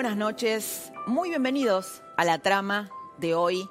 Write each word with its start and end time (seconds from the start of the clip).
Buenas 0.00 0.16
noches, 0.16 0.90
muy 1.06 1.28
bienvenidos 1.28 2.00
a 2.16 2.24
la 2.24 2.38
trama 2.38 2.88
de 3.18 3.34
hoy. 3.34 3.68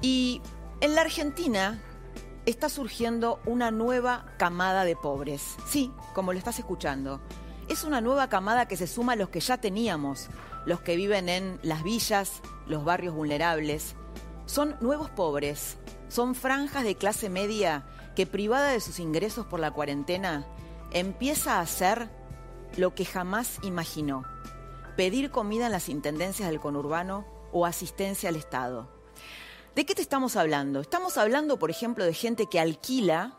Y 0.00 0.40
en 0.80 0.94
la 0.94 1.00
Argentina 1.00 1.82
está 2.46 2.68
surgiendo 2.68 3.40
una 3.44 3.72
nueva 3.72 4.26
camada 4.38 4.84
de 4.84 4.94
pobres. 4.94 5.56
Sí, 5.66 5.90
como 6.14 6.32
lo 6.32 6.38
estás 6.38 6.60
escuchando. 6.60 7.20
Es 7.68 7.82
una 7.82 8.00
nueva 8.00 8.28
camada 8.28 8.68
que 8.68 8.76
se 8.76 8.86
suma 8.86 9.14
a 9.14 9.16
los 9.16 9.28
que 9.28 9.40
ya 9.40 9.58
teníamos, 9.60 10.28
los 10.66 10.82
que 10.82 10.94
viven 10.94 11.28
en 11.28 11.58
las 11.64 11.82
villas, 11.82 12.40
los 12.68 12.84
barrios 12.84 13.12
vulnerables. 13.12 13.96
Son 14.46 14.76
nuevos 14.80 15.10
pobres, 15.10 15.78
son 16.08 16.36
franjas 16.36 16.84
de 16.84 16.94
clase 16.94 17.28
media 17.28 17.84
que 18.14 18.24
privada 18.24 18.70
de 18.70 18.78
sus 18.78 19.00
ingresos 19.00 19.46
por 19.46 19.58
la 19.58 19.72
cuarentena, 19.72 20.46
empieza 20.92 21.56
a 21.56 21.62
hacer 21.62 22.08
lo 22.76 22.94
que 22.94 23.04
jamás 23.04 23.58
imaginó 23.64 24.22
pedir 24.98 25.30
comida 25.30 25.66
en 25.66 25.72
las 25.72 25.88
intendencias 25.88 26.50
del 26.50 26.58
conurbano 26.58 27.24
o 27.52 27.66
asistencia 27.66 28.30
al 28.30 28.34
Estado. 28.34 28.88
¿De 29.76 29.86
qué 29.86 29.94
te 29.94 30.02
estamos 30.02 30.34
hablando? 30.34 30.80
Estamos 30.80 31.18
hablando, 31.18 31.56
por 31.56 31.70
ejemplo, 31.70 32.04
de 32.04 32.12
gente 32.12 32.46
que 32.46 32.58
alquila 32.58 33.38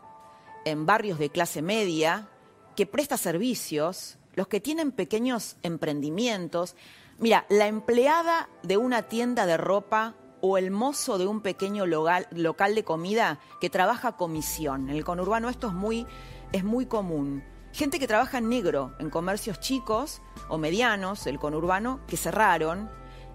en 0.64 0.86
barrios 0.86 1.18
de 1.18 1.28
clase 1.28 1.60
media, 1.60 2.30
que 2.76 2.86
presta 2.86 3.18
servicios, 3.18 4.16
los 4.32 4.48
que 4.48 4.58
tienen 4.58 4.90
pequeños 4.90 5.58
emprendimientos. 5.62 6.76
Mira, 7.18 7.44
la 7.50 7.66
empleada 7.66 8.48
de 8.62 8.78
una 8.78 9.02
tienda 9.02 9.44
de 9.44 9.58
ropa 9.58 10.14
o 10.40 10.56
el 10.56 10.70
mozo 10.70 11.18
de 11.18 11.26
un 11.26 11.42
pequeño 11.42 11.84
local, 11.84 12.26
de 12.74 12.84
comida 12.84 13.38
que 13.60 13.68
trabaja 13.68 14.16
comisión. 14.16 14.88
En 14.88 14.96
el 14.96 15.04
conurbano 15.04 15.50
esto 15.50 15.66
es 15.66 15.74
muy, 15.74 16.06
es 16.52 16.64
muy 16.64 16.86
común. 16.86 17.44
Gente 17.72 17.98
que 17.98 18.08
trabaja 18.08 18.38
en 18.38 18.48
negro 18.48 18.94
en 18.98 19.10
comercios 19.10 19.60
chicos 19.60 20.20
o 20.48 20.58
medianos, 20.58 21.26
el 21.26 21.38
conurbano, 21.38 22.00
que 22.06 22.16
cerraron 22.16 22.90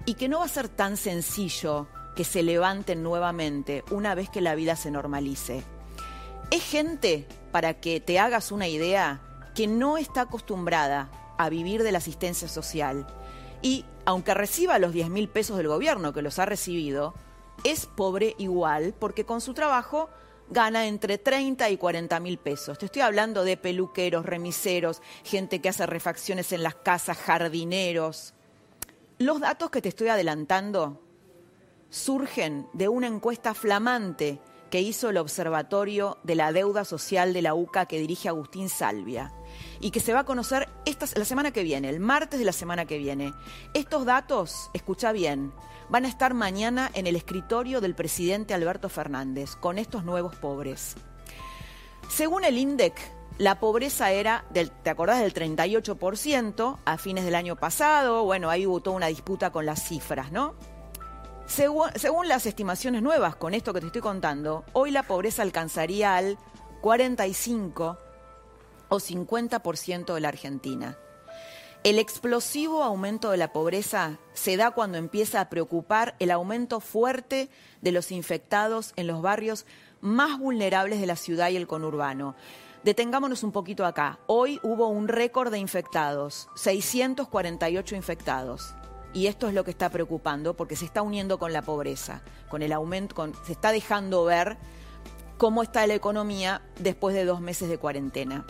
y 0.05 0.15
que 0.15 0.27
no 0.27 0.39
va 0.39 0.45
a 0.45 0.49
ser 0.49 0.67
tan 0.67 0.97
sencillo 0.97 1.87
que 2.15 2.23
se 2.23 2.43
levanten 2.43 3.03
nuevamente 3.03 3.83
una 3.91 4.15
vez 4.15 4.29
que 4.29 4.41
la 4.41 4.55
vida 4.55 4.75
se 4.75 4.91
normalice. 4.91 5.63
Es 6.51 6.63
gente, 6.63 7.27
para 7.51 7.75
que 7.75 7.99
te 7.99 8.19
hagas 8.19 8.51
una 8.51 8.67
idea, 8.67 9.21
que 9.55 9.67
no 9.67 9.97
está 9.97 10.21
acostumbrada 10.21 11.09
a 11.37 11.49
vivir 11.49 11.83
de 11.83 11.91
la 11.91 11.97
asistencia 11.97 12.47
social 12.47 13.07
y, 13.61 13.85
aunque 14.05 14.33
reciba 14.33 14.79
los 14.79 14.93
10 14.93 15.09
mil 15.09 15.29
pesos 15.29 15.57
del 15.57 15.67
gobierno 15.67 16.13
que 16.13 16.21
los 16.21 16.39
ha 16.39 16.45
recibido, 16.45 17.13
es 17.63 17.85
pobre 17.85 18.35
igual 18.37 18.93
porque 18.99 19.25
con 19.25 19.41
su 19.41 19.53
trabajo 19.53 20.09
gana 20.49 20.87
entre 20.87 21.17
30 21.17 21.69
y 21.69 21.77
40 21.77 22.19
mil 22.19 22.37
pesos. 22.37 22.77
Te 22.77 22.85
estoy 22.85 23.01
hablando 23.01 23.43
de 23.43 23.57
peluqueros, 23.57 24.25
remiseros, 24.25 25.01
gente 25.23 25.61
que 25.61 25.69
hace 25.69 25.85
refacciones 25.85 26.51
en 26.51 26.63
las 26.63 26.75
casas, 26.75 27.17
jardineros. 27.17 28.33
Los 29.17 29.39
datos 29.39 29.69
que 29.69 29.81
te 29.81 29.89
estoy 29.89 30.09
adelantando 30.09 31.01
surgen 31.89 32.67
de 32.73 32.87
una 32.87 33.07
encuesta 33.07 33.53
flamante 33.53 34.39
que 34.69 34.81
hizo 34.81 35.09
el 35.09 35.17
Observatorio 35.17 36.17
de 36.23 36.35
la 36.35 36.51
Deuda 36.51 36.85
Social 36.85 37.33
de 37.33 37.41
la 37.41 37.53
UCA 37.53 37.85
que 37.85 37.99
dirige 37.99 38.29
Agustín 38.29 38.69
Salvia 38.69 39.31
y 39.79 39.91
que 39.91 39.99
se 39.99 40.13
va 40.13 40.21
a 40.21 40.25
conocer 40.25 40.69
esta, 40.85 41.05
la 41.15 41.25
semana 41.25 41.51
que 41.51 41.63
viene, 41.63 41.89
el 41.89 41.99
martes 41.99 42.39
de 42.39 42.45
la 42.45 42.51
semana 42.51 42.85
que 42.85 42.97
viene. 42.97 43.33
Estos 43.73 44.05
datos, 44.05 44.69
escucha 44.73 45.11
bien, 45.11 45.53
van 45.89 46.05
a 46.05 46.07
estar 46.07 46.33
mañana 46.33 46.89
en 46.93 47.07
el 47.07 47.15
escritorio 47.15 47.81
del 47.81 47.95
presidente 47.95 48.53
Alberto 48.53 48.89
Fernández 48.89 49.55
con 49.55 49.77
estos 49.77 50.03
nuevos 50.03 50.35
pobres. 50.35 50.95
Según 52.09 52.43
el 52.43 52.57
INDEC, 52.57 52.93
la 53.37 53.59
pobreza 53.59 54.11
era, 54.11 54.45
del, 54.51 54.71
¿te 54.71 54.89
acordás 54.89 55.21
del 55.21 55.33
38% 55.33 56.79
a 56.85 56.97
fines 56.97 57.25
del 57.25 57.35
año 57.35 57.55
pasado? 57.55 58.23
Bueno, 58.23 58.49
ahí 58.49 58.65
hubo 58.65 58.79
toda 58.79 58.95
una 58.95 59.07
disputa 59.07 59.51
con 59.51 59.65
las 59.65 59.83
cifras, 59.87 60.31
¿no? 60.31 60.55
Según, 61.47 62.27
las 62.27 62.45
estimaciones 62.45 63.03
nuevas, 63.03 63.35
con 63.35 63.53
esto 63.53 63.73
que 63.73 63.79
te 63.79 63.87
estoy 63.87 64.01
contando, 64.01 64.65
hoy 64.73 64.91
la 64.91 65.03
pobreza 65.03 65.43
alcanzaría 65.43 66.15
al 66.15 66.37
45 66.81 67.97
o 68.89 68.95
50% 68.97 70.13
de 70.13 70.19
la 70.19 70.29
Argentina. 70.29 70.97
El 71.83 71.99
explosivo 71.99 72.83
aumento 72.83 73.29
de 73.29 73.37
la 73.37 73.53
pobreza 73.53 74.17
se 74.33 74.57
da 74.57 74.71
cuando 74.71 74.97
empieza 74.97 75.39
a 75.39 75.49
preocupar 75.49 76.15
el 76.17 76.31
aumento 76.31 76.79
fuerte 76.79 77.49
de 77.81 77.91
los 77.91 78.11
infectados 78.11 78.93
en 78.95 79.05
los 79.05 79.21
barrios 79.21 79.67
más 80.01 80.39
vulnerables 80.39 80.99
de 80.99 81.05
la 81.05 81.15
ciudad 81.15 81.49
y 81.49 81.57
el 81.57 81.67
conurbano. 81.67 82.35
Detengámonos 82.83 83.43
un 83.43 83.51
poquito 83.51 83.85
acá. 83.85 84.17
Hoy 84.25 84.59
hubo 84.63 84.87
un 84.87 85.07
récord 85.07 85.51
de 85.51 85.59
infectados, 85.59 86.49
648 86.55 87.95
infectados. 87.95 88.75
Y 89.15 89.27
esto 89.27 89.47
es 89.47 89.53
lo 89.53 89.63
que 89.63 89.71
está 89.71 89.89
preocupando 89.89 90.57
porque 90.57 90.75
se 90.75 90.83
está 90.83 91.01
uniendo 91.01 91.39
con 91.39 91.53
la 91.53 91.61
pobreza, 91.61 92.21
con 92.49 92.61
el 92.61 92.73
aumento, 92.73 93.31
se 93.45 93.53
está 93.53 93.71
dejando 93.71 94.25
ver 94.25 94.57
cómo 95.37 95.63
está 95.63 95.87
la 95.87 95.93
economía 95.93 96.61
después 96.79 97.15
de 97.15 97.23
dos 97.23 97.39
meses 97.39 97.69
de 97.69 97.77
cuarentena. 97.77 98.45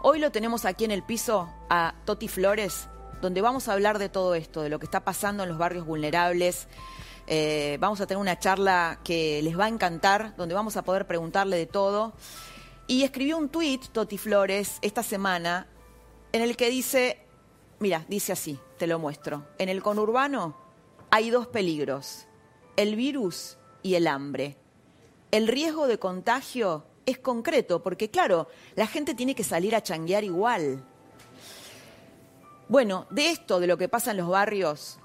Hoy 0.00 0.20
lo 0.20 0.32
tenemos 0.32 0.64
aquí 0.64 0.86
en 0.86 0.90
el 0.90 1.02
piso 1.02 1.52
a 1.68 1.94
Toti 2.06 2.28
Flores, 2.28 2.88
donde 3.20 3.42
vamos 3.42 3.68
a 3.68 3.74
hablar 3.74 3.98
de 3.98 4.08
todo 4.08 4.34
esto, 4.34 4.62
de 4.62 4.70
lo 4.70 4.78
que 4.78 4.86
está 4.86 5.04
pasando 5.04 5.42
en 5.42 5.50
los 5.50 5.58
barrios 5.58 5.84
vulnerables. 5.84 6.66
Eh, 7.26 7.76
vamos 7.78 8.00
a 8.00 8.06
tener 8.06 8.22
una 8.22 8.38
charla 8.38 9.00
que 9.04 9.42
les 9.42 9.58
va 9.58 9.66
a 9.66 9.68
encantar, 9.68 10.34
donde 10.36 10.54
vamos 10.54 10.78
a 10.78 10.82
poder 10.82 11.06
preguntarle 11.06 11.58
de 11.58 11.66
todo. 11.66 12.14
Y 12.86 13.02
escribió 13.02 13.36
un 13.36 13.50
tuit, 13.50 13.84
Toti 13.88 14.16
Flores, 14.16 14.78
esta 14.80 15.02
semana, 15.02 15.66
en 16.32 16.40
el 16.40 16.56
que 16.56 16.70
dice, 16.70 17.18
mira, 17.82 18.06
dice 18.08 18.32
así, 18.32 18.58
te 18.78 18.86
lo 18.86 18.98
muestro. 18.98 19.44
En 19.58 19.68
el 19.68 19.82
conurbano 19.82 20.56
hay 21.10 21.30
dos 21.30 21.48
peligros, 21.48 22.26
el 22.76 22.94
virus 22.94 23.58
y 23.82 23.96
el 23.96 24.06
hambre. 24.06 24.56
El 25.32 25.48
riesgo 25.48 25.88
de 25.88 25.98
contagio 25.98 26.86
es 27.06 27.18
concreto, 27.18 27.82
porque 27.82 28.08
claro, 28.08 28.46
la 28.76 28.86
gente 28.86 29.14
tiene 29.14 29.34
que 29.34 29.42
salir 29.42 29.74
a 29.74 29.82
changuear 29.82 30.22
igual. 30.22 30.84
Bueno, 32.68 33.06
de 33.10 33.30
esto, 33.30 33.58
de 33.58 33.66
lo 33.66 33.76
que 33.76 33.88
pasa 33.88 34.12
en 34.12 34.18
los 34.18 34.28
barrios, 34.28 35.00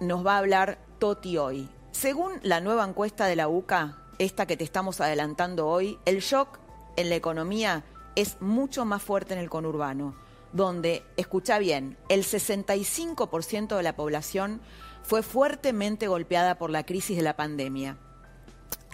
nos 0.00 0.26
va 0.26 0.34
a 0.34 0.38
hablar 0.38 0.80
Toti 0.98 1.38
hoy. 1.38 1.68
Según 1.92 2.40
la 2.42 2.60
nueva 2.60 2.84
encuesta 2.84 3.26
de 3.26 3.36
la 3.36 3.48
UCA, 3.48 4.02
esta 4.18 4.46
que 4.46 4.56
te 4.56 4.64
estamos 4.64 5.00
adelantando 5.00 5.68
hoy, 5.68 5.98
el 6.04 6.18
shock 6.18 6.58
en 6.96 7.08
la 7.08 7.14
economía 7.14 7.84
es 8.16 8.40
mucho 8.40 8.84
más 8.84 9.00
fuerte 9.00 9.34
en 9.34 9.40
el 9.40 9.48
conurbano, 9.48 10.16
donde, 10.52 11.04
escucha 11.16 11.58
bien, 11.58 11.96
el 12.08 12.24
65% 12.24 13.76
de 13.76 13.82
la 13.82 13.96
población 13.96 14.60
fue 15.02 15.22
fuertemente 15.22 16.08
golpeada 16.08 16.58
por 16.58 16.70
la 16.70 16.84
crisis 16.84 17.16
de 17.16 17.22
la 17.22 17.36
pandemia. 17.36 17.98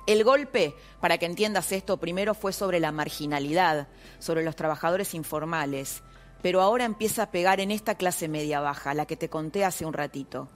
El 0.06 0.22
golpe, 0.22 0.74
para 1.00 1.16
que 1.18 1.26
entiendas 1.26 1.72
esto, 1.72 1.96
primero 1.96 2.34
fue 2.34 2.52
sobre 2.52 2.78
la 2.78 2.92
marginalidad, 2.92 3.88
sobre 4.18 4.44
los 4.44 4.54
trabajadores 4.54 5.14
informales, 5.14 6.02
pero 6.42 6.60
ahora 6.60 6.84
empieza 6.84 7.22
a 7.22 7.30
pegar 7.30 7.58
en 7.60 7.70
esta 7.70 7.94
clase 7.94 8.28
media 8.28 8.60
baja, 8.60 8.92
la 8.92 9.06
que 9.06 9.16
te 9.16 9.30
conté 9.30 9.64
hace 9.64 9.86
un 9.86 9.94
ratito. 9.94 10.50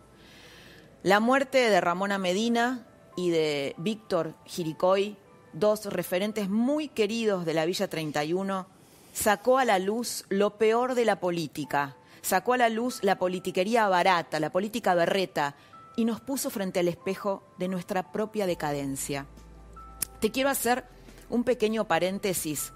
La 1.03 1.19
muerte 1.19 1.71
de 1.71 1.81
Ramona 1.81 2.19
Medina 2.19 2.87
y 3.17 3.31
de 3.31 3.75
Víctor 3.79 4.35
Jiricoy, 4.45 5.17
dos 5.55 5.87
referentes 5.87 6.51
muy 6.51 6.89
queridos 6.89 7.47
de 7.47 7.55
la 7.55 7.65
Villa 7.65 7.89
31, 7.89 8.69
sacó 9.19 9.59
a 9.59 9.65
la 9.65 9.81
luz 9.81 10.25
lo 10.29 10.59
peor 10.59 10.95
de 10.95 11.05
la 11.05 11.19
política, 11.19 11.97
sacó 12.23 12.53
a 12.53 12.57
la 12.57 12.69
luz 12.69 13.01
la 13.03 13.19
politiquería 13.19 13.89
barata, 13.89 14.39
la 14.39 14.51
política 14.51 14.95
berreta, 14.95 15.57
y 15.97 16.05
nos 16.05 16.21
puso 16.21 16.51
frente 16.51 16.79
al 16.79 16.87
espejo 16.87 17.43
de 17.59 17.67
nuestra 17.67 18.13
propia 18.13 18.47
decadencia. 18.47 19.27
Te 20.21 20.31
quiero 20.31 20.51
hacer 20.51 20.85
un 21.29 21.43
pequeño 21.43 21.89
paréntesis 21.89 22.73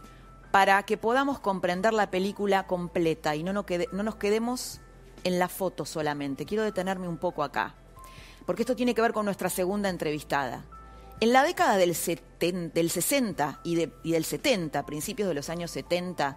para 0.50 0.82
que 0.82 0.96
podamos 0.96 1.38
comprender 1.38 1.92
la 1.92 2.10
película 2.10 2.66
completa 2.66 3.36
y 3.36 3.44
no 3.44 3.52
nos, 3.52 3.64
no 3.92 4.02
nos 4.02 4.16
quedemos 4.16 4.80
en 5.22 5.38
la 5.38 5.48
foto 5.48 5.84
solamente. 5.84 6.44
Quiero 6.44 6.64
detenerme 6.64 7.06
un 7.06 7.18
poco 7.18 7.44
acá, 7.44 7.76
porque 8.46 8.62
esto 8.62 8.74
tiene 8.74 8.96
que 8.96 9.02
ver 9.02 9.12
con 9.12 9.26
nuestra 9.26 9.48
segunda 9.48 9.88
entrevistada. 9.88 10.64
En 11.22 11.32
la 11.32 11.44
década 11.44 11.76
del, 11.76 11.94
60 11.94 13.60
y, 13.62 13.76
del 13.76 14.24
70, 14.24 14.84
principios 14.84 15.28
de 15.28 15.34
los 15.34 15.50
años 15.50 15.70
70, 15.70 16.36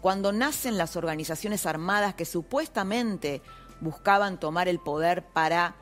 cuando 0.00 0.30
nacen 0.30 0.78
las 0.78 0.94
organizaciones 0.94 1.66
armadas 1.66 2.14
que 2.14 2.24
supuestamente 2.24 3.42
buscaban 3.80 4.38
tomar 4.38 4.68
el 4.68 4.78
poder 4.78 5.26
para 5.26 5.74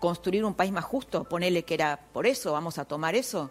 construir 0.00 0.44
un 0.44 0.52
país 0.52 0.70
más 0.70 0.84
justo, 0.84 1.24
ponele 1.24 1.64
que 1.64 1.72
era 1.72 1.98
por 2.12 2.26
eso, 2.26 2.52
vamos 2.52 2.76
a 2.76 2.84
tomar 2.84 3.14
eso. 3.14 3.50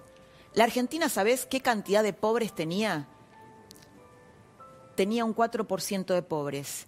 La 0.53 0.65
Argentina, 0.65 1.09
¿sabes 1.09 1.47
qué 1.47 1.61
cantidad 1.61 2.03
de 2.03 2.13
pobres 2.13 2.53
tenía? 2.53 3.07
Tenía 4.93 5.25
un 5.25 5.33
4% 5.33 6.13
de 6.13 6.21
pobres 6.21 6.85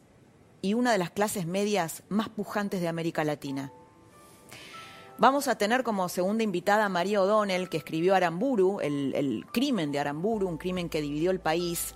y 0.62 0.75
una 0.75 0.91
de 0.91 1.00
las 1.00 1.09
clases 1.09 1.47
medias 1.47 2.03
más 2.09 2.29
pujantes 2.29 2.79
de 2.79 2.89
América 2.89 3.23
Latina. 3.23 3.73
Vamos 5.17 5.47
a 5.47 5.57
tener 5.57 5.83
como 5.83 6.09
segunda 6.09 6.44
invitada 6.44 6.85
a 6.85 6.89
María 6.89 7.21
O'Donnell, 7.21 7.69
que 7.69 7.77
escribió 7.77 8.15
Aramburu, 8.15 8.81
el, 8.81 9.45
crimen 9.53 9.94
de 9.94 10.00
Aramburu, 10.00 10.45
un 10.45 10.57
crimen 10.57 10.89
que 10.89 11.00
dividió 11.00 11.31
el 11.31 11.39
país, 11.39 11.95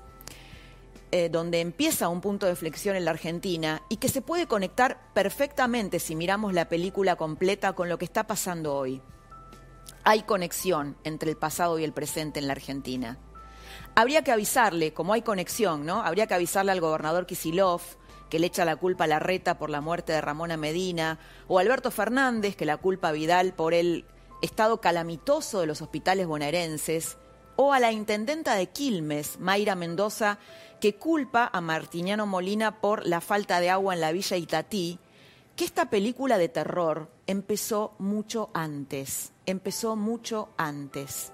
eh, 1.12 1.28
donde 1.28 1.60
empieza 1.60 2.08
un 2.08 2.22
punto 2.22 2.46
de 2.46 2.56
flexión 2.56 2.96
en 2.96 3.04
la 3.04 3.12
Argentina 3.12 3.82
y 3.90 3.98
que 3.98 4.08
se 4.08 4.22
puede 4.22 4.48
conectar 4.48 5.02
perfectamente 5.14 6.00
si 6.00 6.16
miramos 6.16 6.54
la 6.54 6.70
película 6.70 7.18
completa 7.18 7.74
con 7.74 7.90
lo 7.90 7.98
que 7.98 8.06
está 8.06 8.26
pasando 8.26 8.74
hoy. 8.74 9.02
Hay 10.06 10.24
conexión 10.24 10.96
entre 11.04 11.30
el 11.30 11.36
pasado 11.36 11.78
y 11.78 11.84
el 11.84 11.92
presente 11.92 12.40
en 12.40 12.48
la 12.48 12.54
Argentina. 12.54 13.18
Habría 13.96 14.24
que 14.24 14.32
avisarle, 14.32 14.94
como 14.94 15.12
hay 15.12 15.24
conexión, 15.24 15.86
¿no? 15.86 16.02
Habría 16.02 16.28
que 16.28 16.36
avisarle 16.36 16.72
al 16.72 16.80
gobernador 16.80 17.26
Kisilov, 17.26 17.82
que 18.30 18.40
le 18.40 18.48
echa 18.48 18.66
la 18.66 18.76
culpa 18.76 19.06
a 19.06 19.08
la 19.08 19.20
reta 19.20 19.58
por 19.58 19.70
la 19.70 19.82
muerte 19.82 20.14
de 20.14 20.22
Ramona 20.22 20.58
Medina, 20.58 21.20
o 21.48 21.60
Alberto 21.60 21.92
Fernández, 21.92 22.56
que 22.56 22.66
la 22.66 22.78
culpa 22.78 23.10
a 23.10 23.12
Vidal 23.12 23.54
por 23.54 23.74
el 23.74 24.06
estado 24.42 24.80
calamitoso 24.80 25.60
de 25.60 25.68
los 25.68 25.82
hospitales 25.82 26.28
bonaerenses, 26.28 27.18
o 27.56 27.74
a 27.74 27.80
la 27.80 27.92
intendenta 27.92 28.56
de 28.56 28.68
Quilmes, 28.68 29.40
Mayra 29.40 29.76
Mendoza, 29.76 30.40
que 30.80 30.96
culpa 30.96 31.50
a 31.52 31.60
Martiniano 31.60 32.26
Molina 32.26 32.80
por 32.80 33.06
la 33.06 33.20
falta 33.20 33.60
de 33.60 33.70
agua 33.70 33.94
en 33.94 34.02
la 34.02 34.12
villa 34.12 34.38
Itatí, 34.38 35.00
que 35.56 35.66
esta 35.66 35.90
película 35.90 36.38
de 36.38 36.48
terror 36.48 37.12
empezó 37.28 37.96
mucho 38.00 38.50
antes, 38.54 39.34
empezó 39.46 39.98
mucho 39.98 40.50
antes 40.58 41.34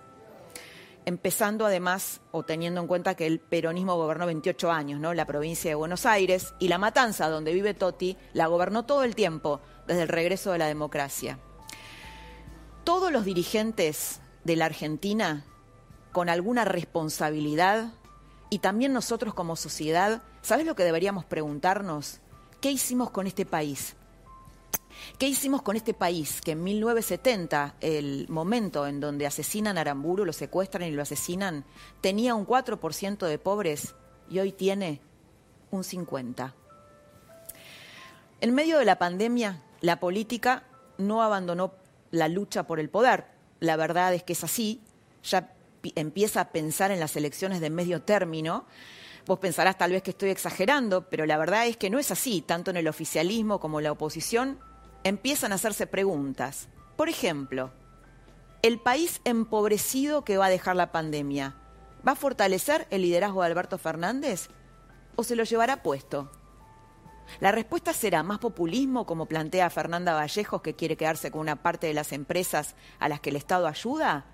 empezando 1.06 1.66
además 1.66 2.22
o 2.31 2.44
teniendo 2.44 2.81
en 2.81 2.88
cuenta 2.88 3.16
que 3.16 3.28
el 3.28 3.40
peronismo 3.40 3.96
gobernó 3.96 4.25
28 4.25 4.72
años, 4.72 5.00
¿no? 5.00 5.13
La 5.13 5.25
provincia 5.25 5.69
de 5.69 5.75
Buenos 5.75 6.06
Aires 6.06 6.54
y 6.60 6.68
la 6.68 6.78
Matanza, 6.78 7.30
donde 7.30 7.54
vive 7.54 7.74
Totti, 7.74 8.18
la 8.34 8.48
gobernó 8.48 8.86
todo 8.86 9.04
el 9.04 9.16
tiempo 9.16 9.62
desde 9.88 10.04
el 10.04 10.07
regreso 10.07 10.52
de 10.52 10.57
la 10.57 10.68
democracia. 10.68 11.40
Todos 12.84 13.12
los 13.12 13.25
dirigentes 13.25 14.19
de 14.44 14.56
la 14.56 14.66
Argentina 14.66 15.46
con 16.12 16.30
alguna 16.30 16.66
responsabilidad 16.66 17.94
y 18.50 18.60
también 18.60 18.94
nosotros 18.94 19.34
como 19.34 19.56
sociedad, 19.56 20.24
¿sabes 20.42 20.66
lo 20.66 20.75
que 20.75 20.84
deberíamos 20.84 21.25
preguntarnos? 21.25 22.22
¿Qué 22.62 22.72
hicimos 22.72 23.10
con 23.10 23.28
este 23.28 23.46
país? 23.46 23.96
¿Qué 25.18 25.28
hicimos 25.28 25.62
con 25.62 25.76
este 25.76 25.94
país 25.94 26.42
que 26.42 26.52
en 26.52 26.64
1970, 26.64 27.76
el 27.80 28.28
momento 28.28 28.86
en 28.86 29.00
donde 29.00 29.26
asesinan 29.26 29.78
a 29.78 29.82
Aramburu, 29.82 30.26
lo 30.26 30.34
secuestran 30.34 30.90
y 30.90 30.92
lo 30.92 31.02
asesinan, 31.02 31.64
tenía 32.02 32.36
un 32.36 32.46
4% 32.46 33.26
de 33.26 33.38
pobres 33.40 33.96
y 34.30 34.40
hoy 34.40 34.52
tiene 34.52 35.00
un 35.72 35.84
50%? 35.84 36.54
En 38.42 38.54
medio 38.54 38.78
de 38.78 38.86
la 38.86 39.00
pandemia, 39.00 39.64
la 39.82 40.00
política 40.00 40.64
no 40.98 41.24
abandonó 41.24 41.74
la 42.12 42.28
lucha 42.28 42.68
por 42.68 42.80
el 42.80 42.90
poder. 42.90 43.26
La 43.60 43.78
verdad 43.78 44.14
es 44.14 44.24
que 44.24 44.34
es 44.34 44.44
así. 44.44 44.82
Ya 45.24 45.54
empieza 45.96 46.42
a 46.42 46.50
pensar 46.50 46.92
en 46.92 47.00
las 47.00 47.16
elecciones 47.16 47.62
de 47.62 47.70
medio 47.70 48.02
término. 48.02 48.66
Vos 49.25 49.39
pensarás 49.39 49.77
tal 49.77 49.92
vez 49.92 50.04
que 50.04 50.12
estoy 50.12 50.30
exagerando, 50.30 51.10
pero 51.10 51.25
la 51.25 51.38
verdad 51.38 51.66
es 51.66 51.77
que 51.77 51.89
no 51.89 51.98
es 51.98 52.12
así, 52.12 52.42
tanto 52.42 52.69
en 52.69 52.77
el 52.77 52.88
oficialismo 52.88 53.60
como 53.60 53.80
en 53.80 53.86
la 53.86 53.92
oposición 53.92 54.60
empiezan 55.04 55.51
a 55.51 55.56
hacerse 55.56 55.88
preguntas. 55.88 56.68
Por 56.95 57.10
ejemplo, 57.10 57.72
¿el 58.62 58.80
país 58.80 59.22
empobrecido 59.24 60.24
que 60.24 60.38
va 60.38 60.45
a 60.45 60.50
dejar 60.50 60.75
la 60.75 60.92
pandemia 60.92 61.56
va 62.07 62.12
a 62.12 62.16
fortalecer 62.16 62.88
el 62.92 63.01
liderazgo 63.01 63.42
de 63.42 63.48
Alberto 63.48 63.80
Fernández 63.80 64.50
o 65.16 65.24
se 65.24 65.36
lo 65.36 65.44
llevará 65.44 65.81
puesto? 65.81 66.31
La 67.39 67.51
respuesta 67.51 67.94
será 67.94 68.22
más 68.22 68.38
populismo, 68.38 69.07
como 69.07 69.25
plantea 69.25 69.72
Fernanda 69.72 70.13
Vallejos, 70.13 70.62
que 70.62 70.75
quiere 70.75 70.98
quedarse 70.98 71.31
con 71.31 71.42
una 71.42 71.56
parte 71.56 71.88
de 71.88 71.95
las 71.95 72.12
empresas 72.12 72.75
a 73.00 73.10
las 73.10 73.19
que 73.19 73.31
el 73.31 73.36
Estado 73.36 73.66
ayuda, 73.66 74.25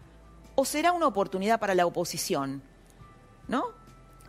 o 0.55 0.65
será 0.65 0.91
una 0.91 1.07
oportunidad 1.07 1.61
para 1.61 1.75
la 1.75 1.85
oposición, 1.85 2.61
¿no? 3.47 3.81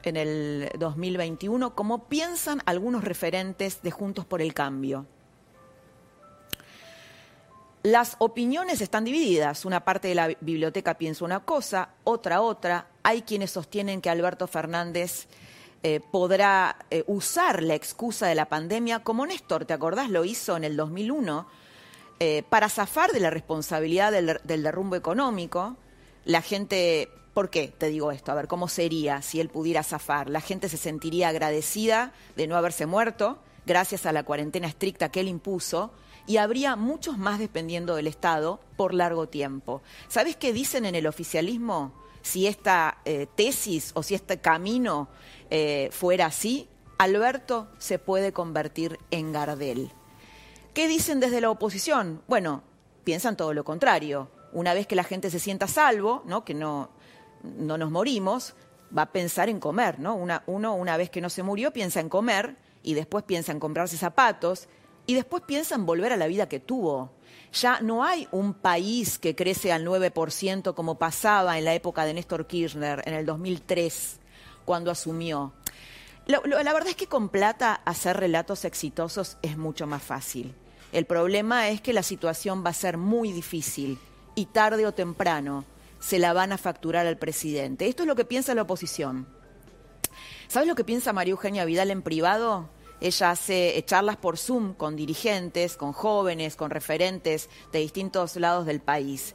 En 0.04 0.16
el 0.16 0.70
2021, 0.78 1.74
como 1.74 2.08
piensan 2.08 2.60
algunos 2.66 3.04
referentes 3.04 3.82
de 3.82 3.90
Juntos 3.90 4.24
por 4.26 4.42
el 4.42 4.52
Cambio. 4.52 5.06
Las 7.84 8.14
opiniones 8.18 8.80
están 8.80 9.04
divididas. 9.04 9.64
Una 9.64 9.84
parte 9.84 10.08
de 10.08 10.14
la 10.14 10.28
biblioteca 10.40 10.94
piensa 10.94 11.24
una 11.24 11.40
cosa, 11.40 11.90
otra 12.04 12.40
otra. 12.40 12.86
Hay 13.02 13.22
quienes 13.22 13.50
sostienen 13.50 14.00
que 14.00 14.10
Alberto 14.10 14.46
Fernández 14.46 15.26
eh, 15.84 15.98
podrá 15.98 16.76
eh, 16.90 17.02
usar 17.08 17.60
la 17.62 17.74
excusa 17.74 18.28
de 18.28 18.36
la 18.36 18.48
pandemia, 18.48 19.00
como 19.00 19.26
Néstor, 19.26 19.64
¿te 19.64 19.72
acordás? 19.72 20.10
Lo 20.10 20.24
hizo 20.24 20.56
en 20.56 20.62
el 20.62 20.76
2001, 20.76 21.48
eh, 22.20 22.44
para 22.48 22.68
zafar 22.68 23.10
de 23.10 23.18
la 23.18 23.30
responsabilidad 23.30 24.12
del, 24.12 24.38
del 24.44 24.62
derrumbo 24.62 24.94
económico. 24.94 25.76
La 26.24 26.40
gente, 26.40 27.08
¿por 27.34 27.50
qué 27.50 27.68
te 27.68 27.88
digo 27.88 28.12
esto? 28.12 28.32
A 28.32 28.34
ver, 28.34 28.48
¿cómo 28.48 28.68
sería 28.68 29.22
si 29.22 29.40
él 29.40 29.48
pudiera 29.48 29.82
zafar? 29.82 30.28
La 30.28 30.40
gente 30.40 30.68
se 30.68 30.76
sentiría 30.76 31.28
agradecida 31.28 32.12
de 32.36 32.46
no 32.46 32.56
haberse 32.56 32.86
muerto 32.86 33.38
gracias 33.66 34.06
a 34.06 34.12
la 34.12 34.24
cuarentena 34.24 34.66
estricta 34.66 35.10
que 35.10 35.20
él 35.20 35.28
impuso 35.28 35.92
y 36.26 36.36
habría 36.36 36.76
muchos 36.76 37.18
más 37.18 37.38
dependiendo 37.38 37.96
del 37.96 38.06
Estado 38.06 38.60
por 38.76 38.94
largo 38.94 39.28
tiempo. 39.28 39.82
¿Sabes 40.08 40.36
qué 40.36 40.52
dicen 40.52 40.84
en 40.84 40.94
el 40.94 41.06
oficialismo? 41.06 41.92
Si 42.22 42.46
esta 42.46 42.98
eh, 43.04 43.26
tesis 43.34 43.90
o 43.94 44.02
si 44.02 44.14
este 44.14 44.40
camino 44.40 45.08
eh, 45.50 45.88
fuera 45.90 46.26
así, 46.26 46.68
Alberto 46.98 47.68
se 47.78 47.98
puede 47.98 48.32
convertir 48.32 48.98
en 49.10 49.32
Gardel. 49.32 49.90
¿Qué 50.72 50.86
dicen 50.86 51.18
desde 51.18 51.40
la 51.40 51.50
oposición? 51.50 52.22
Bueno, 52.28 52.62
piensan 53.02 53.36
todo 53.36 53.52
lo 53.52 53.64
contrario. 53.64 54.30
Una 54.52 54.72
vez 54.72 54.86
que 54.86 54.94
la 54.94 55.02
gente 55.02 55.30
se 55.30 55.40
sienta 55.40 55.66
salvo, 55.66 56.22
¿no? 56.26 56.44
que 56.44 56.54
no, 56.54 56.90
no 57.42 57.78
nos 57.78 57.90
morimos, 57.90 58.54
va 58.96 59.02
a 59.02 59.12
pensar 59.12 59.48
en 59.48 59.60
comer. 59.60 59.98
¿no? 59.98 60.14
Una, 60.14 60.42
uno, 60.46 60.74
una 60.74 60.96
vez 60.96 61.10
que 61.10 61.20
no 61.20 61.30
se 61.30 61.42
murió, 61.42 61.72
piensa 61.72 62.00
en 62.00 62.08
comer 62.08 62.56
y 62.82 62.94
después 62.94 63.24
piensa 63.24 63.52
en 63.52 63.60
comprarse 63.60 63.96
zapatos 63.96 64.68
y 65.06 65.14
después 65.14 65.42
piensa 65.46 65.74
en 65.74 65.86
volver 65.86 66.12
a 66.12 66.16
la 66.16 66.26
vida 66.26 66.48
que 66.48 66.60
tuvo. 66.60 67.12
Ya 67.52 67.80
no 67.80 68.04
hay 68.04 68.28
un 68.30 68.54
país 68.54 69.18
que 69.18 69.34
crece 69.34 69.72
al 69.72 69.84
9% 69.84 70.74
como 70.74 70.98
pasaba 70.98 71.58
en 71.58 71.64
la 71.64 71.74
época 71.74 72.04
de 72.04 72.14
Néstor 72.14 72.46
Kirchner, 72.46 73.02
en 73.04 73.14
el 73.14 73.26
2003, 73.26 74.18
cuando 74.64 74.90
asumió. 74.90 75.52
la 76.26 76.72
verdad 76.72 76.88
es 76.88 76.96
que 76.96 77.08
con 77.08 77.28
plata 77.28 77.74
hacer 77.84 78.16
relatos 78.16 78.64
exitosos 78.64 79.36
es 79.42 79.56
mucho 79.56 79.86
más 79.86 80.02
fácil. 80.02 80.54
El 80.92 81.06
problema 81.06 81.68
es 81.68 81.80
que 81.80 81.92
la 81.92 82.02
situación 82.02 82.62
va 82.64 82.70
a 82.70 82.74
ser 82.74 82.98
muy 82.98 83.32
difícil 83.32 83.98
y 84.34 84.46
tarde 84.46 84.86
o 84.86 84.92
temprano 84.92 85.64
se 86.02 86.18
la 86.18 86.32
van 86.32 86.52
a 86.52 86.58
facturar 86.58 87.06
al 87.06 87.16
presidente. 87.16 87.86
Esto 87.86 88.02
es 88.02 88.08
lo 88.08 88.16
que 88.16 88.24
piensa 88.24 88.54
la 88.54 88.62
oposición. 88.62 89.28
¿Sabes 90.48 90.68
lo 90.68 90.74
que 90.74 90.84
piensa 90.84 91.12
María 91.12 91.30
Eugenia 91.30 91.64
Vidal 91.64 91.92
en 91.92 92.02
privado? 92.02 92.68
Ella 93.00 93.30
hace 93.30 93.82
charlas 93.86 94.16
por 94.16 94.36
Zoom 94.36 94.74
con 94.74 94.96
dirigentes, 94.96 95.76
con 95.76 95.92
jóvenes, 95.92 96.56
con 96.56 96.70
referentes 96.70 97.48
de 97.72 97.78
distintos 97.78 98.36
lados 98.36 98.66
del 98.66 98.80
país. 98.80 99.34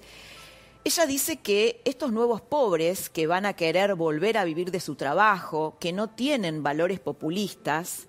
Ella 0.84 1.06
dice 1.06 1.38
que 1.38 1.82
estos 1.86 2.12
nuevos 2.12 2.42
pobres 2.42 3.10
que 3.10 3.28
van 3.28 3.46
a 3.46 3.54
querer 3.54 3.96
volver 3.96 4.38
a 4.38 4.44
vivir 4.44 4.70
de 4.70 4.80
su 4.82 4.96
trabajo, 4.96 5.78
que 5.80 5.94
no 5.94 6.10
tienen 6.10 6.64
valores 6.64 7.00
populistas, 7.00 8.08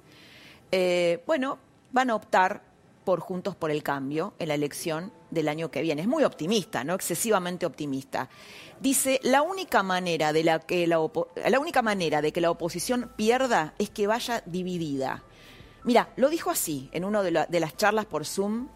eh, 0.72 1.22
bueno, 1.26 1.58
van 1.92 2.10
a 2.10 2.16
optar 2.16 2.62
por 3.04 3.20
Juntos 3.20 3.54
por 3.54 3.70
el 3.70 3.82
Cambio 3.82 4.34
en 4.38 4.48
la 4.48 4.54
elección 4.54 5.12
del 5.30 5.48
año 5.48 5.70
que 5.70 5.82
viene. 5.82 6.02
Es 6.02 6.08
muy 6.08 6.24
optimista, 6.24 6.84
no 6.84 6.94
excesivamente 6.94 7.66
optimista. 7.66 8.28
Dice, 8.80 9.20
la 9.22 9.42
única 9.42 9.82
manera 9.82 10.32
de 10.32 10.44
la 10.44 10.60
que 10.60 10.86
la, 10.86 10.98
la 11.48 11.60
única 11.60 11.82
manera 11.82 12.22
de 12.22 12.32
que 12.32 12.40
la 12.40 12.50
oposición 12.50 13.12
pierda 13.16 13.74
es 13.78 13.90
que 13.90 14.06
vaya 14.06 14.42
dividida. 14.46 15.24
Mira, 15.84 16.10
lo 16.16 16.28
dijo 16.28 16.50
así 16.50 16.88
en 16.92 17.04
una 17.04 17.22
de, 17.22 17.60
las 17.60 17.76
charlas 17.76 18.06
por 18.06 18.26
Zoom 18.26 18.68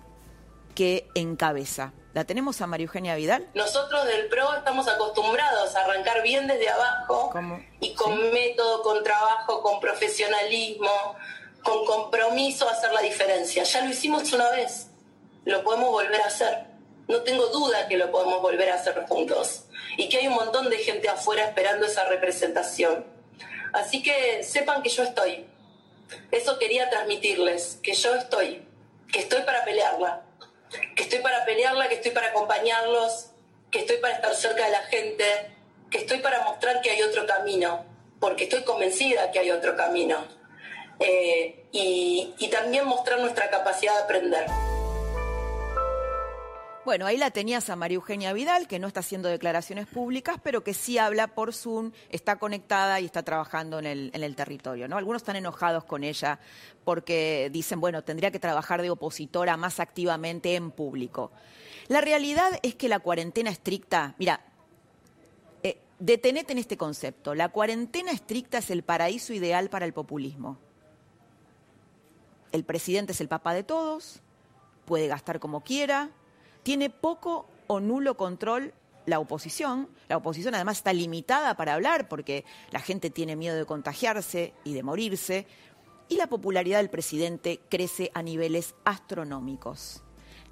que 0.75 1.09
encabeza. 1.15 1.93
¿La 2.15 2.25
tenemos 2.25 2.61
a 2.61 2.67
María 2.67 2.85
Eugenia 2.85 3.15
Vidal? 3.17 3.49
Nosotros 3.55 4.07
del 4.07 4.29
PRO 4.29 4.57
estamos 4.57 4.87
acostumbrados 4.89 5.75
a 5.75 5.85
arrancar 5.85 6.23
bien 6.23 6.47
desde 6.47 6.69
abajo 6.69 7.33
y 7.81 7.95
con 7.95 8.33
método, 8.33 8.83
con 8.83 9.03
trabajo, 9.03 9.63
con 9.63 9.81
profesionalismo, 9.81 11.17
con 11.63 11.85
compromiso 11.85 12.69
a 12.69 12.73
hacer 12.73 12.93
la 12.93 13.01
diferencia. 13.01 13.63
Ya 13.63 13.85
lo 13.85 13.91
hicimos 13.91 14.33
una 14.33 14.51
vez, 14.51 14.89
lo 15.45 15.65
podemos 15.65 15.91
volver 15.91 16.21
a 16.21 16.27
hacer. 16.27 16.67
no 17.09 17.23
tengo 17.23 17.47
duda 17.49 17.89
que 17.89 17.99
lo 17.99 18.11
podemos 18.11 18.41
volver 18.41 18.71
a 18.71 18.75
hacer 18.77 19.05
juntos 19.07 19.65
y 19.97 20.09
que 20.09 20.19
hay 20.19 20.29
un 20.29 20.35
montón 20.35 20.71
de 20.71 20.79
gente 20.79 21.09
afuera 21.09 21.45
esperando 21.45 21.87
esa 21.87 22.05
representación. 22.05 23.05
Así 23.73 24.03
que 24.03 24.43
sepan 24.43 24.83
que 24.83 24.89
yo 24.89 25.03
estoy. 25.03 25.47
Eso 26.31 26.59
quería 26.59 26.91
transmitirles, 26.91 27.79
que 27.83 27.95
yo 27.95 28.15
estoy, 28.15 28.67
que 29.11 29.21
estoy 29.21 29.43
para 29.43 29.65
pelearla, 29.65 30.23
que 30.95 31.03
estoy 31.03 31.21
para 31.21 31.45
pelearla, 31.45 31.89
que 31.89 31.95
estoy 31.97 32.13
para 32.13 32.29
acompañarlos, 32.29 33.31
que 33.71 33.81
estoy 33.81 33.97
para 33.97 34.15
estar 34.15 34.35
cerca 34.35 34.67
de 34.67 34.73
la 34.73 34.83
gente, 34.85 35.25
que 35.91 35.99
estoy 35.99 36.19
para 36.19 36.43
mostrar 36.43 36.81
que 36.83 36.91
hay 36.91 37.03
otro 37.03 37.27
camino, 37.27 37.85
porque 38.21 38.45
estoy 38.45 38.63
convencida 38.63 39.31
que 39.31 39.39
hay 39.39 39.51
otro 39.51 39.77
camino. 39.77 40.25
Eh, 41.01 41.67
y, 41.73 42.35
y 42.39 42.49
también 42.49 42.87
mostrar 42.87 43.19
nuestra 43.21 43.51
capacidad 43.51 43.95
de 43.95 44.03
aprender. 44.03 44.47
Bueno, 46.85 47.07
ahí 47.07 47.17
la 47.17 47.31
tenías 47.31 47.71
a 47.71 47.77
María 47.77 47.95
Eugenia 47.95 48.33
Vidal, 48.33 48.67
que 48.67 48.81
no 48.81 48.89
está 48.89 49.01
haciendo 49.01 49.29
declaraciones 49.29 49.87
públicas, 49.87 50.39
pero 50.43 50.65
que 50.65 50.75
sí 50.75 50.99
habla 50.99 51.29
por 51.29 51.55
Zoom, 51.55 51.93
está 52.11 52.41
conectada 52.41 52.99
y 52.99 53.05
está 53.05 53.23
trabajando 53.23 53.79
en 53.79 53.87
el, 53.87 54.35
territorio. 54.35 54.89
¿no? 54.89 54.97
Algunos 54.97 55.23
están 55.23 55.37
enojados 55.37 55.85
con 55.85 56.03
ella 56.03 56.41
porque 56.85 57.51
dicen, 57.53 57.81
bueno, 57.81 58.03
tendría 58.03 58.33
que 58.33 58.41
trabajar 58.41 58.83
de 58.83 58.91
opositora 58.91 59.57
más 59.57 59.79
activamente 59.79 60.57
en 60.57 60.73
público. 60.73 61.31
La 61.87 62.01
realidad 62.01 62.59
es 62.65 62.75
que 62.75 62.89
la 62.89 62.99
cuarentena 62.99 63.51
estricta, 63.51 64.17
mira, 64.19 64.41
eh, 65.63 65.79
detenete 66.01 66.53
en 66.53 66.59
este 66.59 66.77
concepto, 66.77 67.37
la 67.37 67.51
cuarentena 67.51 68.11
estricta 68.11 68.59
es 68.59 68.71
el 68.71 68.83
paraíso 68.83 69.33
ideal 69.33 69.71
para 69.71 69.85
el 69.85 69.93
populismo. 69.93 70.59
El 72.51 72.65
presidente 72.65 73.13
es 73.13 73.21
el 73.21 73.29
papá 73.29 73.55
de 73.55 73.63
todos, 73.63 74.21
puede 74.85 75.07
gastar 75.07 75.39
como 75.39 75.63
quiera, 75.63 76.11
tiene 76.63 76.91
poco 76.91 77.49
o 77.67 77.81
nulo 77.81 78.17
control 78.17 78.75
la 79.07 79.19
oposición. 79.19 79.89
La 80.09 80.17
oposición 80.17 80.55
además 80.55 80.79
está 80.79 80.93
limitada 80.93 81.57
para 81.57 81.75
hablar 81.75 82.09
porque 82.09 82.45
la 82.71 82.81
gente 82.81 83.11
tiene 83.11 83.37
miedo 83.37 83.57
de 83.57 83.67
contagiarse 83.67 84.55
y 84.65 84.75
de 84.75 84.83
morirse. 84.83 85.47
Y 86.09 86.17
la 86.17 86.27
popularidad 86.27 86.79
del 86.79 86.91
presidente 86.91 87.61
crece 87.69 88.11
a 88.15 88.23
niveles 88.23 88.75
astronómicos. 88.85 90.03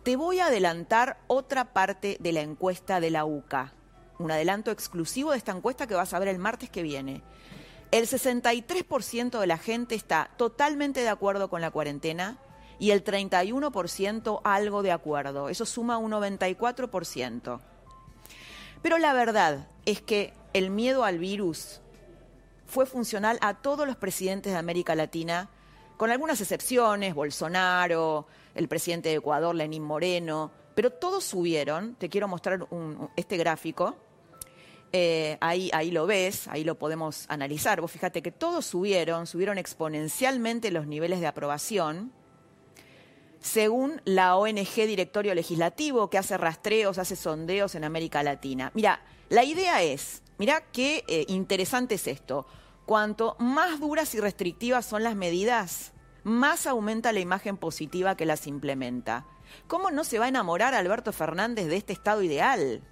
Te 0.02 0.16
voy 0.16 0.40
a 0.40 0.46
adelantar 0.46 1.20
otra 1.26 1.72
parte 1.72 2.16
de 2.20 2.32
la 2.32 2.40
encuesta 2.40 3.00
de 3.00 3.10
la 3.10 3.24
UCA. 3.24 3.74
Un 4.18 4.30
adelanto 4.30 4.70
exclusivo 4.70 5.32
de 5.32 5.38
esta 5.38 5.52
encuesta 5.52 5.86
que 5.86 5.94
vas 5.94 6.14
a 6.14 6.18
ver 6.18 6.28
el 6.28 6.38
martes 6.38 6.70
que 6.70 6.82
viene. 6.82 7.22
El 7.90 8.06
63% 8.06 9.38
de 9.38 9.46
la 9.46 9.58
gente 9.58 9.94
está 9.94 10.30
totalmente 10.36 11.00
de 11.00 11.08
acuerdo 11.08 11.50
con 11.50 11.60
la 11.60 11.70
cuarentena, 11.70 12.38
y 12.80 12.90
el 12.90 13.04
31% 13.04 14.40
algo 14.42 14.82
de 14.82 14.90
acuerdo. 14.90 15.50
Eso 15.50 15.66
suma 15.66 15.98
un 15.98 16.10
94%. 16.10 17.60
Pero 18.82 18.98
la 18.98 19.12
verdad 19.12 19.68
es 19.84 20.00
que 20.00 20.32
el 20.54 20.70
miedo 20.70 21.04
al 21.04 21.18
virus 21.18 21.80
fue 22.66 22.86
funcional 22.86 23.38
a 23.42 23.54
todos 23.54 23.86
los 23.86 23.96
presidentes 23.96 24.52
de 24.52 24.58
América 24.58 24.94
Latina, 24.94 25.50
con 25.98 26.10
algunas 26.10 26.40
excepciones, 26.40 27.14
Bolsonaro, 27.14 28.26
el 28.54 28.66
presidente 28.66 29.10
de 29.10 29.16
Ecuador, 29.16 29.54
Lenín 29.54 29.82
Moreno, 29.82 30.50
pero 30.74 30.90
todos 30.90 31.22
subieron, 31.24 31.96
te 31.96 32.08
quiero 32.08 32.28
mostrar 32.28 32.66
este 33.16 33.36
gráfico, 33.36 33.96
eh, 34.92 35.36
ahí, 35.42 35.68
ahí 35.74 35.90
lo 35.90 36.06
ves, 36.06 36.48
ahí 36.48 36.64
lo 36.64 36.78
podemos 36.78 37.26
analizar, 37.28 37.82
vos 37.82 37.92
fíjate 37.92 38.22
que 38.22 38.32
todos 38.32 38.64
subieron, 38.64 39.26
subieron 39.26 39.58
exponencialmente 39.58 40.70
los 40.70 40.86
niveles 40.86 41.20
de 41.20 41.26
aprobación, 41.26 42.12
según 43.40 44.02
la 44.04 44.36
ONG 44.36 44.74
Directorio 44.74 45.34
Legislativo, 45.34 46.10
que 46.10 46.18
hace 46.18 46.36
rastreos, 46.36 46.98
hace 46.98 47.16
sondeos 47.16 47.74
en 47.74 47.84
América 47.84 48.22
Latina. 48.22 48.70
Mira, 48.74 49.00
la 49.28 49.44
idea 49.44 49.82
es, 49.82 50.22
mira 50.38 50.62
qué 50.72 51.04
eh, 51.08 51.24
interesante 51.28 51.94
es 51.94 52.06
esto, 52.06 52.46
cuanto 52.86 53.36
más 53.38 53.80
duras 53.80 54.14
y 54.14 54.20
restrictivas 54.20 54.84
son 54.84 55.02
las 55.02 55.16
medidas, 55.16 55.92
más 56.22 56.66
aumenta 56.66 57.12
la 57.12 57.20
imagen 57.20 57.56
positiva 57.56 58.14
que 58.14 58.26
las 58.26 58.46
implementa. 58.46 59.24
¿Cómo 59.66 59.90
no 59.90 60.04
se 60.04 60.18
va 60.18 60.26
a 60.26 60.28
enamorar 60.28 60.74
Alberto 60.74 61.12
Fernández 61.12 61.66
de 61.66 61.76
este 61.76 61.92
estado 61.92 62.22
ideal? 62.22 62.82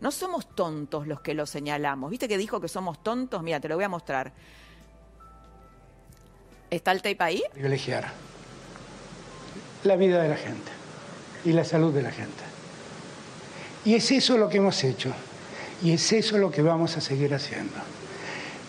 No 0.00 0.10
somos 0.10 0.54
tontos 0.54 1.06
los 1.06 1.20
que 1.20 1.34
lo 1.34 1.46
señalamos. 1.46 2.10
¿Viste 2.10 2.28
que 2.28 2.38
dijo 2.38 2.60
que 2.60 2.68
somos 2.68 3.02
tontos? 3.02 3.42
Mira, 3.42 3.60
te 3.60 3.68
lo 3.68 3.74
voy 3.74 3.84
a 3.84 3.88
mostrar. 3.88 4.32
¿Está 6.70 6.92
el 6.92 7.02
tape 7.02 7.16
ahí? 7.20 7.42
Privilegiar 7.52 8.12
la 9.84 9.96
vida 9.96 10.22
de 10.22 10.28
la 10.28 10.36
gente 10.36 10.70
y 11.44 11.52
la 11.52 11.64
salud 11.64 11.92
de 11.92 12.02
la 12.02 12.10
gente. 12.10 12.42
Y 13.84 13.94
es 13.94 14.10
eso 14.10 14.36
lo 14.36 14.48
que 14.48 14.58
hemos 14.58 14.82
hecho 14.84 15.12
y 15.82 15.92
es 15.92 16.12
eso 16.12 16.38
lo 16.38 16.50
que 16.50 16.62
vamos 16.62 16.96
a 16.96 17.00
seguir 17.00 17.34
haciendo. 17.34 17.74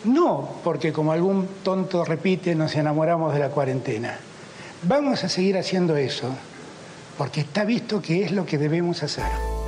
No 0.06 0.56
porque 0.63 0.94
como 0.94 1.12
algún 1.12 1.48
tonto 1.63 2.06
repite 2.06 2.56
nos 2.56 2.75
enamoramos 2.75 3.34
de 3.34 3.39
la 3.39 3.50
cuarentena. 3.50 4.18
Vamos 4.84 5.24
a 5.24 5.30
seguir 5.30 5.58
haciendo 5.58 5.96
eso 5.98 6.30
porque 7.18 7.41
está 7.41 7.65
visto 7.65 8.01
que 8.01 8.24
es 8.24 8.32
lo 8.32 8.46
que 8.46 8.58
debemos 8.58 9.03
hacer. 9.03 9.61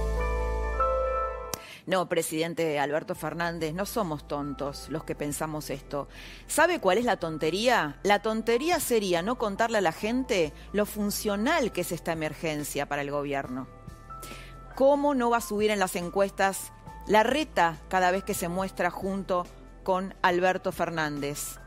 No, 1.85 2.07
presidente 2.07 2.79
Alberto 2.79 3.13
Fernández, 3.13 3.73
no 3.73 3.85
somos 3.85 4.25
tontos 4.25 4.87
los 4.87 5.03
que 5.03 5.15
pensamos 5.15 5.69
esto. 5.69 6.07
¿Sabe 6.47 6.79
cuál 6.79 6.97
es 6.97 7.03
la 7.03 7.17
tontería? 7.17 7.99
La 8.03 8.21
tontería 8.21 8.79
sería 8.79 9.21
no 9.21 9.37
contarle 9.37 9.79
a 9.79 9.81
la 9.81 9.91
gente 9.91 10.53
lo 10.71 10.85
funcional 10.85 11.73
que 11.73 11.81
es 11.81 11.91
esta 11.91 12.13
emergencia 12.13 12.87
para 12.87 13.01
el 13.01 13.11
gobierno. 13.11 13.67
¿Cómo 14.75 15.13
no 15.13 15.29
va 15.29 15.37
a 15.37 15.41
subir 15.41 15.71
en 15.71 15.79
las 15.79 15.97
encuestas 15.97 16.71
la 17.05 17.23
reta 17.23 17.81
cada 17.89 18.11
vez 18.11 18.23
que 18.23 18.33
se 18.33 18.47
muestra 18.47 18.89
junto 18.89 19.45
con 19.83 20.15
Alberto 20.21 20.71
Fernández? 20.71 21.59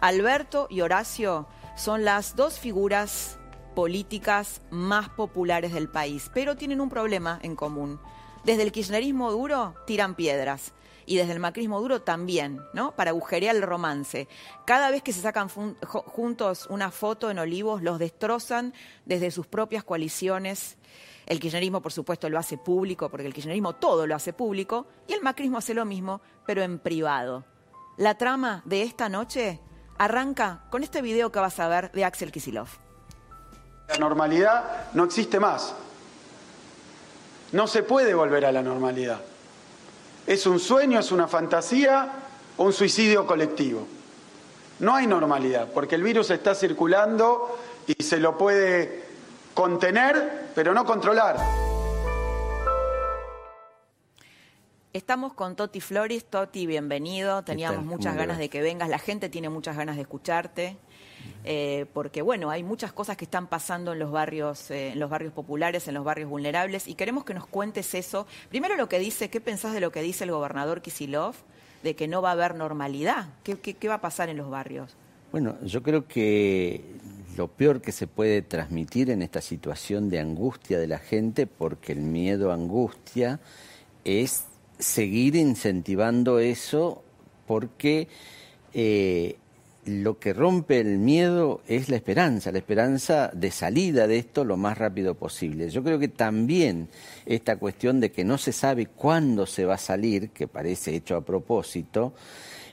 Alberto 0.00 0.68
y 0.70 0.82
Horacio 0.82 1.48
son 1.76 2.04
las 2.04 2.36
dos 2.36 2.60
figuras 2.60 3.38
políticas 3.74 4.60
más 4.70 5.08
populares 5.08 5.72
del 5.72 5.88
país, 5.88 6.30
pero 6.32 6.56
tienen 6.56 6.80
un 6.80 6.90
problema 6.90 7.40
en 7.42 7.56
común 7.56 7.98
desde 8.44 8.62
el 8.62 8.72
kirchnerismo 8.72 9.32
duro 9.32 9.74
tiran 9.86 10.14
piedras 10.14 10.72
y 11.06 11.16
desde 11.16 11.32
el 11.32 11.40
macrismo 11.40 11.80
duro 11.80 12.02
también, 12.02 12.60
¿no? 12.72 12.92
Para 12.92 13.10
agujerear 13.10 13.56
el 13.56 13.62
romance. 13.62 14.28
Cada 14.64 14.90
vez 14.90 15.02
que 15.02 15.12
se 15.12 15.20
sacan 15.20 15.48
juntos 15.48 16.66
una 16.70 16.90
foto 16.90 17.30
en 17.30 17.38
Olivos, 17.38 17.82
los 17.82 17.98
destrozan 17.98 18.74
desde 19.04 19.30
sus 19.30 19.46
propias 19.46 19.84
coaliciones. 19.84 20.76
El 21.26 21.40
kirchnerismo, 21.40 21.80
por 21.80 21.92
supuesto, 21.92 22.28
lo 22.28 22.38
hace 22.38 22.58
público, 22.58 23.08
porque 23.10 23.26
el 23.26 23.34
kirchnerismo 23.34 23.74
todo 23.74 24.06
lo 24.06 24.14
hace 24.14 24.32
público, 24.32 24.86
y 25.06 25.12
el 25.12 25.22
macrismo 25.22 25.58
hace 25.58 25.74
lo 25.74 25.84
mismo, 25.84 26.20
pero 26.46 26.62
en 26.62 26.78
privado. 26.78 27.44
La 27.96 28.16
trama 28.16 28.62
de 28.64 28.82
esta 28.82 29.08
noche 29.08 29.60
arranca 29.98 30.64
con 30.70 30.82
este 30.82 31.00
video 31.00 31.30
que 31.30 31.38
vas 31.38 31.60
a 31.60 31.68
ver 31.68 31.92
de 31.92 32.04
Axel 32.04 32.32
Kisilov. 32.32 32.68
La 33.88 33.98
normalidad 33.98 34.92
no 34.94 35.04
existe 35.04 35.38
más. 35.38 35.74
No 37.54 37.68
se 37.68 37.84
puede 37.84 38.14
volver 38.14 38.46
a 38.46 38.50
la 38.50 38.62
normalidad. 38.62 39.20
Es 40.26 40.44
un 40.44 40.58
sueño, 40.58 40.98
es 40.98 41.12
una 41.12 41.28
fantasía 41.28 42.10
o 42.56 42.64
un 42.64 42.72
suicidio 42.72 43.28
colectivo. 43.28 43.86
No 44.80 44.96
hay 44.96 45.06
normalidad, 45.06 45.68
porque 45.72 45.94
el 45.94 46.02
virus 46.02 46.30
está 46.30 46.56
circulando 46.56 47.56
y 47.86 48.02
se 48.02 48.18
lo 48.18 48.36
puede 48.36 49.04
contener, 49.54 50.48
pero 50.52 50.74
no 50.74 50.84
controlar. 50.84 51.36
Estamos 54.92 55.34
con 55.34 55.54
Toti 55.54 55.80
Floris. 55.80 56.24
Toti, 56.24 56.66
bienvenido. 56.66 57.44
Teníamos 57.44 57.84
muchas 57.84 58.16
ganas 58.16 58.38
de 58.38 58.48
que 58.48 58.62
vengas. 58.62 58.88
La 58.88 58.98
gente 58.98 59.28
tiene 59.28 59.48
muchas 59.48 59.76
ganas 59.76 59.94
de 59.94 60.02
escucharte. 60.02 60.76
Eh, 61.44 61.86
porque 61.92 62.22
bueno, 62.22 62.50
hay 62.50 62.62
muchas 62.62 62.92
cosas 62.92 63.16
que 63.16 63.24
están 63.24 63.46
pasando 63.46 63.92
en 63.92 63.98
los 63.98 64.10
barrios, 64.10 64.70
eh, 64.70 64.92
en 64.92 64.98
los 64.98 65.10
barrios 65.10 65.32
populares, 65.32 65.86
en 65.88 65.94
los 65.94 66.04
barrios 66.04 66.30
vulnerables, 66.30 66.88
y 66.88 66.94
queremos 66.94 67.24
que 67.24 67.34
nos 67.34 67.46
cuentes 67.46 67.94
eso. 67.94 68.26
Primero 68.48 68.76
lo 68.76 68.88
que 68.88 68.98
dice, 68.98 69.28
¿qué 69.28 69.40
pensás 69.40 69.74
de 69.74 69.80
lo 69.80 69.92
que 69.92 70.02
dice 70.02 70.24
el 70.24 70.30
gobernador 70.30 70.80
Kisilov, 70.80 71.34
de 71.82 71.94
que 71.94 72.08
no 72.08 72.22
va 72.22 72.30
a 72.30 72.32
haber 72.32 72.54
normalidad? 72.54 73.28
¿Qué, 73.42 73.88
va 73.88 73.94
a 73.94 74.00
pasar 74.00 74.30
en 74.30 74.38
los 74.38 74.48
barrios? 74.48 74.96
Bueno, 75.32 75.56
yo 75.62 75.82
creo 75.82 76.06
que 76.06 76.82
lo 77.36 77.48
peor 77.48 77.82
que 77.82 77.92
se 77.92 78.06
puede 78.06 78.40
transmitir 78.40 79.10
en 79.10 79.20
esta 79.20 79.40
situación 79.40 80.08
de 80.08 80.20
angustia 80.20 80.78
de 80.78 80.86
la 80.86 80.98
gente, 80.98 81.46
porque 81.46 81.92
el 81.92 82.00
miedo 82.00 82.52
angustia, 82.52 83.40
es 84.04 84.44
seguir 84.78 85.36
incentivando 85.36 86.38
eso 86.38 87.02
porque 87.46 88.08
eh, 88.72 89.36
lo 89.86 90.18
que 90.18 90.32
rompe 90.32 90.80
el 90.80 90.98
miedo 90.98 91.60
es 91.66 91.88
la 91.88 91.96
esperanza, 91.96 92.52
la 92.52 92.58
esperanza 92.58 93.30
de 93.34 93.50
salida 93.50 94.06
de 94.06 94.18
esto 94.18 94.44
lo 94.44 94.56
más 94.56 94.78
rápido 94.78 95.14
posible. 95.14 95.68
Yo 95.70 95.82
creo 95.82 95.98
que 95.98 96.08
también 96.08 96.88
esta 97.26 97.56
cuestión 97.56 98.00
de 98.00 98.10
que 98.10 98.24
no 98.24 98.38
se 98.38 98.52
sabe 98.52 98.86
cuándo 98.86 99.46
se 99.46 99.64
va 99.64 99.74
a 99.74 99.78
salir, 99.78 100.30
que 100.30 100.48
parece 100.48 100.94
hecho 100.94 101.16
a 101.16 101.24
propósito, 101.24 102.14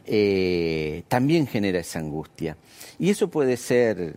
eh, 0.06 1.04
también 1.08 1.48
genera 1.48 1.80
esa 1.80 2.00
angustia. 2.00 2.58
Y 2.98 3.10
eso 3.10 3.30
puede 3.30 3.58
ser 3.58 4.16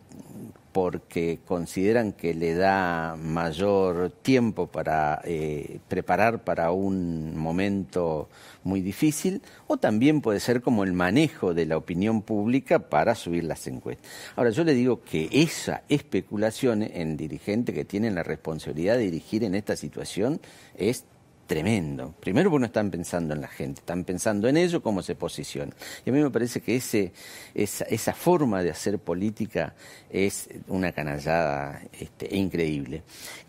porque 0.75 1.39
consideran 1.47 2.13
que 2.13 2.35
le 2.35 2.55
da 2.55 3.17
mayor 3.17 4.11
tiempo 4.23 4.67
para 4.67 5.21
eh, 5.25 5.79
preparar 5.87 6.43
para 6.43 6.73
un 6.73 7.37
momento 7.37 8.29
muy 8.65 8.81
difícil, 8.81 9.43
o 9.67 9.77
también 9.77 10.21
puede 10.21 10.41
ser 10.41 10.63
como 10.63 10.85
el 10.85 10.93
manejo 10.93 11.55
de 11.55 11.67
la 11.67 11.77
opinión 11.77 12.23
pública 12.23 12.79
para 12.79 13.15
subir 13.15 13.45
las 13.45 13.67
encuestas. 13.67 14.11
Ahora, 14.37 14.51
yo 14.51 14.65
le 14.65 14.75
digo 14.75 15.03
que 15.03 15.29
esa 15.31 15.83
especulación 15.89 16.83
en 16.83 17.17
dirigentes 17.17 17.75
que 17.75 17.85
tienen 17.85 18.15
la 18.15 18.23
responsabilidad 18.23 18.97
de 18.97 19.05
dirigir 19.05 19.45
en 19.45 19.55
esta 19.55 19.77
situación 19.77 20.41
es 20.77 21.05
tremendo. 21.47 22.15
Primero 22.21 22.51
porque 22.51 22.61
no 22.61 22.67
están 22.67 22.91
pensando 22.91 23.35
en 23.35 23.41
la 23.41 23.49
gente, 23.49 23.81
están 23.81 24.05
pensando 24.05 24.49
en 24.49 24.57
ello, 24.57 24.83
cómo 24.83 25.03
se 25.03 25.15
posiciona. 25.15 25.73
Y 26.05 26.11
a 26.11 26.13
mí 26.13 26.21
me 26.21 26.31
parece 26.31 26.61
que 26.61 26.77
ese, 26.77 27.13
esa, 27.55 27.85
esa 27.85 28.15
forma 28.15 28.63
de 28.63 28.71
hacer 28.71 28.99
política 28.99 29.75
es 30.11 30.49
una 30.69 30.93
canallada 30.93 31.83
este, 31.99 32.35
increíble, 32.35 33.03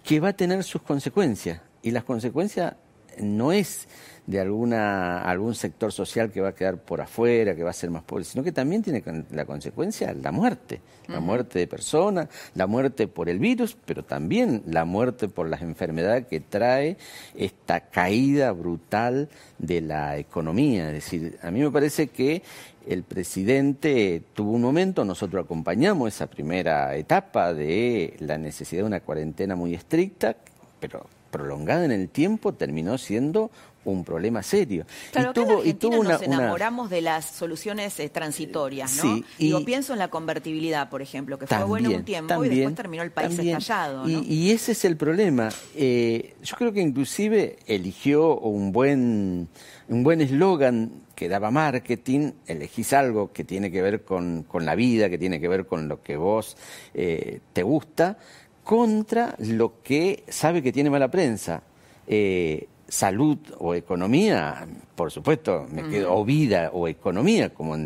que 0.04 0.20
va 0.20 0.30
a 0.30 0.34
tener 0.34 0.64
sus 0.64 0.82
consecuencias. 0.82 1.62
Y 1.82 1.92
las 1.92 2.04
consecuencias 2.04 2.76
no 3.20 3.52
es 3.52 3.88
de 4.28 4.40
alguna, 4.40 5.22
algún 5.22 5.54
sector 5.54 5.92
social 5.92 6.32
que 6.32 6.42
va 6.42 6.50
a 6.50 6.56
quedar 6.56 6.78
por 6.78 7.00
afuera, 7.00 7.56
que 7.56 7.64
va 7.64 7.70
a 7.70 7.74
ser 7.74 7.92
más 7.92 8.04
pobre, 8.04 8.24
sino 8.24 8.44
que 8.44 8.52
también 8.52 8.82
tiene 8.82 9.04
la 9.32 9.46
consecuencia 9.46 10.14
la 10.14 10.32
muerte, 10.32 10.82
la 11.08 11.20
muerte 11.20 11.60
de 11.60 11.68
personas, 11.68 12.28
la 12.56 12.66
muerte 12.66 13.08
por 13.08 13.30
el 13.30 13.38
virus, 13.38 13.78
pero 13.86 14.04
también 14.04 14.64
la 14.66 14.86
muerte 14.86 15.28
por 15.28 15.48
las 15.48 15.62
enfermedades 15.62 16.26
que 16.26 16.40
trae 16.40 16.98
esta 17.36 17.82
caída 17.82 18.52
brutal 18.52 19.30
de 19.60 19.82
la 19.82 20.18
economía. 20.18 20.88
Es 20.88 20.94
decir, 20.94 21.38
a 21.44 21.52
mí 21.52 21.62
me 21.62 21.70
parece 21.70 22.08
que 22.08 22.42
el 22.88 23.04
presidente 23.04 24.24
tuvo 24.34 24.52
un 24.52 24.62
momento, 24.62 25.06
nosotros 25.06 25.46
acompañamos 25.46 26.08
esa 26.08 26.28
primera 26.28 26.96
etapa 26.96 27.54
de 27.54 28.16
la 28.20 28.38
necesidad 28.38 28.82
de 28.82 28.88
una 28.88 29.00
cuarentena 29.02 29.56
muy 29.56 29.76
estricta, 29.76 30.36
pero 30.80 31.06
prolongada 31.36 31.84
en 31.84 31.92
el 31.92 32.08
tiempo 32.08 32.54
terminó 32.54 32.98
siendo 32.98 33.52
un 33.84 34.04
problema 34.04 34.42
serio. 34.42 34.86
Claro, 35.12 35.32
y 35.32 35.34
tuvo, 35.34 35.64
y 35.64 35.74
tuvo 35.74 36.04
nos 36.04 36.22
enamoramos 36.22 36.90
de 36.90 37.02
las 37.02 37.26
soluciones 37.26 38.00
eh, 38.00 38.10
transitorias, 38.10 39.04
¿no? 39.04 39.16
Sí, 39.16 39.26
y, 39.38 39.64
pienso 39.64 39.94
en 39.94 40.00
la 40.00 40.08
convertibilidad, 40.08 40.90
por 40.90 41.02
ejemplo, 41.02 41.38
que 41.38 41.46
fue 41.46 41.64
bueno 41.64 41.92
un 41.92 42.04
tiempo 42.04 42.44
y 42.44 42.50
después 42.50 42.76
terminó 42.76 43.04
el 43.04 43.12
país 43.12 43.38
estallado. 43.38 44.08
Y, 44.08 44.52
ese 44.52 44.72
es 44.72 44.86
el 44.86 44.98
problema. 44.98 45.50
Eh, 45.76 46.36
yo 46.42 46.56
creo 46.56 46.74
que 46.74 46.82
inclusive 46.82 47.58
eligió 47.68 48.38
un 48.40 48.72
buen 48.72 49.50
un 49.88 50.04
buen 50.04 50.22
eslogan 50.22 51.04
que 51.16 51.30
daba 51.30 51.52
marketing, 51.52 52.32
elegís 52.48 52.92
algo 52.94 53.32
que 53.32 53.44
tiene 53.44 53.72
que 53.72 53.82
ver 53.82 54.04
con, 54.04 54.44
con, 54.44 54.66
la 54.66 54.76
vida, 54.76 55.10
que 55.10 55.18
tiene 55.18 55.40
que 55.40 55.48
ver 55.48 55.66
con 55.66 55.88
lo 55.88 56.02
que 56.02 56.18
vos 56.18 56.58
eh, 56.94 57.40
te 57.54 57.64
gusta, 57.64 58.18
contra 58.66 59.36
lo 59.38 59.82
que 59.84 60.26
sabe 60.28 60.62
que 60.62 60.74
tiene 60.74 60.90
mala 60.90 61.10
prensa. 61.10 61.62
Eh, 62.08 62.68
salud 62.88 63.38
o 63.60 63.74
economía, 63.74 64.68
por 64.96 65.12
supuesto, 65.12 65.66
me 65.72 65.88
quedo, 65.88 66.14
o 66.14 66.26
vida 66.26 66.72
o 66.74 66.88
economía, 66.88 67.54
como 67.54 67.78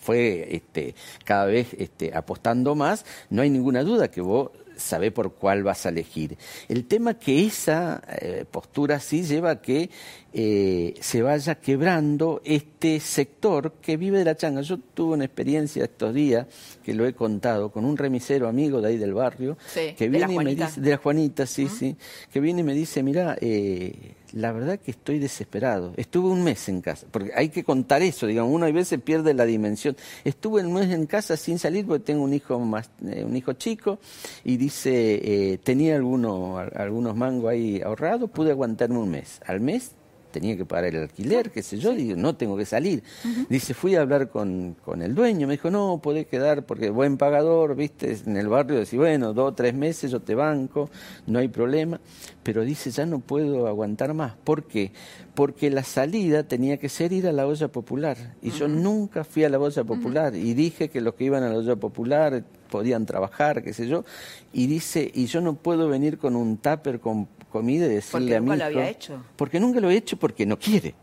fue 0.00 0.48
este, 0.54 0.94
cada 1.24 1.44
vez 1.46 1.68
este, 1.78 2.12
apostando 2.14 2.74
más, 2.74 3.04
no 3.28 3.42
hay 3.42 3.50
ninguna 3.50 3.82
duda 3.82 4.10
que 4.10 4.20
vos 4.20 4.50
sabés 4.76 5.12
por 5.12 5.34
cuál 5.34 5.62
vas 5.62 5.86
a 5.86 5.90
elegir. 5.90 6.36
El 6.68 6.86
tema 6.86 7.14
que 7.14 7.44
esa 7.46 8.02
eh, 8.08 8.44
postura 8.50 8.98
sí 8.98 9.22
lleva 9.22 9.50
a 9.50 9.60
que 9.60 9.90
eh, 10.32 10.94
se 11.00 11.22
vaya 11.22 11.56
quebrando 11.56 12.40
este 12.44 13.00
sector 13.00 13.72
que 13.82 13.96
vive 13.96 14.18
de 14.18 14.24
la 14.24 14.36
changa. 14.36 14.60
Yo 14.60 14.78
tuve 14.78 15.14
una 15.14 15.24
experiencia 15.24 15.84
estos 15.84 16.14
días, 16.14 16.46
que 16.84 16.94
lo 16.94 17.06
he 17.06 17.14
contado, 17.14 17.70
con 17.70 17.84
un 17.84 17.96
remisero 17.96 18.48
amigo 18.48 18.80
de 18.80 18.88
ahí 18.88 18.96
del 18.96 19.14
barrio, 19.14 19.56
que 19.74 20.08
viene 20.08 20.34
y 20.34 20.38
me 20.38 20.54
dice, 20.54 20.80
de 20.80 20.90
la 20.90 20.96
Juanita, 20.98 21.46
sí, 21.46 21.68
sí, 21.68 21.96
que 22.32 22.40
viene 22.40 22.60
y 22.60 22.64
me 22.64 22.74
dice, 22.74 23.02
mira, 23.02 23.36
eh, 23.40 24.14
la 24.32 24.52
verdad 24.52 24.78
que 24.78 24.92
estoy 24.92 25.18
desesperado. 25.18 25.92
Estuve 25.96 26.28
un 26.28 26.44
mes 26.44 26.68
en 26.68 26.80
casa, 26.80 27.06
porque 27.10 27.32
hay 27.34 27.48
que 27.48 27.64
contar 27.64 28.02
eso, 28.02 28.26
digamos, 28.26 28.54
uno 28.54 28.66
a 28.66 28.70
veces 28.70 29.00
pierde 29.00 29.34
la 29.34 29.44
dimensión. 29.44 29.96
Estuve 30.24 30.64
un 30.64 30.72
mes 30.74 30.90
en 30.90 31.06
casa 31.06 31.36
sin 31.36 31.58
salir 31.58 31.86
porque 31.86 32.04
tengo 32.04 32.22
un 32.22 32.32
hijo 32.32 32.58
más, 32.60 32.90
eh, 33.04 33.24
un 33.24 33.36
hijo 33.36 33.54
chico 33.54 33.98
y 34.44 34.56
dice, 34.56 35.20
eh, 35.52 35.58
tenía 35.58 35.96
algunos, 35.96 36.70
algunos 36.74 37.16
mangos 37.16 37.50
ahí 37.50 37.80
ahorrados, 37.80 38.30
pude 38.30 38.52
aguantarme 38.52 38.98
un 38.98 39.10
mes. 39.10 39.40
Al 39.44 39.60
mes 39.60 39.92
tenía 40.30 40.56
que 40.56 40.64
pagar 40.64 40.94
el 40.94 41.02
alquiler, 41.02 41.50
qué 41.50 41.62
sé 41.62 41.78
yo, 41.78 41.92
digo, 41.92 42.16
no 42.16 42.36
tengo 42.36 42.56
que 42.56 42.64
salir. 42.64 43.02
Dice, 43.48 43.74
fui 43.74 43.94
a 43.96 44.02
hablar 44.02 44.30
con, 44.30 44.76
con, 44.84 45.02
el 45.02 45.14
dueño, 45.14 45.46
me 45.46 45.54
dijo, 45.54 45.70
no, 45.70 46.00
podés 46.02 46.26
quedar 46.26 46.64
porque 46.64 46.90
buen 46.90 47.16
pagador, 47.16 47.74
viste, 47.76 48.16
en 48.26 48.36
el 48.36 48.48
barrio, 48.48 48.78
decís, 48.78 48.98
bueno, 48.98 49.32
dos 49.32 49.52
o 49.52 49.54
tres 49.54 49.74
meses 49.74 50.10
yo 50.10 50.20
te 50.20 50.34
banco, 50.34 50.90
no 51.26 51.38
hay 51.38 51.48
problema, 51.48 52.00
pero 52.42 52.64
dice, 52.64 52.90
ya 52.90 53.06
no 53.06 53.20
puedo 53.20 53.66
aguantar 53.66 54.14
más. 54.14 54.34
¿Por 54.44 54.64
qué? 54.64 54.92
Porque 55.34 55.70
la 55.70 55.84
salida 55.84 56.44
tenía 56.44 56.78
que 56.78 56.88
ser 56.88 57.12
ir 57.12 57.26
a 57.26 57.32
la 57.32 57.46
olla 57.46 57.68
popular, 57.68 58.16
y 58.42 58.50
yo 58.50 58.68
nunca 58.68 59.24
fui 59.24 59.44
a 59.44 59.48
la 59.48 59.58
olla 59.58 59.84
popular, 59.84 60.34
y 60.34 60.54
dije 60.54 60.88
que 60.88 61.00
los 61.00 61.14
que 61.14 61.24
iban 61.24 61.42
a 61.42 61.48
la 61.48 61.58
olla 61.58 61.76
popular 61.76 62.44
podían 62.70 63.04
trabajar, 63.06 63.62
qué 63.62 63.72
sé 63.74 63.88
yo, 63.88 64.04
y 64.52 64.66
dice, 64.66 65.10
y 65.12 65.26
yo 65.26 65.40
no 65.40 65.54
puedo 65.54 65.88
venir 65.88 66.18
con 66.18 66.36
un 66.36 66.56
tupper 66.56 67.00
con 67.00 67.28
comida 67.50 67.86
y 67.86 67.90
decirle 67.90 68.36
a 68.36 68.40
mi 68.40 68.56
lo 68.56 68.64
había 68.64 68.88
hecho? 68.88 69.22
Porque 69.36 69.60
nunca 69.60 69.80
lo 69.80 69.90
he 69.90 69.96
hecho 69.96 70.16
porque 70.16 70.46
no 70.46 70.58
quiere. 70.58 70.94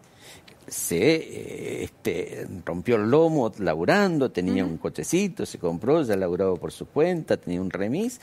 Se 0.67 1.15
eh, 1.15 1.83
este, 1.83 2.45
rompió 2.65 2.97
el 2.97 3.09
lomo 3.09 3.53
laburando, 3.59 4.31
tenía 4.31 4.65
un 4.65 4.77
cochecito, 4.77 5.45
se 5.45 5.59
compró, 5.59 6.01
ya 6.01 6.17
laburaba 6.17 6.55
por 6.55 6.73
su 6.73 6.87
cuenta, 6.87 7.37
tenía 7.37 7.61
un 7.61 7.69
remis 7.69 8.19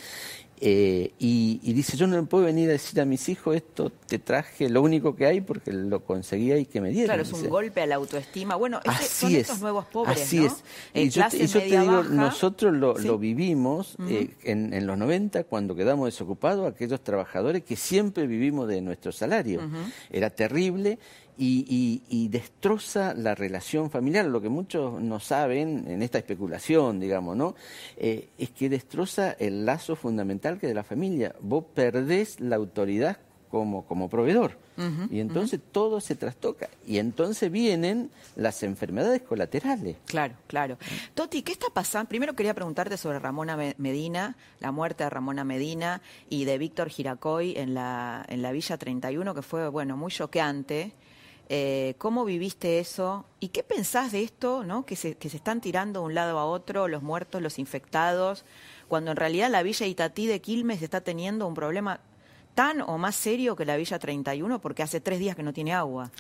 eh, 0.61 1.13
y, 1.19 1.73
dice, 1.73 1.97
yo 1.97 2.07
no 2.07 2.25
puedo 2.27 2.45
venir 2.45 2.69
a 2.69 2.73
decir 2.73 3.01
a 3.01 3.05
mis 3.05 3.29
hijos 3.29 3.57
esto, 3.57 3.91
te 3.91 4.19
traje 4.19 4.69
lo 4.69 4.83
único 4.83 5.17
que 5.17 5.27
hay 5.27 5.41
porque 5.41 5.73
lo 5.73 6.05
conseguía 6.05 6.57
y 6.57 6.65
que 6.65 6.81
me 6.81 6.91
dieron. 6.91 7.07
Claro, 7.07 7.23
es 7.23 7.33
un 7.33 7.49
golpe 7.49 7.81
a 7.81 7.87
la 7.87 7.97
autoestima. 7.97 8.55
Bueno, 8.55 8.81
son 9.09 9.35
estos 9.35 9.61
nuevos 9.61 9.87
pobres, 9.87 10.23
Así 10.23 10.45
es. 10.45 10.65
y 10.95 11.09
yo, 11.09 11.23
te, 11.29 11.61
digo, 11.61 12.05
nosotros 12.05 12.73
lo, 12.73 13.19
vivimos 13.19 13.97
eh, 14.09 14.31
en, 14.45 14.73
en, 14.73 14.87
los 14.87 14.97
90 14.97 15.45
cuando 15.45 15.75
quedamos 15.75 16.07
desocupados, 16.07 16.73
aquellos 16.73 17.03
trabajadores 17.03 17.65
que 17.65 17.77
siempre 17.77 18.27
vivimos 18.27 18.69
de 18.69 18.81
nuestro 18.81 19.13
salario. 19.13 19.61
Era 20.11 20.31
terrible 20.31 20.99
y, 21.37 22.29
destroza 22.29 23.15
la 23.15 23.35
relación 23.35 23.91
familiar. 23.91 24.25
Lo 24.27 24.41
que 24.41 24.49
muchos 24.49 25.01
no 25.01 25.21
saben 25.21 25.85
en 25.89 26.03
esta 26.03 26.19
especulación, 26.19 27.01
digamos, 27.01 27.37
¿no? 27.37 27.55
Eh, 27.97 28.29
es 28.39 28.51
que 28.51 28.69
destroza 28.69 29.33
el 29.33 29.65
lazo 29.65 29.97
fundamental 29.97 30.59
que 30.59 30.67
de 30.67 30.75
la 30.75 30.85
familia. 30.85 31.35
Vos 31.41 31.65
perdés 31.75 32.41
la 32.41 32.57
autoridad 32.57 33.19
como, 33.55 33.87
como 33.87 34.09
proveedor. 34.09 34.59
y 35.11 35.21
entonces 35.21 35.61
todo 35.71 36.01
se 36.01 36.17
trastoca. 36.17 36.69
Y 36.85 36.99
entonces 36.99 37.53
vienen 37.53 38.11
las 38.35 38.65
enfermedades 38.65 39.23
colaterales. 39.23 39.97
Claro, 40.07 40.35
claro. 40.49 40.77
Toti, 41.15 41.43
¿qué 41.43 41.53
está 41.53 41.69
pasando? 41.73 42.09
Primero 42.09 42.35
quería 42.35 42.53
preguntarte 42.53 42.97
sobre 42.97 43.21
Ramona 43.21 43.57
Medina, 43.79 44.37
la 44.59 44.73
muerte 44.73 45.05
de 45.05 45.11
Ramona 45.11 45.45
Medina 45.45 46.03
y 46.29 46.47
de 46.47 46.59
Víctor 46.59 46.89
Giracoy 46.89 47.55
en 47.57 47.75
la, 47.75 48.25
en 48.29 48.43
la 48.43 48.51
Villa 48.51 48.77
31, 48.77 49.33
que 49.33 49.43
fue, 49.43 49.69
bueno, 49.69 49.97
muy 49.97 50.11
choqueante. 50.11 50.93
Eh, 51.49 51.95
¿Cómo 51.99 52.25
viviste 52.25 52.79
eso? 52.79 53.27
¿Y 53.39 53.49
qué 53.49 53.63
pensás 53.63 54.13
de 54.13 54.23
esto, 54.23 54.65
¿no? 54.65 54.87
que, 54.87 54.97
se, 54.97 55.17
que 55.17 55.29
se 55.29 55.37
están 55.37 55.61
tirando 55.61 56.01
de 56.01 56.07
un 56.07 56.15
lado 56.15 56.39
a 56.39 56.47
otro 56.47 56.89
los 56.89 57.03
muertos, 57.03 57.43
los 57.43 57.59
infectados, 57.59 58.45
cuando 58.89 59.11
en 59.11 59.17
realidad 59.17 59.51
la 59.51 59.63
Villa 59.63 59.87
Itatí 59.87 60.27
de 60.27 60.41
Quilmes 60.41 60.81
está 60.81 61.03
teniendo 61.03 61.47
un 61.47 61.55
problema 61.55 62.01
tan 62.55 62.81
o 62.81 62.99
más 62.99 63.17
serio 63.17 63.57
que 63.57 63.65
la 63.65 63.77
Villa 63.77 63.99
31 63.99 64.61
porque 64.61 64.83
hace 64.83 65.01
tres 65.01 65.19
días 65.19 65.37
que 65.37 65.43
no 65.43 65.53
tiene 65.53 65.75
agua? 65.75 66.11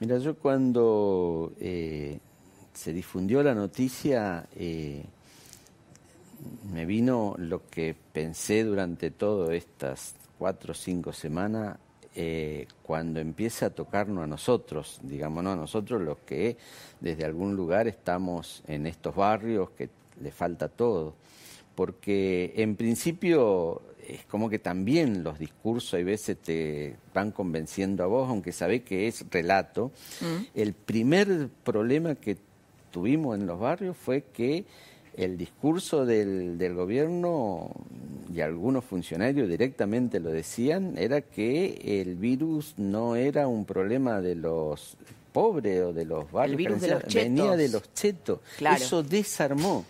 Mira, 0.00 0.18
yo 0.18 0.36
cuando 0.36 1.52
eh, 1.58 2.18
se 2.74 2.92
difundió 2.92 3.42
la 3.42 3.54
noticia, 3.54 4.46
eh, 4.54 5.04
me 6.72 6.84
vino 6.84 7.34
lo 7.38 7.68
que 7.68 7.96
pensé 8.12 8.64
durante 8.64 9.10
todas 9.10 9.50
estas 9.50 10.14
cuatro 10.38 10.72
o 10.72 10.74
cinco 10.74 11.12
semanas 11.12 11.78
eh, 12.20 12.66
cuando 12.82 13.20
empieza 13.20 13.66
a 13.66 13.70
tocarnos 13.70 14.24
a 14.24 14.26
nosotros, 14.26 14.98
digamos, 15.04 15.46
a 15.46 15.54
nosotros 15.54 16.02
los 16.02 16.18
que 16.26 16.56
desde 16.98 17.24
algún 17.24 17.54
lugar 17.54 17.86
estamos 17.86 18.64
en 18.66 18.88
estos 18.88 19.14
barrios 19.14 19.70
que 19.70 19.88
le 20.20 20.32
falta 20.32 20.68
todo. 20.68 21.14
Porque 21.76 22.54
en 22.56 22.74
principio 22.74 23.82
es 24.04 24.24
como 24.24 24.50
que 24.50 24.58
también 24.58 25.22
los 25.22 25.38
discursos 25.38 25.94
a 25.94 26.02
veces 26.02 26.36
te 26.38 26.96
van 27.14 27.30
convenciendo 27.30 28.02
a 28.02 28.08
vos, 28.08 28.28
aunque 28.28 28.50
sabés 28.50 28.82
que 28.82 29.06
es 29.06 29.24
relato. 29.30 29.92
Mm. 30.20 30.58
El 30.58 30.72
primer 30.72 31.48
problema 31.62 32.16
que 32.16 32.36
tuvimos 32.90 33.38
en 33.38 33.46
los 33.46 33.60
barrios 33.60 33.96
fue 33.96 34.24
que 34.32 34.64
el 35.18 35.36
discurso 35.36 36.06
del, 36.06 36.58
del, 36.58 36.74
gobierno 36.74 37.70
y 38.32 38.40
algunos 38.40 38.84
funcionarios 38.84 39.48
directamente 39.48 40.20
lo 40.20 40.30
decían, 40.30 40.94
era 40.96 41.20
que 41.22 42.00
el 42.00 42.14
virus 42.14 42.74
no 42.78 43.16
era 43.16 43.48
un 43.48 43.64
problema 43.64 44.20
de 44.20 44.36
los 44.36 44.96
pobres 45.32 45.82
o 45.82 45.92
de 45.92 46.04
los 46.04 46.30
barrios 46.30 46.80
de 46.80 46.88
los 46.88 47.14
venía 47.14 47.56
de 47.56 47.68
los 47.68 47.92
chetos. 47.94 48.40
Claro. 48.56 48.76
Eso 48.76 49.02
desarmó. 49.02 49.84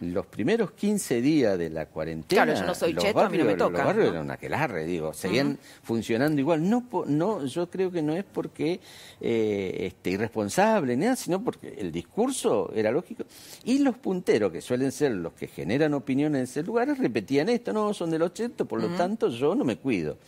Los 0.00 0.26
primeros 0.26 0.72
15 0.72 1.20
días 1.20 1.58
de 1.58 1.70
la 1.70 1.86
cuarentena, 1.86 2.44
Claro, 2.44 2.58
yo 2.58 2.66
no 2.66 2.74
soy 2.74 2.92
los 2.92 3.04
cheto, 3.04 3.20
a 3.20 3.28
mí 3.28 3.38
no 3.38 3.44
me 3.44 3.54
toca, 3.54 3.78
Los 3.78 3.86
barrios 3.86 4.06
¿no? 4.06 4.12
eran 4.12 4.24
una 4.24 4.34
aquelarre, 4.34 4.84
digo, 4.84 5.12
seguían 5.12 5.58
funcionando 5.82 6.40
igual. 6.40 6.68
No, 6.68 6.86
no, 7.06 7.44
yo 7.44 7.68
creo 7.68 7.90
que 7.90 8.02
no 8.02 8.14
es 8.14 8.24
porque 8.24 8.80
eh, 9.20 9.76
este, 9.80 10.10
irresponsable, 10.10 10.96
nada, 10.96 11.16
sino 11.16 11.42
porque 11.42 11.74
el 11.78 11.92
discurso 11.92 12.72
era 12.74 12.90
lógico. 12.90 13.24
Y 13.64 13.78
los 13.80 13.96
punteros, 13.96 14.52
que 14.52 14.60
suelen 14.60 14.92
ser 14.92 15.12
los 15.12 15.32
que 15.32 15.48
generan 15.48 15.94
opiniones 15.94 16.38
en 16.38 16.44
ese 16.44 16.62
lugar, 16.62 16.88
repetían 16.98 17.48
esto, 17.48 17.72
no, 17.72 17.92
son 17.94 18.10
de 18.10 18.18
los 18.18 18.32
chetos, 18.32 18.66
por 18.66 18.80
lo 18.80 18.88
tanto 18.96 19.28
yo 19.28 19.54
no 19.54 19.64
me 19.64 19.76
cuido. 19.76 20.18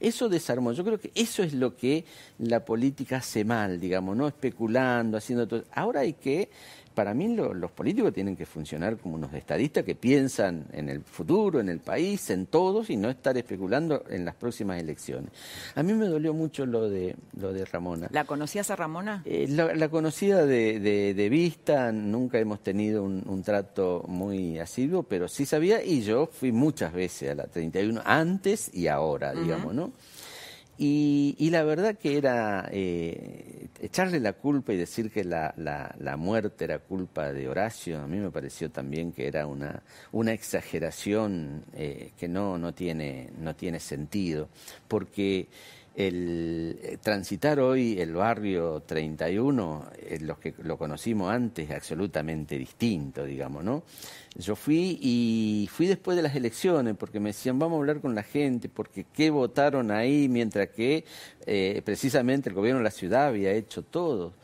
Eso 0.00 0.28
desarmó. 0.28 0.72
Yo 0.72 0.84
creo 0.84 0.98
que 0.98 1.10
eso 1.14 1.42
es 1.42 1.52
lo 1.52 1.76
que 1.76 2.04
la 2.38 2.64
política 2.64 3.18
hace 3.18 3.44
mal, 3.44 3.80
digamos, 3.80 4.16
no 4.16 4.28
especulando, 4.28 5.16
haciendo 5.16 5.46
todo. 5.46 5.64
Ahora 5.72 6.00
hay 6.00 6.14
que, 6.14 6.50
para 6.96 7.12
mí 7.14 7.28
lo- 7.36 7.52
los 7.52 7.70
políticos 7.70 8.12
tienen 8.14 8.34
que 8.36 8.46
funcionar 8.46 8.96
como 8.96 9.16
unos 9.16 9.32
estadistas 9.34 9.84
que 9.84 9.94
piensan 9.94 10.64
en 10.72 10.88
el 10.88 11.02
futuro, 11.02 11.60
en 11.60 11.68
el 11.68 11.78
país, 11.80 12.30
en 12.30 12.46
todos 12.46 12.88
y 12.88 12.96
no 12.96 13.10
estar 13.10 13.36
especulando 13.36 14.02
en 14.08 14.24
las 14.24 14.34
próximas 14.34 14.80
elecciones. 14.80 15.30
A 15.74 15.82
mí 15.82 15.92
me 15.92 16.06
dolió 16.06 16.32
mucho 16.32 16.64
lo 16.64 16.88
de 16.88 17.14
lo 17.38 17.52
de 17.52 17.66
Ramona. 17.66 18.08
¿La 18.10 18.24
conocías 18.24 18.70
a 18.70 18.76
Ramona? 18.76 19.22
Eh, 19.26 19.46
la, 19.48 19.74
la 19.74 19.88
conocida 19.90 20.46
de, 20.46 20.80
de- 20.80 21.12
de 21.14 21.28
vista, 21.28 21.92
nunca 21.92 22.38
hemos 22.38 22.60
tenido 22.62 23.02
un, 23.04 23.22
un 23.28 23.42
trato 23.42 24.02
muy 24.08 24.58
asiduo, 24.58 25.02
pero 25.02 25.28
sí 25.28 25.44
sabía 25.44 25.84
y 25.84 26.00
yo 26.00 26.26
fui 26.26 26.50
muchas 26.50 26.94
veces 26.94 27.30
a 27.30 27.34
la 27.34 27.44
31, 27.46 28.00
antes 28.06 28.70
y 28.74 28.86
ahora, 28.88 29.34
digamos, 29.34 29.74
¿no? 29.74 29.92
Y, 30.78 31.34
y 31.38 31.48
la 31.50 31.62
verdad 31.64 31.96
que 31.96 32.18
era 32.18 32.68
eh, 32.70 33.68
echarle 33.80 34.20
la 34.20 34.34
culpa 34.34 34.74
y 34.74 34.76
decir 34.76 35.10
que 35.10 35.24
la, 35.24 35.54
la- 35.56 35.94
la 35.98 36.16
muerte 36.18 36.64
era 36.64 36.78
culpa 36.80 37.32
de 37.32 37.48
Horacio, 37.48 37.98
a 38.00 38.06
mí 38.06 38.18
me 38.18 38.30
pareció 38.30 38.70
también 38.70 39.12
que 39.12 39.26
era 39.26 39.46
una, 39.46 39.82
una 40.12 40.32
exageración 40.32 41.64
eh, 41.74 42.10
que 42.18 42.28
no, 42.28 42.58
no, 42.58 42.74
tiene, 42.74 43.30
no 43.38 43.54
tiene 43.56 43.80
sentido, 43.80 44.48
porque 44.86 45.48
el 45.96 46.78
eh, 46.82 46.98
transitar 47.02 47.58
hoy 47.58 47.98
el 47.98 48.12
barrio 48.12 48.82
31, 48.82 49.90
eh, 49.98 50.18
los 50.20 50.38
que 50.38 50.54
lo 50.62 50.76
conocimos 50.76 51.32
antes, 51.32 51.70
es 51.70 51.74
absolutamente 51.74 52.58
distinto, 52.58 53.24
digamos, 53.24 53.64
¿no? 53.64 53.82
Yo 54.34 54.54
fui 54.54 54.98
y 55.00 55.68
fui 55.72 55.86
después 55.86 56.14
de 56.14 56.22
las 56.22 56.36
elecciones 56.36 56.94
porque 56.98 57.18
me 57.18 57.30
decían, 57.30 57.58
vamos 57.58 57.76
a 57.76 57.80
hablar 57.80 58.00
con 58.02 58.14
la 58.14 58.22
gente, 58.22 58.68
porque 58.68 59.06
qué 59.10 59.30
votaron 59.30 59.90
ahí, 59.90 60.28
mientras 60.28 60.68
que 60.68 61.04
eh, 61.46 61.80
precisamente 61.82 62.50
el 62.50 62.54
gobierno 62.54 62.80
de 62.80 62.84
la 62.84 62.90
ciudad 62.90 63.28
había 63.28 63.52
hecho 63.52 63.82
todo. 63.82 64.34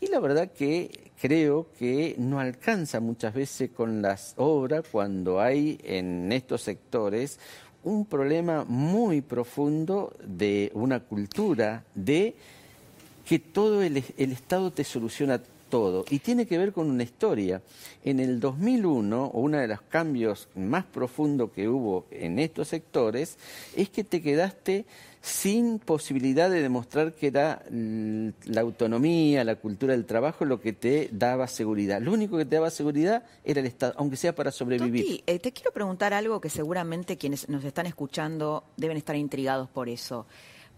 Y 0.00 0.06
la 0.06 0.18
verdad 0.18 0.50
que 0.50 1.12
creo 1.20 1.68
que 1.78 2.16
no 2.18 2.40
alcanza 2.40 2.98
muchas 2.98 3.34
veces 3.34 3.70
con 3.70 4.02
las 4.02 4.34
obras 4.36 4.84
cuando 4.90 5.40
hay 5.40 5.78
en 5.84 6.32
estos 6.32 6.62
sectores 6.62 7.38
un 7.84 8.04
problema 8.06 8.64
muy 8.64 9.20
profundo 9.20 10.14
de 10.24 10.70
una 10.74 11.00
cultura 11.00 11.84
de 11.94 12.34
que 13.24 13.38
todo 13.38 13.82
el, 13.82 14.02
el 14.16 14.32
Estado 14.32 14.70
te 14.72 14.84
soluciona 14.84 15.40
todo 15.72 16.04
y 16.10 16.18
tiene 16.18 16.46
que 16.46 16.58
ver 16.58 16.74
con 16.74 16.90
una 16.90 17.02
historia. 17.02 17.62
En 18.04 18.20
el 18.20 18.40
2001, 18.40 19.30
uno 19.32 19.56
de 19.56 19.66
los 19.66 19.80
cambios 19.80 20.46
más 20.54 20.84
profundos 20.84 21.50
que 21.52 21.66
hubo 21.66 22.04
en 22.10 22.38
estos 22.38 22.68
sectores 22.68 23.38
es 23.74 23.88
que 23.88 24.04
te 24.04 24.20
quedaste 24.20 24.84
sin 25.22 25.78
posibilidad 25.78 26.50
de 26.50 26.60
demostrar 26.60 27.14
que 27.14 27.28
era 27.28 27.62
la 27.70 28.60
autonomía, 28.60 29.44
la 29.44 29.56
cultura 29.56 29.94
del 29.94 30.04
trabajo 30.04 30.44
lo 30.44 30.60
que 30.60 30.74
te 30.74 31.08
daba 31.10 31.46
seguridad. 31.46 32.02
Lo 32.02 32.12
único 32.12 32.36
que 32.36 32.44
te 32.44 32.56
daba 32.56 32.68
seguridad 32.68 33.24
era 33.42 33.60
el 33.60 33.66
Estado, 33.66 33.94
aunque 33.96 34.18
sea 34.18 34.34
para 34.34 34.50
sobrevivir. 34.50 35.06
Toti, 35.06 35.24
eh, 35.26 35.38
te 35.38 35.52
quiero 35.52 35.72
preguntar 35.72 36.12
algo 36.12 36.38
que 36.38 36.50
seguramente 36.50 37.16
quienes 37.16 37.48
nos 37.48 37.64
están 37.64 37.86
escuchando 37.86 38.64
deben 38.76 38.98
estar 38.98 39.16
intrigados 39.16 39.70
por 39.70 39.88
eso. 39.88 40.26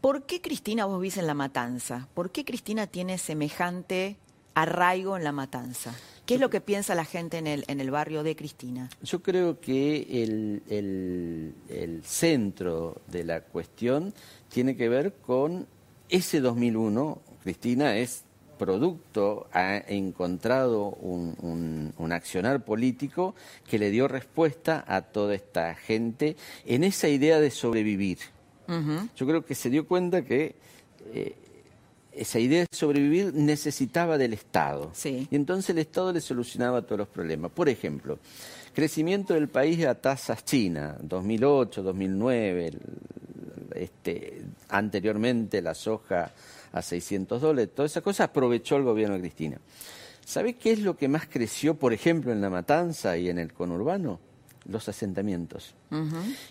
¿Por 0.00 0.22
qué 0.22 0.40
Cristina 0.40 0.84
vos 0.84 1.00
vivís 1.00 1.16
en 1.16 1.26
La 1.26 1.34
Matanza? 1.34 2.08
¿Por 2.14 2.30
qué 2.30 2.44
Cristina 2.44 2.86
tiene 2.86 3.18
semejante 3.18 4.18
arraigo 4.54 5.16
en 5.16 5.24
La 5.24 5.32
Matanza? 5.32 5.94
¿Qué 6.26 6.34
es 6.34 6.40
lo 6.40 6.48
que 6.48 6.60
piensa 6.62 6.94
la 6.94 7.04
gente 7.04 7.36
en 7.38 7.46
el, 7.46 7.64
en 7.68 7.80
el 7.80 7.90
barrio 7.90 8.22
de 8.22 8.34
Cristina? 8.34 8.88
Yo 9.02 9.22
creo 9.22 9.60
que 9.60 10.22
el, 10.22 10.62
el- 10.70 11.54
el 11.68 12.02
centro 12.04 13.02
de 13.08 13.24
la 13.24 13.40
cuestión 13.42 14.14
tiene 14.48 14.74
que 14.76 14.88
ver 14.88 15.12
con 15.14 15.66
ese 16.08 16.40
2001. 16.40 17.18
Cristina 17.42 17.96
es 17.98 18.24
producto, 18.58 19.48
ha 19.52 19.76
encontrado 19.76 20.90
un, 21.00 21.34
un- 21.42 21.92
un 21.98 22.12
accionar 22.12 22.64
político 22.64 23.34
que 23.68 23.78
le 23.78 23.90
dio 23.90 24.08
respuesta 24.08 24.82
a 24.86 25.02
toda 25.02 25.34
esta 25.34 25.74
gente 25.74 26.36
en 26.64 26.84
esa 26.84 27.08
idea 27.08 27.38
de 27.40 27.50
sobrevivir. 27.50 28.18
Yo 29.16 29.26
creo 29.26 29.44
que 29.44 29.54
se 29.54 29.68
dio 29.68 29.86
cuenta 29.86 30.24
que 30.24 30.54
eh, 31.12 31.34
esa 32.16 32.38
idea 32.38 32.60
de 32.60 32.66
sobrevivir 32.76 33.34
necesitaba 33.34 34.18
del 34.18 34.32
Estado. 34.34 34.90
Sí. 34.94 35.26
Y 35.30 35.36
entonces 35.36 35.70
el 35.70 35.78
Estado 35.78 36.12
le 36.12 36.20
solucionaba 36.20 36.82
todos 36.82 36.98
los 36.98 37.08
problemas. 37.08 37.50
Por 37.50 37.68
ejemplo, 37.68 38.18
crecimiento 38.74 39.34
del 39.34 39.48
país 39.48 39.84
a 39.86 39.94
tasas 39.94 40.44
chinas, 40.44 40.96
2008, 41.02 41.82
2009, 41.82 42.66
el- 42.68 42.80
este, 43.74 44.42
anteriormente 44.68 45.60
la 45.62 45.74
soja 45.74 46.32
a 46.72 46.82
600 46.82 47.40
dólares, 47.40 47.70
toda 47.74 47.86
esa 47.86 48.00
cosa 48.00 48.24
aprovechó 48.24 48.76
el 48.76 48.82
gobierno 48.84 49.14
de 49.14 49.20
Cristina. 49.20 49.58
¿Sabe 50.24 50.54
qué 50.54 50.72
es 50.72 50.80
lo 50.80 50.96
que 50.96 51.08
más 51.08 51.26
creció, 51.26 51.74
por 51.74 51.92
ejemplo, 51.92 52.32
en 52.32 52.40
La 52.40 52.50
Matanza 52.50 53.16
y 53.16 53.28
en 53.28 53.38
el 53.38 53.52
conurbano? 53.52 54.18
Los 54.66 54.88
asentamientos. 54.88 55.74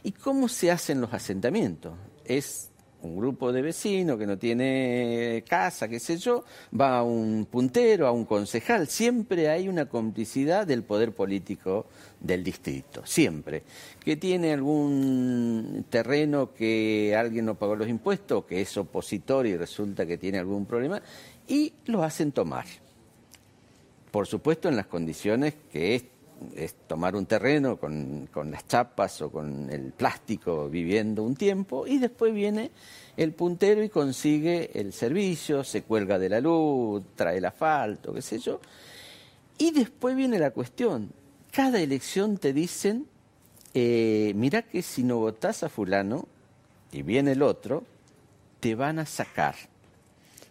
¿Y 0.04 0.12
cómo 0.12 0.48
se 0.48 0.70
hacen 0.70 1.02
los 1.02 1.12
asentamientos? 1.14 1.94
Es 2.26 2.70
un 3.04 3.18
grupo 3.18 3.52
de 3.52 3.62
vecinos 3.62 4.18
que 4.18 4.26
no 4.26 4.38
tiene 4.38 5.44
casa, 5.48 5.88
qué 5.88 6.00
sé 6.00 6.18
yo, 6.18 6.44
va 6.80 7.00
a 7.00 7.04
un 7.04 7.46
puntero, 7.50 8.08
a 8.08 8.12
un 8.12 8.26
concejal. 8.26 8.88
Siempre 8.88 9.50
hay 9.50 9.68
una 9.68 9.88
complicidad 9.88 10.66
del 10.66 10.84
poder 10.84 11.14
político 11.14 11.86
del 12.20 12.44
distrito, 12.44 13.06
siempre. 13.06 13.64
Que 14.04 14.16
tiene 14.16 14.54
algún 14.54 15.86
terreno 15.90 16.54
que 16.54 17.16
alguien 17.18 17.46
no 17.46 17.56
pagó 17.56 17.76
los 17.76 17.90
impuestos, 17.90 18.46
que 18.46 18.62
es 18.62 18.78
opositor 18.78 19.46
y 19.46 19.58
resulta 19.58 20.06
que 20.06 20.18
tiene 20.18 20.40
algún 20.40 20.66
problema, 20.66 21.02
y 21.48 21.74
lo 21.86 22.04
hacen 22.04 22.32
tomar 22.32 22.66
por 24.14 24.28
supuesto 24.28 24.70
en 24.70 24.76
las 24.76 24.86
condiciones 24.86 25.56
que 25.72 25.96
es, 25.96 26.04
es 26.56 26.76
tomar 26.88 27.16
un 27.16 27.26
terreno 27.26 27.78
con, 27.78 28.28
con 28.32 28.52
las 28.52 28.68
chapas 28.68 29.22
o 29.22 29.32
con 29.32 29.70
el 29.70 29.92
plástico 29.92 30.70
viviendo 30.70 31.24
un 31.24 31.36
tiempo 31.36 31.88
y 31.88 31.98
después 31.98 32.34
viene 32.34 32.72
el 33.18 33.34
puntero 33.34 33.84
y 33.84 33.90
consigue 33.90 34.72
el 34.74 34.94
servicio, 34.94 35.64
se 35.64 35.84
cuelga 35.84 36.18
de 36.18 36.30
la 36.30 36.42
luz, 36.42 37.04
trae 37.16 37.38
el 37.38 37.46
asfalto, 37.46 38.14
qué 38.14 38.22
sé 38.22 38.40
yo. 38.40 38.60
Y 39.58 39.72
después 39.72 40.16
viene 40.16 40.40
la 40.40 40.52
cuestión, 40.52 41.12
cada 41.52 41.80
elección 41.80 42.38
te 42.38 42.54
dicen, 42.54 43.08
eh, 43.74 44.34
mira 44.36 44.64
que 44.64 44.82
si 44.82 45.04
no 45.04 45.18
votás 45.18 45.64
a 45.64 45.70
fulano 45.70 46.28
y 46.92 47.02
viene 47.04 47.34
el 47.34 47.44
otro, 47.44 47.84
te 48.60 48.76
van 48.76 49.00
a 49.00 49.06
sacar. 49.06 49.56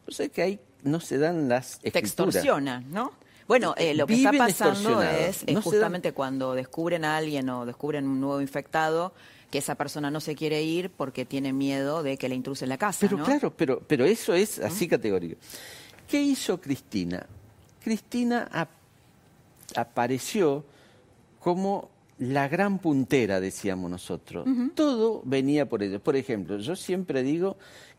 O 0.07 0.11
sea 0.13 0.29
que 0.29 0.43
ahí 0.43 0.61
no 0.83 1.01
se 1.01 1.19
dan 1.19 1.49
las 1.49 1.79
Te 1.81 1.99
extorsionan, 1.99 2.91
¿no? 2.91 3.13
Bueno, 3.49 3.75
eh, 3.77 3.95
lo 3.95 4.07
que 4.07 4.15
está 4.15 4.33
pasando 4.33 5.03
es, 5.03 5.43
es 5.43 5.43
No 5.43 5.47
se 5.47 5.53
dan- 5.55 5.63
justamente 5.63 6.13
cuando 6.13 6.55
descubren 6.55 7.05
a 7.05 7.17
alguien 7.17 7.49
o 7.51 7.67
descubren 7.67 8.07
un 8.09 8.21
nuevo 8.21 8.41
infectado, 8.41 9.13
que 9.51 9.59
esa 9.59 9.75
persona 9.75 10.11
no 10.11 10.21
se 10.21 10.35
quiere 10.35 10.63
ir 10.63 10.91
porque 10.91 11.25
tiene 11.27 11.53
miedo 11.53 12.03
de 12.03 12.17
que 12.17 12.29
le 12.29 12.35
intrusen 12.35 12.69
la 12.71 12.79
casa, 12.79 12.99
Pero 13.01 13.19
¿no? 13.19 13.25
claro, 13.25 13.53
pero, 13.55 13.81
pero 13.87 14.05
eso 14.05 14.33
es 14.33 14.59
así 14.59 14.89
categórico. 14.89 15.37
¿Qué 16.09 16.23
hizo 16.23 16.61
Cristina? 16.61 17.27
Cristina 17.83 18.49
ap- 18.53 18.71
apareció 19.77 20.65
como 21.41 21.91
la 22.19 22.49
gran 22.49 22.79
puntera, 22.79 23.41
decíamos 23.41 23.91
nosotros. 23.91 24.47
Todo 24.75 25.23
venía 25.25 25.69
por 25.69 25.83
ello. 25.83 26.01
Por 26.01 26.17
ejemplo, 26.17 26.59
yo 26.59 26.77
siempre 26.77 27.23
digo 27.23 27.57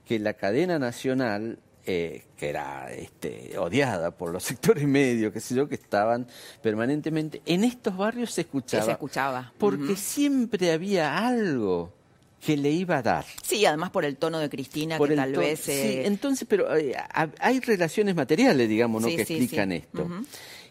que 0.08 0.20
la 0.20 0.34
cadena 0.34 0.80
nacional, 0.80 1.60
eh, 1.86 2.26
que 2.38 2.50
era 2.50 2.92
este, 2.94 3.58
odiada 3.58 4.12
por 4.12 4.32
los 4.32 4.44
sectores 4.44 4.88
medios, 4.88 5.34
qué 5.34 5.40
sé 5.40 5.56
yo, 5.56 5.68
que 5.68 5.76
estaban 5.76 6.28
permanentemente, 6.62 7.42
en 7.46 7.64
estos 7.64 7.96
barrios 7.98 8.32
se 8.32 8.42
escuchaba. 8.42 8.86
Se 8.86 8.92
escuchaba. 8.92 9.54
Porque 9.58 9.96
siempre 9.96 10.72
había 10.72 11.18
algo 11.28 11.94
que 12.40 12.58
le 12.58 12.72
iba 12.72 12.98
a 12.98 13.02
dar. 13.02 13.26
Sí, 13.42 13.66
además 13.66 13.90
por 13.92 14.04
el 14.06 14.18
tono 14.18 14.40
de 14.40 14.50
Cristina, 14.50 14.98
Por 14.98 15.10
que 15.10 15.16
tal 15.16 15.34
vez... 15.34 15.60
Sí, 15.62 15.72
eh, 15.72 16.08
entonces, 16.08 16.46
pero 16.50 16.76
eh, 16.76 16.94
ha- 16.98 17.30
hay 17.40 17.60
relaciones 17.62 18.16
materiales, 18.16 18.68
digamos, 18.68 19.02
¿no? 19.02 19.08
Sí, 19.08 19.16
que 19.16 19.26
sí, 19.26 19.36
explican 19.36 19.72
esto. 19.72 20.08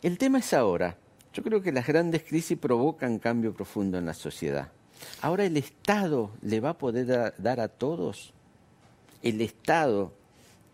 El 0.03 0.19
tema 0.19 0.39
es 0.41 0.53
ahora. 0.53 0.97
Yo 1.33 1.43
creo 1.43 1.63
que 1.63 1.73
las 1.73 1.87
grandes 1.87 2.25
crisis 2.25 2.59
provocan 2.59 3.19
cambio 3.19 3.55
profundo 3.55 3.97
en 3.97 4.05
la 4.05 4.13
sociedad. 4.13 4.71
Ahora 5.23 5.45
el 5.47 5.57
Estado 5.57 6.31
le 6.43 6.61
va 6.61 6.71
a 6.71 6.79
poder 6.79 7.07
da- 7.07 7.35
dar 7.39 7.59
a 7.61 7.69
todos. 7.69 8.35
El 9.23 9.41
Estado 9.41 10.13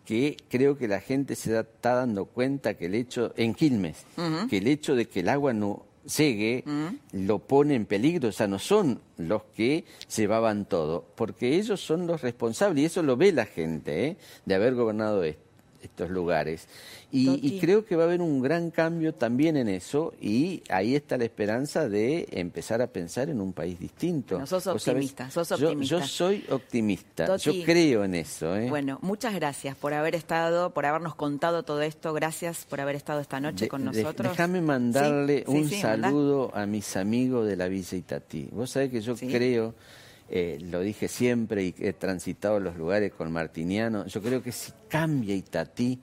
que 0.09 0.39
creo 0.49 0.79
que 0.79 0.89
la 0.89 1.03
gente 1.03 1.37
se 1.37 1.61
está 1.61 1.97
dando 1.97 2.25
cuenta 2.25 2.73
que 2.73 2.87
el 2.87 2.95
hecho, 2.95 3.35
en 3.37 3.53
Quilmes, 3.53 4.07
que 4.49 4.57
el 4.57 4.67
hecho 4.67 4.97
de 4.97 5.05
que 5.07 5.21
el 5.21 5.29
agua 5.29 5.53
no 5.53 5.85
llegue 6.17 6.65
lo 7.13 7.41
pone 7.41 7.75
en 7.75 7.85
peligro, 7.85 8.31
o 8.31 8.33
sea, 8.33 8.47
no 8.47 8.59
son 8.59 9.03
los 9.19 9.43
que 9.55 9.85
llevaban 10.17 10.65
todo, 10.65 11.05
porque 11.15 11.57
ellos 11.57 11.83
son 11.83 12.07
los 12.07 12.23
responsables 12.23 12.83
y 12.83 12.87
eso 12.87 13.03
lo 13.03 13.19
ve 13.19 13.33
la 13.33 13.45
gente, 13.45 14.07
¿eh? 14.07 14.17
de 14.47 14.55
haber 14.55 14.75
gobernado 14.77 15.23
estos 15.83 16.11
lugares. 16.11 16.67
Y, 17.11 17.59
creo 17.59 17.87
que 17.87 17.97
va 17.97 18.03
a 18.03 18.07
haber 18.07 18.21
un 18.21 18.43
gran 18.43 18.71
cambio 18.71 19.15
también 19.15 19.57
en 19.57 19.69
eso 19.69 20.13
y 20.21 20.63
ahí 20.69 20.95
está 20.95 21.17
la 21.17 21.25
esperanza 21.25 21.89
de 21.89 22.29
empezar 22.33 22.83
a 22.83 22.87
pensar 22.89 23.31
en 23.31 23.41
un 23.41 23.55
país 23.55 23.79
distinto. 23.79 24.39
No, 24.39 24.47
sos 24.47 24.67
optimista, 24.67 25.31
sos 25.31 25.51
optimista. 25.53 25.99
Yo, 25.99 26.07
soy 26.07 26.45
optimista, 26.51 27.37
yo 27.37 27.53
creo 27.65 28.05
en 28.05 28.15
eso. 28.15 28.55
¿eh? 28.55 28.69
Bueno, 28.69 28.99
muchas 29.01 29.35
gracias 29.35 29.75
por 29.77 29.95
haber 29.95 30.15
estado, 30.15 30.75
por 30.75 30.85
habernos 30.85 31.15
contado 31.15 31.63
todo 31.63 31.81
esto, 31.81 32.13
gracias 32.13 32.67
por 32.67 32.81
haber 32.81 32.97
estado 32.97 33.21
esta 33.21 33.41
noche 33.41 33.69
con 33.69 33.85
nosotros. 33.85 34.31
déjame 34.31 34.61
mandarle 34.61 35.45
un 35.47 35.69
saludo 35.71 36.51
a 36.55 36.67
mis 36.67 36.97
amigos 36.97 37.47
de 37.47 37.57
la 37.57 37.69
Villa 37.69 37.97
Itatí. 37.97 38.49
Vos 38.53 38.71
sabés 38.71 38.91
que 38.91 39.01
yo 39.01 39.17
creo... 39.17 39.75
Eh, 40.31 40.59
lo 40.61 40.81
dije 40.81 41.09
siempre 41.09 41.65
y 41.65 41.75
he 41.79 41.95
transitado 41.95 42.61
los 42.61 42.77
lugares 42.77 43.13
con 43.13 43.33
Martiniano, 43.33 44.07
yo 44.07 44.21
creo 44.21 44.43
que 44.43 44.53
si 44.53 44.73
cambia 44.89 45.35
Itatí, 45.35 45.99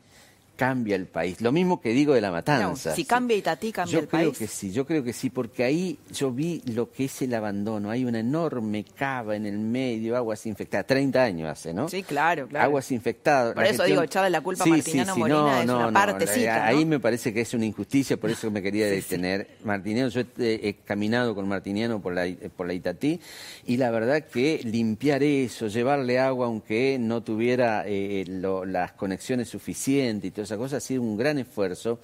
cambia 0.55 0.95
el 0.95 1.05
país. 1.05 1.41
Lo 1.41 1.51
mismo 1.51 1.81
que 1.81 1.89
digo 1.89 2.13
de 2.13 2.21
la 2.21 2.31
matanza. 2.31 2.95
si 2.95 3.05
cambia 3.05 3.37
Itatí, 3.37 3.71
cambia 3.71 3.99
el 3.99 4.07
país. 4.07 4.25
Yo 4.25 4.31
creo 4.31 4.39
que 4.39 4.47
sí, 4.47 4.71
yo 4.71 4.85
creo 4.85 5.03
que 5.03 5.13
sí, 5.13 5.29
porque 5.29 5.63
ahí 5.63 5.99
yo 6.11 6.31
vi 6.31 6.61
lo 6.73 6.91
que 6.91 7.05
es 7.05 7.21
el 7.21 7.33
abandono. 7.33 7.89
Hay 7.89 8.05
una 8.05 8.19
enorme 8.19 8.85
cava 8.95 9.35
en 9.35 9.45
el 9.45 9.59
medio, 9.59 10.15
aguas 10.15 10.45
infectadas. 10.45 10.87
30 10.87 11.23
años 11.23 11.49
hace, 11.49 11.73
¿no? 11.73 11.89
Sí, 11.89 12.03
claro, 12.03 12.47
claro. 12.47 12.65
Aguas 12.65 12.91
infectadas. 12.91 13.53
Por 13.53 13.65
eso 13.65 13.83
digo, 13.83 14.01
echarle 14.01 14.29
la 14.29 14.41
culpa 14.41 14.63
a 14.63 14.67
Martiniano 14.67 15.15
Morina 15.15 15.63
es 15.63 15.69
una 15.69 15.91
partecita. 15.91 16.65
Ahí 16.65 16.85
me 16.85 16.99
parece 16.99 17.33
que 17.33 17.41
es 17.41 17.53
una 17.53 17.65
injusticia, 17.65 18.17
por 18.17 18.29
eso 18.29 18.49
me 18.51 18.61
quería 18.61 18.87
detener. 18.87 19.57
Martiniano, 19.63 20.09
yo 20.09 20.21
he, 20.39 20.75
caminado 20.85 21.35
con 21.35 21.47
Martiniano 21.47 22.01
por 22.01 22.13
la, 22.13 22.27
por 22.55 22.67
la 22.67 22.73
Itatí 22.73 23.19
y 23.65 23.77
la 23.77 23.91
verdad 23.91 24.23
que 24.23 24.61
limpiar 24.63 25.23
eso, 25.23 25.67
llevarle 25.67 26.19
agua 26.19 26.47
aunque 26.47 26.97
no 26.99 27.23
tuviera 27.23 27.83
eh, 27.85 28.25
las 28.27 28.91
conexiones 28.93 29.49
suficientes 29.49 30.29
y 30.29 30.31
todo 30.31 30.44
esa 30.45 30.58
cosa 30.58 30.77
ha 30.77 30.79
sido 30.79 31.01
un 31.01 31.17
gran 31.17 31.38
esfuerzo 31.38 31.99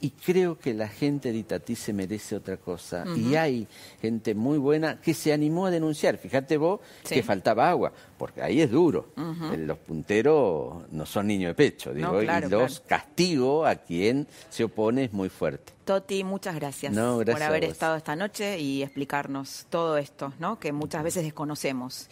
y 0.00 0.10
creo 0.10 0.58
que 0.58 0.72
la 0.72 0.88
gente 0.88 1.32
de 1.32 1.38
Itatí 1.38 1.74
se 1.74 1.92
merece 1.92 2.36
otra 2.36 2.56
cosa. 2.56 3.04
Y 3.16 3.34
hay 3.34 3.66
gente 4.00 4.34
muy 4.34 4.58
buena 4.58 5.00
que 5.00 5.14
se 5.14 5.32
animó 5.32 5.66
a 5.66 5.70
denunciar. 5.70 6.18
Fíjate 6.18 6.56
vos 6.56 6.80
que 7.08 7.22
faltaba 7.22 7.68
agua, 7.68 7.92
porque 8.18 8.42
ahí 8.42 8.60
es 8.60 8.70
duro. 8.70 9.08
Los 9.56 9.78
punteros 9.78 10.90
no 10.90 11.06
son 11.06 11.26
niños 11.26 11.50
de 11.50 11.54
pecho, 11.54 11.92
digo, 11.92 12.22
y 12.22 12.26
los 12.48 12.80
castigo 12.80 13.66
a 13.66 13.74
quien 13.76 14.26
se 14.48 14.64
opone 14.64 15.04
es 15.04 15.12
muy 15.12 15.28
fuerte. 15.28 15.72
Toti, 15.84 16.24
muchas 16.24 16.56
gracias, 16.56 16.92
por 16.94 17.42
haber 17.42 17.64
estado 17.64 17.96
esta 17.96 18.16
noche 18.16 18.58
y 18.58 18.82
explicarnos 18.82 19.66
todo 19.70 19.96
esto, 19.96 20.32
¿no? 20.40 20.58
que 20.58 20.72
muchas 20.72 21.02
veces 21.02 21.24
desconocemos. 21.24 22.08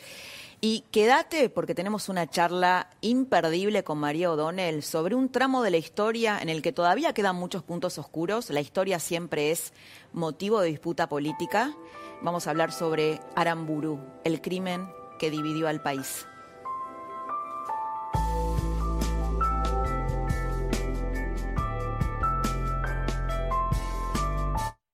Y 0.60 0.84
quédate 0.90 1.50
porque 1.50 1.74
tenemos 1.74 2.08
una 2.08 2.28
charla 2.28 2.90
imperdible 3.00 3.84
con 3.84 3.98
María 3.98 4.30
O'Donnell 4.30 4.82
sobre 4.82 5.14
un 5.14 5.28
tramo 5.30 5.62
de 5.62 5.70
la 5.70 5.76
historia 5.76 6.38
en 6.40 6.48
el 6.48 6.62
que 6.62 6.72
todavía 6.72 7.12
quedan 7.12 7.36
muchos 7.36 7.62
puntos 7.62 7.98
oscuros. 7.98 8.50
La 8.50 8.60
historia 8.60 8.98
siempre 8.98 9.50
es 9.50 9.72
motivo 10.12 10.60
de 10.60 10.68
disputa 10.68 11.08
política. 11.08 11.74
Vamos 12.22 12.46
a 12.46 12.50
hablar 12.50 12.72
sobre 12.72 13.20
Aramburu, 13.34 14.00
el 14.24 14.40
crimen 14.40 14.88
que 15.18 15.30
dividió 15.30 15.68
al 15.68 15.82
país. 15.82 16.26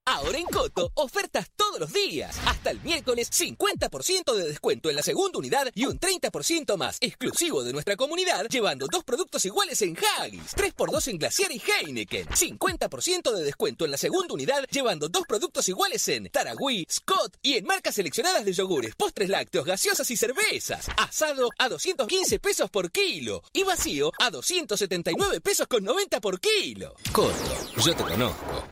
Ahora 0.05 0.39
en 0.39 0.47
Coto, 0.47 0.91
ofertas 0.95 1.51
los 1.81 1.93
días. 1.93 2.37
Hasta 2.47 2.71
el 2.71 2.81
miércoles, 2.83 3.31
50% 3.33 4.35
de 4.35 4.49
descuento 4.49 4.91
en 4.91 4.97
la 4.97 5.03
segunda 5.03 5.39
unidad 5.39 5.69
y 5.75 5.87
un 5.87 5.99
30% 5.99 6.77
más 6.77 6.99
exclusivo 7.01 7.65
de 7.65 7.73
nuestra 7.73 7.97
comunidad, 7.97 8.47
llevando 8.49 8.87
dos 8.87 9.03
productos 9.03 9.45
iguales 9.45 9.83
en 9.83 9.97
Haggis, 9.97 10.55
3x2 10.55 11.09
en 11.09 11.19
Glaciar 11.19 11.53
y 11.53 11.61
Heineken. 11.61 12.29
50% 12.29 13.33
de 13.33 13.45
descuento 13.45 13.85
en 13.85 13.91
la 13.91 13.97
segunda 13.97 14.35
unidad, 14.35 14.65
llevando 14.71 15.09
dos 15.09 15.25
productos 15.27 15.69
iguales 15.69 16.07
en 16.09 16.29
Taragüí, 16.29 16.87
Scott 16.91 17.37
y 17.43 17.55
en 17.55 17.65
marcas 17.65 17.95
seleccionadas 17.95 18.45
de 18.45 18.53
yogures, 18.53 18.95
postres 18.95 19.29
lácteos, 19.29 19.65
gaseosas 19.65 20.11
y 20.11 20.17
cervezas. 20.17 20.87
Asado 20.97 21.49
a 21.59 21.69
215 21.69 22.39
pesos 22.39 22.71
por 22.71 22.93
kilo 22.93 23.43
y 23.53 23.65
vacío 23.65 24.13
a 24.19 24.31
279 24.31 25.41
pesos 25.41 25.67
con 25.67 25.83
90 25.83 26.21
por 26.21 26.39
kilo. 26.41 26.95
Coto, 27.13 27.35
yo 27.83 27.97
te 27.97 28.05
conozco. 28.05 28.70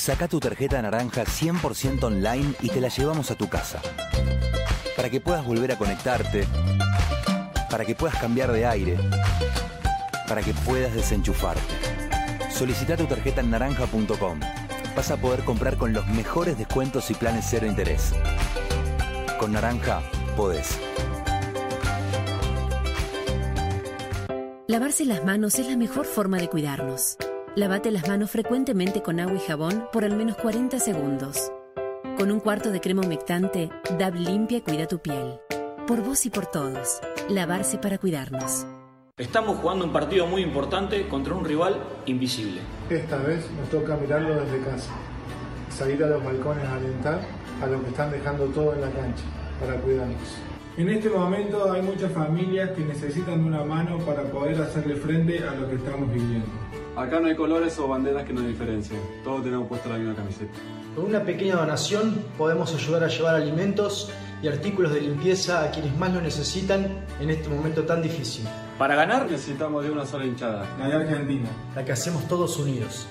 Saca 0.00 0.28
tu 0.28 0.40
tarjeta 0.40 0.80
naranja 0.80 1.26
100% 1.26 2.04
online 2.04 2.54
y 2.62 2.70
te 2.70 2.80
la 2.80 2.88
llevamos 2.88 3.30
a 3.30 3.34
tu 3.34 3.50
casa. 3.50 3.82
Para 4.96 5.10
que 5.10 5.20
puedas 5.20 5.44
volver 5.44 5.72
a 5.72 5.76
conectarte. 5.76 6.46
Para 7.68 7.84
que 7.84 7.94
puedas 7.94 8.16
cambiar 8.16 8.50
de 8.50 8.64
aire. 8.64 8.96
Para 10.26 10.40
que 10.40 10.54
puedas 10.54 10.94
desenchufarte. 10.94 11.60
Solicita 12.50 12.96
tu 12.96 13.04
tarjeta 13.04 13.42
en 13.42 13.50
naranja.com. 13.50 14.40
Vas 14.96 15.10
a 15.10 15.18
poder 15.18 15.44
comprar 15.44 15.76
con 15.76 15.92
los 15.92 16.06
mejores 16.06 16.56
descuentos 16.56 17.10
y 17.10 17.14
planes 17.14 17.44
cero 17.50 17.66
interés. 17.66 18.14
Con 19.38 19.52
Naranja, 19.52 20.00
podés. 20.34 20.78
Lavarse 24.66 25.04
las 25.04 25.22
manos 25.26 25.58
es 25.58 25.66
la 25.66 25.76
mejor 25.76 26.06
forma 26.06 26.38
de 26.38 26.48
cuidarnos. 26.48 27.18
Lávate 27.56 27.90
las 27.90 28.06
manos 28.06 28.30
frecuentemente 28.30 29.02
con 29.02 29.18
agua 29.18 29.34
y 29.34 29.40
jabón 29.40 29.88
por 29.92 30.04
al 30.04 30.16
menos 30.16 30.36
40 30.36 30.78
segundos. 30.78 31.50
Con 32.16 32.30
un 32.30 32.38
cuarto 32.38 32.70
de 32.70 32.80
crema 32.80 33.02
humectante, 33.02 33.70
DAB 33.98 34.14
limpia 34.14 34.58
y 34.58 34.60
cuida 34.60 34.86
tu 34.86 35.00
piel. 35.00 35.40
Por 35.84 36.00
vos 36.00 36.24
y 36.26 36.30
por 36.30 36.46
todos. 36.46 37.00
Lavarse 37.28 37.78
para 37.78 37.98
cuidarnos. 37.98 38.66
Estamos 39.18 39.58
jugando 39.58 39.84
un 39.84 39.92
partido 39.92 40.28
muy 40.28 40.42
importante 40.42 41.08
contra 41.08 41.34
un 41.34 41.44
rival 41.44 41.74
invisible. 42.06 42.60
Esta 42.88 43.16
vez 43.16 43.44
nos 43.58 43.68
toca 43.68 43.96
mirarlo 43.96 44.44
desde 44.44 44.60
casa. 44.60 44.92
Salir 45.70 46.04
a 46.04 46.06
los 46.06 46.24
balcones 46.24 46.64
a 46.64 46.76
alentar 46.76 47.20
a 47.60 47.66
los 47.66 47.82
que 47.82 47.88
están 47.88 48.12
dejando 48.12 48.44
todo 48.46 48.74
en 48.74 48.80
la 48.80 48.90
cancha 48.90 49.24
para 49.58 49.74
cuidarnos. 49.80 50.36
En 50.76 50.88
este 50.88 51.10
momento 51.10 51.72
hay 51.72 51.82
muchas 51.82 52.12
familias 52.12 52.70
que 52.70 52.84
necesitan 52.84 53.44
una 53.44 53.64
mano 53.64 53.98
para 53.98 54.22
poder 54.22 54.62
hacerle 54.62 54.94
frente 54.94 55.40
a 55.40 55.52
lo 55.52 55.68
que 55.68 55.74
estamos 55.74 56.12
viviendo. 56.12 56.46
Acá 56.96 57.20
no 57.20 57.28
hay 57.28 57.36
colores 57.36 57.78
o 57.78 57.88
banderas 57.88 58.24
que 58.24 58.32
nos 58.32 58.46
diferencien. 58.46 59.00
Todos 59.24 59.44
tenemos 59.44 59.68
puesto 59.68 59.88
la 59.88 59.96
misma 59.96 60.14
camiseta. 60.14 60.52
Con 60.94 61.04
una 61.04 61.24
pequeña 61.24 61.56
donación 61.56 62.24
podemos 62.36 62.74
ayudar 62.74 63.04
a 63.04 63.08
llevar 63.08 63.36
alimentos 63.36 64.10
y 64.42 64.48
artículos 64.48 64.92
de 64.92 65.02
limpieza 65.02 65.64
a 65.64 65.70
quienes 65.70 65.96
más 65.96 66.12
lo 66.12 66.20
necesitan 66.20 67.04
en 67.20 67.30
este 67.30 67.48
momento 67.48 67.84
tan 67.84 68.02
difícil. 68.02 68.44
Para 68.78 68.96
ganar 68.96 69.30
necesitamos 69.30 69.84
de 69.84 69.90
una 69.90 70.04
sola 70.04 70.24
hinchada. 70.24 70.66
La 70.78 70.88
de 70.88 70.96
Argentina. 70.96 71.48
La 71.76 71.84
que 71.84 71.92
hacemos 71.92 72.26
todos 72.26 72.58
unidos. 72.58 73.06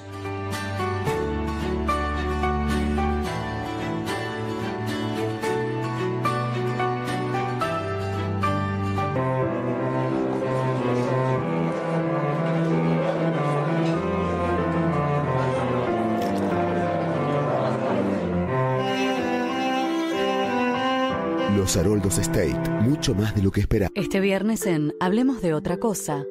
State, 22.17 22.57
mucho 22.81 23.13
más 23.13 23.35
de 23.35 23.43
lo 23.43 23.51
que 23.51 23.61
esperaba. 23.61 23.91
Este 23.93 24.19
viernes 24.19 24.65
en 24.65 24.93
Hablemos 24.99 25.41
de 25.41 25.53
otra 25.53 25.77
cosa. 25.77 26.23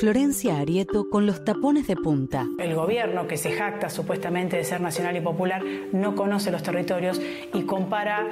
Florencia 0.00 0.58
Arieto 0.58 1.08
con 1.10 1.26
los 1.26 1.44
tapones 1.44 1.86
de 1.86 1.96
punta. 1.96 2.46
El 2.58 2.74
gobierno, 2.74 3.26
que 3.26 3.36
se 3.36 3.52
jacta 3.52 3.88
supuestamente 3.90 4.56
de 4.56 4.64
ser 4.64 4.80
nacional 4.80 5.16
y 5.16 5.20
popular, 5.20 5.62
no 5.92 6.14
conoce 6.14 6.50
los 6.50 6.62
territorios 6.62 7.20
y 7.54 7.62
compara 7.62 8.26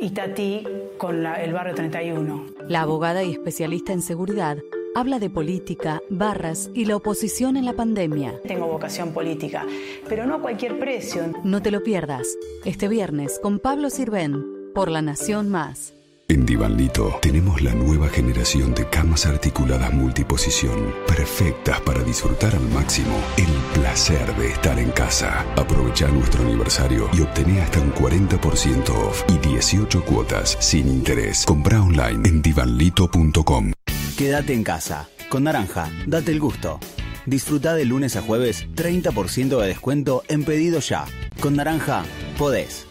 Itatí 0.00 0.66
con 0.98 1.24
el 1.24 1.52
barrio 1.52 1.74
31. 1.74 2.46
La 2.68 2.82
abogada 2.82 3.22
y 3.22 3.30
especialista 3.30 3.92
en 3.92 4.02
seguridad 4.02 4.58
habla 4.94 5.18
de 5.18 5.30
política, 5.30 6.00
barras 6.10 6.70
y 6.74 6.84
la 6.84 6.96
oposición 6.96 7.56
en 7.56 7.64
la 7.64 7.74
pandemia. 7.74 8.40
Tengo 8.46 8.66
vocación 8.66 9.12
política, 9.12 9.66
pero 10.08 10.26
no 10.26 10.36
a 10.36 10.40
cualquier 10.40 10.78
precio. 10.78 11.32
No 11.42 11.62
te 11.62 11.70
lo 11.70 11.82
pierdas. 11.82 12.36
Este 12.64 12.88
viernes 12.88 13.40
con 13.42 13.58
Pablo 13.58 13.90
Sirven 13.90 14.44
por 14.74 14.90
La 14.90 15.02
Nación 15.02 15.50
Más. 15.50 15.93
En 16.26 16.46
Divanlito 16.46 17.18
tenemos 17.20 17.60
la 17.60 17.74
nueva 17.74 18.08
generación 18.08 18.74
de 18.74 18.88
camas 18.88 19.26
articuladas 19.26 19.92
multiposición, 19.92 20.94
perfectas 21.06 21.82
para 21.82 22.02
disfrutar 22.02 22.54
al 22.54 22.66
máximo 22.70 23.14
el 23.36 23.78
placer 23.78 24.34
de 24.36 24.48
estar 24.48 24.78
en 24.78 24.90
casa. 24.92 25.42
Aprovecha 25.54 26.08
nuestro 26.08 26.42
aniversario 26.42 27.10
y 27.12 27.20
obtené 27.20 27.60
hasta 27.60 27.78
un 27.78 27.92
40% 27.92 28.88
off 28.88 29.22
y 29.28 29.36
18 29.48 30.02
cuotas 30.06 30.56
sin 30.60 30.88
interés. 30.88 31.44
Compra 31.44 31.82
online 31.82 32.26
en 32.26 32.40
divanlito.com. 32.40 33.72
Quédate 34.16 34.54
en 34.54 34.64
casa. 34.64 35.06
Con 35.28 35.44
Naranja, 35.44 35.90
date 36.06 36.32
el 36.32 36.40
gusto. 36.40 36.80
Disfruta 37.26 37.74
de 37.74 37.84
lunes 37.84 38.16
a 38.16 38.22
jueves 38.22 38.66
30% 38.74 39.60
de 39.60 39.68
descuento 39.68 40.22
en 40.28 40.44
pedido 40.44 40.80
ya. 40.80 41.04
Con 41.40 41.56
Naranja, 41.56 42.02
podés. 42.38 42.86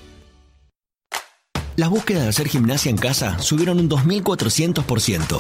Las 1.75 1.89
búsquedas 1.89 2.23
de 2.23 2.29
hacer 2.29 2.47
gimnasia 2.47 2.89
en 2.89 2.97
casa 2.97 3.39
subieron 3.39 3.79
un 3.79 3.89
2400%. 3.89 5.39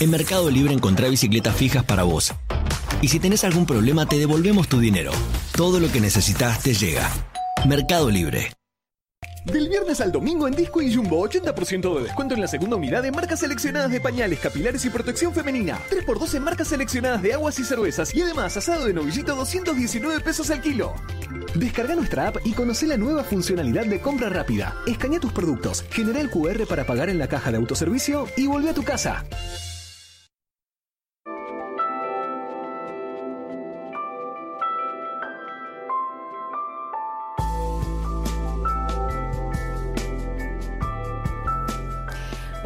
En 0.00 0.10
Mercado 0.10 0.50
Libre 0.50 0.72
encontrá 0.72 1.08
bicicletas 1.08 1.56
fijas 1.56 1.84
para 1.84 2.04
vos. 2.04 2.32
Y 3.02 3.08
si 3.08 3.18
tenés 3.18 3.44
algún 3.44 3.66
problema, 3.66 4.06
te 4.06 4.18
devolvemos 4.18 4.68
tu 4.68 4.78
dinero. 4.78 5.12
Todo 5.56 5.80
lo 5.80 5.90
que 5.90 6.00
necesitas 6.00 6.60
te 6.60 6.74
llega. 6.74 7.10
Mercado 7.66 8.10
Libre. 8.10 8.57
Del 9.52 9.70
viernes 9.70 10.02
al 10.02 10.12
domingo 10.12 10.46
en 10.46 10.54
Disco 10.54 10.82
y 10.82 10.94
Jumbo, 10.94 11.26
80% 11.26 11.96
de 11.96 12.02
descuento 12.02 12.34
en 12.34 12.42
la 12.42 12.48
segunda 12.48 12.76
unidad 12.76 13.02
de 13.02 13.10
marcas 13.10 13.40
seleccionadas 13.40 13.90
de 13.90 13.98
pañales, 13.98 14.40
capilares 14.40 14.84
y 14.84 14.90
protección 14.90 15.32
femenina. 15.32 15.78
3x2 15.90 16.34
en 16.34 16.42
marcas 16.42 16.68
seleccionadas 16.68 17.22
de 17.22 17.32
aguas 17.32 17.58
y 17.58 17.64
cervezas. 17.64 18.14
Y 18.14 18.20
además, 18.20 18.58
asado 18.58 18.84
de 18.84 18.92
novillito, 18.92 19.34
219 19.34 20.20
pesos 20.20 20.50
al 20.50 20.60
kilo. 20.60 20.92
Descarga 21.54 21.94
nuestra 21.94 22.28
app 22.28 22.36
y 22.44 22.52
conoce 22.52 22.86
la 22.86 22.98
nueva 22.98 23.24
funcionalidad 23.24 23.86
de 23.86 24.00
compra 24.00 24.28
rápida. 24.28 24.76
Escanea 24.86 25.18
tus 25.18 25.32
productos, 25.32 25.82
genera 25.90 26.20
el 26.20 26.28
QR 26.30 26.66
para 26.66 26.84
pagar 26.84 27.08
en 27.08 27.18
la 27.18 27.28
caja 27.28 27.50
de 27.50 27.56
autoservicio 27.56 28.26
y 28.36 28.46
vuelve 28.46 28.70
a 28.70 28.74
tu 28.74 28.84
casa. 28.84 29.24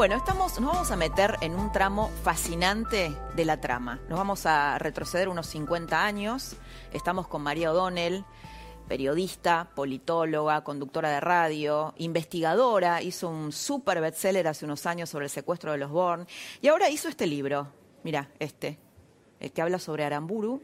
Bueno, 0.03 0.17
estamos, 0.17 0.59
nos 0.59 0.73
vamos 0.73 0.91
a 0.91 0.97
meter 0.97 1.37
en 1.43 1.55
un 1.55 1.71
tramo 1.71 2.11
fascinante 2.25 3.13
de 3.37 3.45
la 3.45 3.61
trama. 3.61 4.01
Nos 4.09 4.19
vamos 4.19 4.47
a 4.47 4.77
retroceder 4.81 5.29
unos 5.29 5.47
50 5.47 6.05
años. 6.05 6.57
Estamos 6.93 7.29
con 7.29 7.41
María 7.41 7.71
O'Donnell, 7.71 8.25
periodista, 8.89 9.71
politóloga, 9.77 10.65
conductora 10.65 11.09
de 11.09 11.21
radio, 11.21 11.95
investigadora. 11.99 13.01
Hizo 13.01 13.29
un 13.29 13.53
super 13.53 14.01
bestseller 14.01 14.49
hace 14.49 14.65
unos 14.65 14.87
años 14.87 15.09
sobre 15.09 15.27
el 15.27 15.31
secuestro 15.31 15.71
de 15.71 15.79
los 15.79 15.93
Born. 15.93 16.27
Y 16.61 16.67
ahora 16.67 16.91
hizo 16.91 17.09
este 17.09 17.29
libro. 17.29 17.69
Mira, 18.03 18.29
este, 18.41 18.81
el 19.39 19.53
que 19.53 19.63
habla 19.63 19.79
sobre 19.79 20.03
Aramburu, 20.05 20.63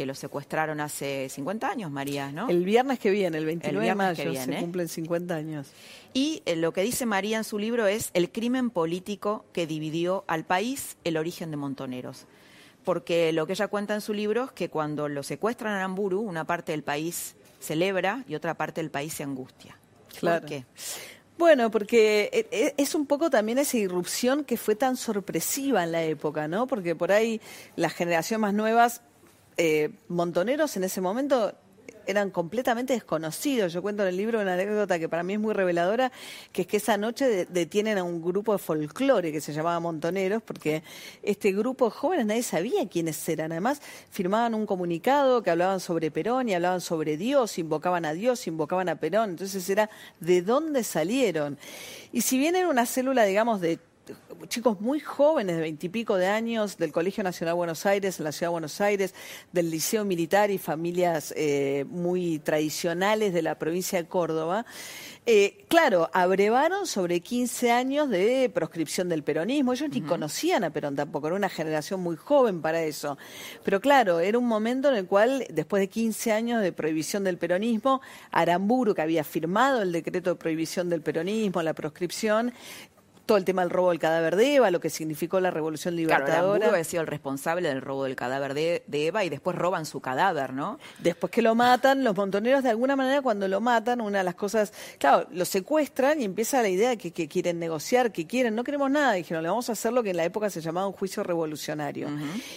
que 0.00 0.06
lo 0.06 0.14
secuestraron 0.14 0.80
hace 0.80 1.28
50 1.28 1.68
años, 1.68 1.90
María, 1.90 2.32
¿no? 2.32 2.48
El 2.48 2.64
viernes 2.64 2.98
que 2.98 3.10
viene, 3.10 3.36
el 3.36 3.44
29 3.44 3.86
de 3.86 3.94
mayo, 3.94 4.30
viene. 4.30 4.54
se 4.54 4.60
cumplen 4.60 4.88
50 4.88 5.34
años. 5.34 5.66
Y 6.14 6.42
eh, 6.46 6.56
lo 6.56 6.72
que 6.72 6.80
dice 6.80 7.04
María 7.04 7.36
en 7.36 7.44
su 7.44 7.58
libro 7.58 7.86
es 7.86 8.08
el 8.14 8.32
crimen 8.32 8.70
político 8.70 9.44
que 9.52 9.66
dividió 9.66 10.24
al 10.26 10.46
país, 10.46 10.96
el 11.04 11.18
origen 11.18 11.50
de 11.50 11.58
Montoneros. 11.58 12.24
Porque 12.82 13.30
lo 13.34 13.46
que 13.46 13.52
ella 13.52 13.68
cuenta 13.68 13.92
en 13.94 14.00
su 14.00 14.14
libro 14.14 14.44
es 14.44 14.52
que 14.52 14.70
cuando 14.70 15.06
lo 15.06 15.22
secuestran 15.22 15.74
a 15.74 15.76
Aramburu, 15.80 16.22
una 16.22 16.46
parte 16.46 16.72
del 16.72 16.82
país 16.82 17.36
celebra 17.58 18.24
y 18.26 18.36
otra 18.36 18.54
parte 18.54 18.80
del 18.80 18.90
país 18.90 19.12
se 19.12 19.22
angustia. 19.22 19.76
Claro. 20.18 20.40
¿Por 20.40 20.48
qué? 20.48 20.64
Bueno, 21.36 21.70
porque 21.70 22.30
e- 22.32 22.46
e- 22.50 22.74
es 22.78 22.94
un 22.94 23.04
poco 23.04 23.28
también 23.28 23.58
esa 23.58 23.76
irrupción 23.76 24.44
que 24.44 24.56
fue 24.56 24.76
tan 24.76 24.96
sorpresiva 24.96 25.84
en 25.84 25.92
la 25.92 26.02
época, 26.02 26.48
¿no? 26.48 26.66
Porque 26.66 26.94
por 26.94 27.12
ahí 27.12 27.40
las 27.76 27.92
generaciones 27.92 28.40
más 28.40 28.54
nuevas, 28.54 29.02
eh, 29.62 29.90
montoneros 30.08 30.74
en 30.78 30.84
ese 30.84 31.02
momento 31.02 31.52
eran 32.06 32.30
completamente 32.30 32.94
desconocidos. 32.94 33.74
Yo 33.74 33.82
cuento 33.82 34.02
en 34.02 34.08
el 34.08 34.16
libro 34.16 34.40
una 34.40 34.54
anécdota 34.54 34.98
que 34.98 35.08
para 35.08 35.22
mí 35.22 35.34
es 35.34 35.38
muy 35.38 35.52
reveladora, 35.52 36.10
que 36.50 36.62
es 36.62 36.66
que 36.66 36.78
esa 36.78 36.96
noche 36.96 37.28
de- 37.28 37.44
detienen 37.44 37.98
a 37.98 38.02
un 38.02 38.22
grupo 38.22 38.52
de 38.52 38.58
folclore 38.58 39.30
que 39.30 39.40
se 39.42 39.52
llamaba 39.52 39.78
Montoneros, 39.80 40.42
porque 40.42 40.82
este 41.22 41.52
grupo 41.52 41.84
de 41.84 41.90
jóvenes 41.92 42.26
nadie 42.26 42.42
sabía 42.42 42.88
quiénes 42.88 43.28
eran. 43.28 43.52
Además, 43.52 43.82
firmaban 44.10 44.54
un 44.54 44.64
comunicado 44.64 45.42
que 45.42 45.50
hablaban 45.50 45.78
sobre 45.78 46.10
Perón 46.10 46.48
y 46.48 46.54
hablaban 46.54 46.80
sobre 46.80 47.18
Dios, 47.18 47.58
invocaban 47.58 48.06
a 48.06 48.14
Dios, 48.14 48.46
invocaban 48.46 48.88
a 48.88 48.96
Perón. 48.96 49.30
Entonces 49.30 49.68
era 49.68 49.90
de 50.20 50.40
dónde 50.40 50.82
salieron. 50.84 51.58
Y 52.12 52.22
si 52.22 52.38
bien 52.38 52.56
era 52.56 52.68
una 52.70 52.86
célula, 52.86 53.24
digamos, 53.24 53.60
de 53.60 53.78
chicos 54.48 54.80
muy 54.80 55.00
jóvenes, 55.00 55.56
de 55.56 55.62
veintipico 55.62 56.16
de 56.16 56.26
años, 56.26 56.76
del 56.76 56.92
Colegio 56.92 57.22
Nacional 57.22 57.54
Buenos 57.54 57.86
Aires, 57.86 58.18
en 58.18 58.24
la 58.24 58.32
Ciudad 58.32 58.48
de 58.48 58.52
Buenos 58.52 58.80
Aires, 58.80 59.14
del 59.52 59.70
Liceo 59.70 60.04
Militar 60.04 60.50
y 60.50 60.58
familias 60.58 61.32
eh, 61.36 61.84
muy 61.88 62.38
tradicionales 62.40 63.32
de 63.32 63.42
la 63.42 63.56
provincia 63.58 64.02
de 64.02 64.08
Córdoba. 64.08 64.66
Eh, 65.26 65.64
claro, 65.68 66.10
abrevaron 66.12 66.86
sobre 66.86 67.20
15 67.20 67.70
años 67.70 68.08
de 68.08 68.50
proscripción 68.52 69.08
del 69.08 69.22
peronismo. 69.22 69.72
Ellos 69.72 69.90
ni 69.90 70.00
conocían 70.00 70.64
a 70.64 70.70
Perón 70.70 70.96
tampoco, 70.96 71.28
era 71.28 71.36
una 71.36 71.48
generación 71.48 72.00
muy 72.00 72.16
joven 72.16 72.62
para 72.62 72.82
eso. 72.82 73.18
Pero 73.62 73.80
claro, 73.80 74.18
era 74.20 74.38
un 74.38 74.46
momento 74.46 74.88
en 74.88 74.96
el 74.96 75.06
cual, 75.06 75.46
después 75.50 75.80
de 75.80 75.88
15 75.88 76.32
años 76.32 76.62
de 76.62 76.72
prohibición 76.72 77.22
del 77.22 77.38
peronismo, 77.38 78.00
Aramburu, 78.30 78.94
que 78.94 79.02
había 79.02 79.22
firmado 79.22 79.82
el 79.82 79.92
decreto 79.92 80.30
de 80.30 80.36
prohibición 80.36 80.88
del 80.88 81.02
peronismo, 81.02 81.62
la 81.62 81.74
proscripción, 81.74 82.52
todo 83.30 83.38
el 83.38 83.44
tema 83.44 83.62
del 83.62 83.70
robo 83.70 83.90
del 83.90 84.00
cadáver 84.00 84.34
de 84.34 84.56
Eva, 84.56 84.72
lo 84.72 84.80
que 84.80 84.90
significó 84.90 85.38
la 85.38 85.52
revolución 85.52 85.94
Claro, 85.94 86.00
libertadora. 86.24 86.38
Aramburu 86.56 86.70
había 86.72 86.82
sido 86.82 87.00
el 87.02 87.06
responsable 87.06 87.68
del 87.68 87.80
robo 87.80 88.02
del 88.02 88.16
cadáver 88.16 88.54
de, 88.54 88.82
de 88.88 89.06
Eva 89.06 89.24
y 89.24 89.28
después 89.28 89.54
roban 89.56 89.86
su 89.86 90.00
cadáver, 90.00 90.52
¿no? 90.52 90.80
Después 90.98 91.30
que 91.30 91.40
lo 91.40 91.54
matan, 91.54 92.02
los 92.02 92.16
montoneros 92.16 92.64
de 92.64 92.70
alguna 92.70 92.96
manera 92.96 93.22
cuando 93.22 93.46
lo 93.46 93.60
matan, 93.60 94.00
una 94.00 94.18
de 94.18 94.24
las 94.24 94.34
cosas, 94.34 94.72
claro, 94.98 95.28
lo 95.30 95.44
secuestran 95.44 96.20
y 96.20 96.24
empieza 96.24 96.60
la 96.60 96.70
idea 96.70 96.88
de 96.88 96.98
que, 96.98 97.12
que 97.12 97.28
quieren 97.28 97.60
negociar, 97.60 98.10
que 98.10 98.26
quieren, 98.26 98.56
no 98.56 98.64
queremos 98.64 98.90
nada, 98.90 99.12
dijeron, 99.12 99.44
le 99.44 99.48
vamos 99.48 99.68
a 99.68 99.72
hacer 99.74 99.92
lo 99.92 100.02
que 100.02 100.10
en 100.10 100.16
la 100.16 100.24
época 100.24 100.50
se 100.50 100.60
llamaba 100.60 100.88
un 100.88 100.92
juicio 100.92 101.22
revolucionario. 101.22 102.08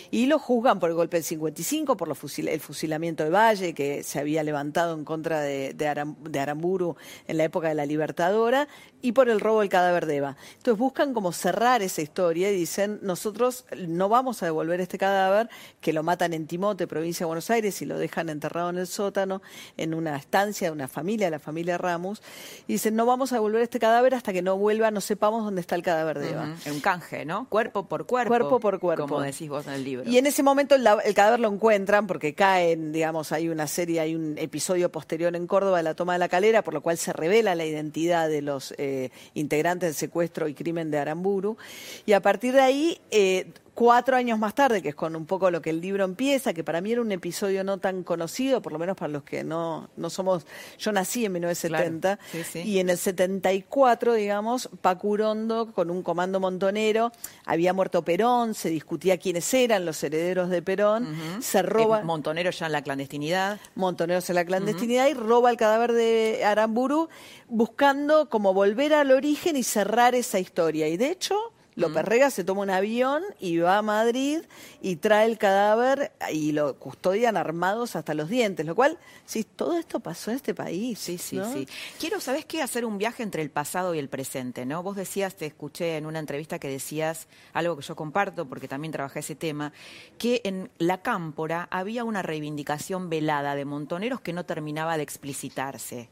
Y 0.10 0.26
lo 0.26 0.40
juzgan 0.40 0.80
por 0.80 0.90
el 0.90 0.96
golpe 0.96 1.18
del 1.18 1.24
55, 1.24 1.96
por 1.98 2.08
lo 2.08 2.16
fusil- 2.16 2.50
el 2.50 2.60
fusilamiento 2.60 3.24
de 3.24 3.30
Valle, 3.30 3.76
que 3.76 4.02
se 4.02 4.18
había 4.18 4.42
levantado 4.42 4.96
en 4.96 5.06
contra 5.06 5.40
de, 5.42 5.76
de, 5.76 5.88
Aram- 5.88 6.16
de 6.18 6.40
Aramburu 6.40 6.96
en 7.28 7.38
la 7.38 7.44
época 7.44 7.68
de 7.68 7.76
la 7.76 7.86
Libertadora, 7.86 8.68
y 9.04 9.12
por 9.12 9.28
el 9.30 9.40
robo 9.42 9.60
del 9.60 9.70
cadáver 9.70 10.06
de 10.06 10.16
Eva. 10.16 10.38
Entonces 10.64 10.80
buscan 10.80 11.14
como 11.14 11.34
cerrar 11.34 11.82
esa 11.82 12.02
historia 12.02 12.50
y 12.50 12.56
dicen, 12.56 13.00
nosotros 13.02 13.66
no 13.86 14.08
vamos 14.08 14.44
a 14.44 14.46
devolver 14.46 14.80
este 14.80 14.98
cadáver, 14.98 15.50
que 15.82 15.92
lo 15.92 16.04
matan 16.04 16.32
en 16.32 16.48
Timote, 16.48 16.88
provincia 16.88 17.26
de 17.26 17.28
Buenos 17.28 17.50
Aires, 17.50 17.82
y 17.82 17.86
lo 17.86 18.00
dejan 18.00 18.30
enterrado 18.30 18.70
en 18.70 18.78
el 18.78 18.88
sótano, 18.88 19.42
en 19.76 19.94
una 19.94 20.16
estancia 20.16 20.70
de 20.70 20.72
una 20.72 20.88
familia, 20.88 21.30
la 21.30 21.40
familia 21.40 21.78
Ramos, 21.78 22.22
y 22.66 22.74
dicen, 22.74 22.96
no 22.96 23.06
vamos 23.06 23.34
a 23.34 23.36
devolver 23.36 23.62
este 23.62 23.78
cadáver 23.78 24.16
hasta 24.16 24.32
que 24.32 24.42
no 24.42 24.58
vuelva, 24.58 24.90
no 24.90 25.02
sepamos 25.02 25.44
dónde 25.44 25.60
está 25.60 25.76
el 25.76 25.84
cadáver 25.84 26.20
de 26.20 26.30
Eva. 26.30 26.56
En 26.64 26.72
un 26.76 26.80
canje, 26.80 27.26
¿no? 27.26 27.46
Cuerpo 27.50 27.90
por 27.90 28.06
cuerpo. 28.06 28.30
Cuerpo 28.30 28.60
por 28.62 28.80
cuerpo. 28.80 29.08
Como 29.10 29.20
decís 29.20 29.50
vos 29.50 29.68
en 29.68 29.74
el 29.74 29.84
libro. 29.84 30.10
Y 30.10 30.18
en 30.18 30.28
ese 30.28 30.44
momento 30.44 30.76
el, 30.76 30.86
cadáver 31.14 31.42
lo 31.42 31.50
encuentran 31.50 32.08
porque 32.08 32.36
caen, 32.36 32.94
digamos, 32.94 33.34
hay 33.34 33.50
una 33.50 33.68
serie, 33.68 34.00
hay 34.00 34.16
un 34.16 34.38
episodio 34.38 34.90
posterior 34.90 35.36
en 35.36 35.46
Córdoba 35.46 35.80
de 35.80 35.84
la 35.84 35.94
toma 35.94 36.14
de 36.14 36.20
la 36.20 36.30
calera, 36.30 36.62
por 36.62 36.74
lo 36.74 36.80
cual 36.80 36.98
se 36.98 37.12
revela 37.12 37.54
la 37.54 37.66
identidad 37.66 38.30
de 38.30 38.42
los 38.42 38.74
eh, 38.78 39.12
integrantes 39.34 39.90
del 39.90 39.96
secuestro 39.96 40.48
y 40.48 40.53
crimen 40.54 40.92
de 40.92 41.00
Aramburu. 41.00 41.58
Y 42.06 42.14
a 42.14 42.22
partir 42.22 42.54
de 42.54 42.62
ahí, 42.62 42.98
eh, 43.12 43.48
cuatro 43.74 44.16
años 44.16 44.38
más 44.40 44.54
tarde, 44.54 44.82
que 44.82 44.90
es 44.90 44.96
con 44.96 45.16
un 45.16 45.26
poco 45.26 45.50
lo 45.52 45.62
que 45.62 45.72
el 45.72 45.82
libro 45.82 46.04
empieza, 46.06 46.54
que 46.54 46.64
para 46.64 46.82
mí 46.82 46.92
era 46.92 47.02
un 47.02 47.12
episodio 47.12 47.64
no 47.64 47.78
tan 47.80 48.04
conocido, 48.04 48.62
por 48.62 48.72
lo 48.72 48.80
menos 48.80 48.96
para 48.96 49.12
los 49.12 49.24
que 49.24 49.44
no, 49.44 49.90
no 49.98 50.10
somos, 50.10 50.46
yo 50.78 50.92
nací 50.92 51.26
en 51.26 51.34
1970, 51.34 52.18
Claro, 52.18 52.32
sí, 52.32 52.44
sí. 52.44 52.70
y 52.70 52.80
en 52.80 52.90
el 52.90 52.98
74, 52.98 54.14
digamos, 54.14 54.70
Pacurondo, 54.82 55.72
con 55.74 55.90
un 55.90 56.04
comando 56.04 56.40
montonero, 56.40 57.12
había 57.46 57.74
muerto 57.74 58.04
Perón, 58.04 58.54
se 58.54 58.70
discutía 58.70 59.18
quiénes 59.18 59.54
eran 59.54 59.86
los 59.86 60.04
herederos 60.04 60.50
de 60.50 60.62
Perón, 60.62 61.08
se 61.42 61.62
roba... 61.62 62.00
Eh, 62.00 62.04
Montonero 62.04 62.52
ya 62.52 62.66
en 62.68 62.72
la 62.72 62.82
clandestinidad. 62.82 63.60
Montoneros 63.76 64.30
en 64.30 64.36
la 64.36 64.46
clandestinidad 64.46 65.08
y 65.08 65.14
roba 65.14 65.50
el 65.50 65.58
cadáver 65.58 65.94
de 65.94 66.44
Aramburu 66.46 67.10
buscando 67.48 68.30
como 68.30 68.54
volver 68.54 68.94
al 68.94 69.12
origen 69.12 69.56
y 69.56 69.64
cerrar 69.64 70.16
esa 70.16 70.40
historia. 70.40 70.88
Y 70.88 70.98
de 70.98 71.10
hecho, 71.12 71.53
López 71.76 72.06
Rega 72.06 72.30
se 72.30 72.44
toma 72.44 72.62
un 72.62 72.70
avión 72.70 73.24
y 73.40 73.58
va 73.58 73.78
a 73.78 73.82
Madrid 73.82 74.40
y 74.82 74.98
trae 74.98 75.26
el 75.26 75.38
cadáver 75.38 76.12
y 76.32 76.52
lo 76.52 76.76
custodian 76.78 77.38
armados 77.38 77.96
hasta 77.96 78.14
los 78.14 78.30
dientes, 78.30 78.66
lo 78.66 78.76
cual, 78.76 78.98
sí, 79.26 79.44
todo 79.44 79.78
esto 79.78 80.00
pasó 80.00 80.32
en 80.32 80.38
este 80.38 80.54
país. 80.54 81.00
Sí, 81.00 81.18
sí, 81.18 81.38
¿no? 81.38 81.52
sí. 81.52 81.68
Quiero, 82.00 82.20
¿sabes 82.20 82.46
qué? 82.46 82.62
Hacer 82.62 82.86
un 82.86 82.98
viaje 82.98 83.24
entre 83.24 83.42
el 83.42 83.50
pasado 83.50 83.96
y 83.96 84.00
el 84.00 84.10
presente, 84.10 84.66
¿no? 84.66 84.84
Vos 84.84 84.96
decías, 84.96 85.36
te 85.36 85.46
escuché 85.46 85.98
en 85.98 86.06
una 86.06 86.20
entrevista 86.20 86.60
que 86.60 86.68
decías 86.68 87.28
algo 87.54 87.78
que 87.78 87.84
yo 87.84 87.96
comparto, 87.96 88.48
porque 88.48 88.68
también 88.68 88.92
trabajé 88.92 89.20
ese 89.20 89.36
tema, 89.36 89.74
que 90.18 90.42
en 90.44 90.70
la 90.78 91.02
cámpora 91.02 91.68
había 91.72 92.04
una 92.04 92.22
reivindicación 92.22 93.10
velada 93.10 93.56
de 93.56 93.66
montoneros 93.66 94.22
que 94.22 94.34
no 94.34 94.46
terminaba 94.46 94.98
de 94.98 95.04
explicitarse. 95.04 96.10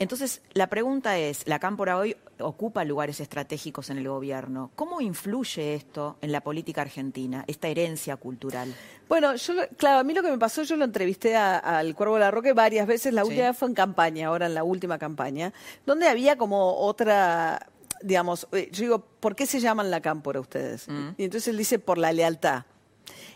Entonces, 0.00 0.40
la 0.54 0.66
pregunta 0.68 1.18
es, 1.18 1.46
la 1.46 1.58
cámpora 1.58 1.98
hoy 1.98 2.16
ocupa 2.38 2.84
lugares 2.84 3.20
estratégicos 3.20 3.90
en 3.90 3.98
el 3.98 4.08
gobierno. 4.08 4.70
¿Cómo 4.74 5.02
influye 5.02 5.74
esto 5.74 6.16
en 6.22 6.32
la 6.32 6.40
política 6.40 6.80
argentina, 6.80 7.44
esta 7.46 7.68
herencia 7.68 8.16
cultural? 8.16 8.74
Bueno, 9.10 9.36
yo, 9.36 9.52
claro, 9.76 9.98
a 9.98 10.02
mí 10.02 10.14
lo 10.14 10.22
que 10.22 10.30
me 10.30 10.38
pasó, 10.38 10.62
yo 10.62 10.76
lo 10.76 10.86
entrevisté 10.86 11.36
al 11.36 11.94
Cuervo 11.94 12.14
de 12.14 12.20
la 12.20 12.30
Roque 12.30 12.54
varias 12.54 12.86
veces, 12.86 13.12
la 13.12 13.22
Sí. 13.24 13.28
última 13.28 13.48
vez 13.48 13.58
fue 13.58 13.68
en 13.68 13.74
campaña, 13.74 14.28
ahora 14.28 14.46
en 14.46 14.54
la 14.54 14.64
última 14.64 14.98
campaña, 14.98 15.52
donde 15.84 16.08
había 16.08 16.36
como 16.36 16.76
otra 16.78 17.66
digamos, 18.02 18.48
eh, 18.52 18.70
yo 18.72 18.80
digo, 18.84 18.98
¿por 19.20 19.36
qué 19.36 19.44
se 19.44 19.60
llaman 19.60 19.90
la 19.90 20.00
cámpora 20.00 20.40
ustedes? 20.40 20.88
Mm. 20.88 21.10
Y 21.18 21.24
entonces 21.24 21.48
él 21.48 21.58
dice, 21.58 21.78
por 21.78 21.98
la 21.98 22.10
lealtad. 22.14 22.62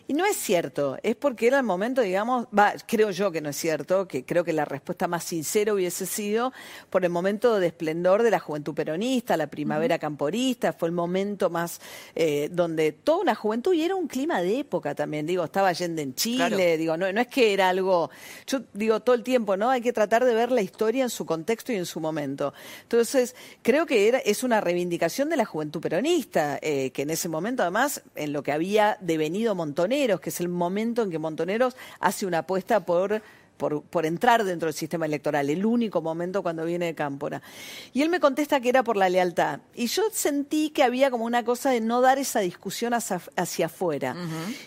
Y 0.06 0.12
no 0.12 0.26
es 0.26 0.36
cierto, 0.36 0.98
es 1.02 1.16
porque 1.16 1.46
era 1.46 1.58
el 1.58 1.64
momento, 1.64 2.02
digamos, 2.02 2.46
va, 2.56 2.74
creo 2.86 3.10
yo 3.10 3.32
que 3.32 3.40
no 3.40 3.48
es 3.48 3.56
cierto, 3.56 4.06
que 4.06 4.24
creo 4.24 4.44
que 4.44 4.52
la 4.52 4.66
respuesta 4.66 5.08
más 5.08 5.24
sincera 5.24 5.72
hubiese 5.72 6.04
sido 6.04 6.52
por 6.90 7.04
el 7.04 7.10
momento 7.10 7.58
de 7.58 7.68
esplendor 7.68 8.22
de 8.22 8.30
la 8.30 8.38
juventud 8.38 8.74
peronista, 8.74 9.36
la 9.38 9.46
primavera 9.46 9.98
camporista, 9.98 10.74
fue 10.74 10.88
el 10.88 10.94
momento 10.94 11.48
más 11.48 11.80
eh, 12.14 12.50
donde 12.52 12.92
toda 12.92 13.22
una 13.22 13.34
juventud, 13.34 13.72
y 13.72 13.82
era 13.82 13.94
un 13.94 14.06
clima 14.06 14.42
de 14.42 14.58
época 14.58 14.94
también, 14.94 15.26
digo, 15.26 15.42
estaba 15.44 15.68
Allende 15.68 16.02
en 16.02 16.14
Chile, 16.14 16.48
Claro. 16.48 16.56
digo, 16.76 16.96
no, 16.98 17.10
no 17.10 17.20
es 17.22 17.28
que 17.28 17.54
era 17.54 17.70
algo, 17.70 18.10
yo 18.46 18.60
digo 18.74 19.00
todo 19.00 19.14
el 19.16 19.22
tiempo, 19.22 19.56
¿no? 19.56 19.70
Hay 19.70 19.80
que 19.80 19.92
tratar 19.94 20.24
de 20.26 20.34
ver 20.34 20.52
la 20.52 20.60
historia 20.60 21.02
en 21.04 21.10
su 21.10 21.24
contexto 21.24 21.72
y 21.72 21.76
en 21.76 21.86
su 21.86 22.00
momento. 22.00 22.52
Entonces, 22.82 23.34
creo 23.62 23.86
que 23.86 24.06
era, 24.08 24.18
es 24.18 24.42
una 24.42 24.60
reivindicación 24.60 25.30
de 25.30 25.38
la 25.38 25.46
juventud 25.46 25.80
peronista, 25.80 26.58
eh, 26.60 26.90
que 26.90 27.02
en 27.02 27.10
ese 27.10 27.30
momento 27.30 27.62
además, 27.62 28.02
en 28.16 28.34
lo 28.34 28.42
que 28.42 28.52
había 28.52 28.98
devenido 29.00 29.54
Montoneros, 29.94 30.20
que 30.20 30.30
es 30.30 30.40
el 30.40 30.48
momento 30.48 31.02
en 31.02 31.10
que 31.10 31.18
Montoneros 31.18 31.76
hace 32.00 32.26
una 32.26 32.38
apuesta 32.38 32.84
por 32.84 33.22
por, 33.56 33.82
por 33.82 34.04
entrar 34.04 34.42
dentro 34.42 34.66
del 34.66 34.74
sistema 34.74 35.06
electoral, 35.06 35.48
el 35.48 35.64
único 35.64 36.02
momento 36.02 36.42
cuando 36.42 36.64
viene 36.64 36.86
de 36.86 36.94
Cámpora. 36.96 37.40
Y 37.92 38.02
él 38.02 38.08
me 38.08 38.18
contesta 38.18 38.58
que 38.60 38.68
era 38.68 38.82
por 38.82 38.96
la 38.96 39.08
lealtad. 39.08 39.60
Y 39.76 39.86
yo 39.86 40.02
sentí 40.12 40.70
que 40.70 40.82
había 40.82 41.08
como 41.08 41.24
una 41.24 41.44
cosa 41.44 41.70
de 41.70 41.80
no 41.80 42.00
dar 42.00 42.18
esa 42.18 42.40
discusión 42.40 42.94
hacia, 42.94 43.20
hacia 43.36 43.66
afuera. 43.66 44.16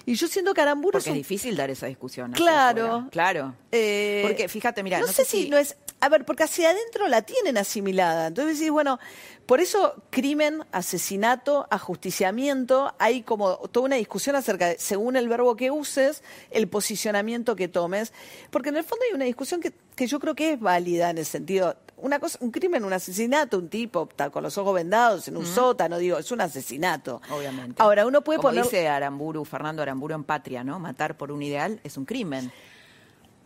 Y 0.06 0.16
yo 0.16 0.30
siento 0.30 0.54
que 0.54 0.62
Aramburu 0.62 0.94
Porque 0.94 1.10
es 1.10 1.16
difícil 1.16 1.58
dar 1.58 1.70
esa 1.70 1.88
discusión. 1.88 2.32
Claro. 2.32 3.08
Claro. 3.12 3.56
Eh, 3.74 4.22
Porque 4.26 4.48
fíjate, 4.48 4.84
mira, 4.84 5.00
no, 5.00 5.08
sé 5.08 5.26
si, 5.26 5.50
no 5.50 5.58
es. 5.58 5.76
A 6.00 6.10
ver, 6.10 6.26
porque 6.26 6.44
hacia 6.44 6.70
adentro 6.70 7.08
la 7.08 7.24
tienen 7.24 7.58
asimilada. 7.58 8.28
Entonces 8.28 8.60
decís, 8.60 8.72
bueno, 8.72 9.00
por 9.48 9.60
eso 9.62 9.96
crimen, 10.12 10.64
asesinato, 10.72 11.66
ajusticiamiento, 11.72 12.94
hay 13.00 13.24
como 13.24 13.58
toda 13.72 13.88
una 13.88 13.96
discusión 13.96 14.36
acerca 14.36 14.68
de, 14.68 14.78
según 14.80 15.16
el 15.16 15.28
verbo 15.28 15.56
que 15.56 15.72
uses, 15.72 16.24
el 16.52 16.68
posicionamiento 16.68 17.56
que 17.56 17.68
tomes. 17.68 18.14
Porque 18.52 18.70
en 18.70 18.78
el 18.78 18.84
fondo 18.84 19.06
hay 19.10 19.16
una 19.16 19.26
discusión 19.26 19.60
que, 19.60 19.74
que 19.96 20.08
yo 20.08 20.20
creo 20.20 20.36
que 20.36 20.54
es 20.54 20.60
válida 20.60 21.10
en 21.10 21.18
el 21.18 21.26
sentido. 21.26 21.76
Una 21.98 22.20
cosa, 22.20 22.38
un 22.42 22.52
crimen, 22.52 22.86
un 22.86 22.94
asesinato, 22.94 23.58
un 23.58 23.70
tipo 23.70 24.08
está 24.08 24.30
con 24.30 24.44
los 24.44 24.56
ojos 24.60 24.76
vendados 24.76 25.28
en 25.28 25.36
un 25.36 25.46
Ujú. 25.46 25.52
sótano, 25.54 25.98
digo, 25.98 26.20
es 26.20 26.32
un 26.32 26.42
asesinato. 26.42 27.22
Obviamente. 27.32 27.82
Ahora, 27.82 28.06
uno 28.06 28.24
puede 28.24 28.38
Como 28.38 28.50
poner. 28.50 28.64
dice 28.66 28.88
Aramburu, 28.88 29.44
Fernando 29.46 29.82
Aramburu 29.82 30.14
en 30.14 30.24
Patria, 30.24 30.64
¿no? 30.64 30.78
Matar 30.80 31.18
por 31.18 31.32
un 31.32 31.42
ideal 31.42 31.80
es 31.84 31.98
un 31.98 32.06
crimen. 32.06 32.52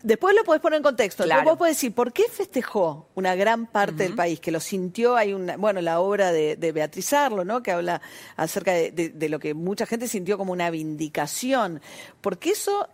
Después 0.04 0.36
lo 0.36 0.44
podés 0.44 0.62
poner 0.62 0.78
en 0.78 0.84
contexto. 0.84 1.24
Claro. 1.24 1.42
Después 1.42 1.52
vos 1.54 1.58
podés 1.60 1.76
decir, 1.78 1.94
¿por 1.94 2.12
qué 2.14 2.24
festejó 2.32 3.10
una 3.16 3.36
gran 3.36 3.66
parte 3.68 4.04
del 4.04 4.16
país 4.16 4.40
que 4.40 4.52
lo 4.52 4.60
sintió? 4.60 5.16
Hay 5.16 5.34
una, 5.34 5.58
bueno, 5.58 5.82
la 5.82 6.00
obra 6.00 6.32
de, 6.32 6.56
de 6.56 6.72
Beatriz 6.72 7.14
Arlo, 7.14 7.44
¿no? 7.46 7.62
Que 7.64 7.72
habla 7.72 8.02
acerca 8.36 8.72
de, 8.74 8.92
de- 8.92 9.10
de 9.10 9.30
lo 9.30 9.40
que 9.40 9.54
mucha 9.54 9.86
gente 9.86 10.08
sintió 10.08 10.38
como 10.38 10.52
una 10.54 10.70
vindicación. 10.70 11.82
Porque 12.22 12.52
eso, 12.52 12.88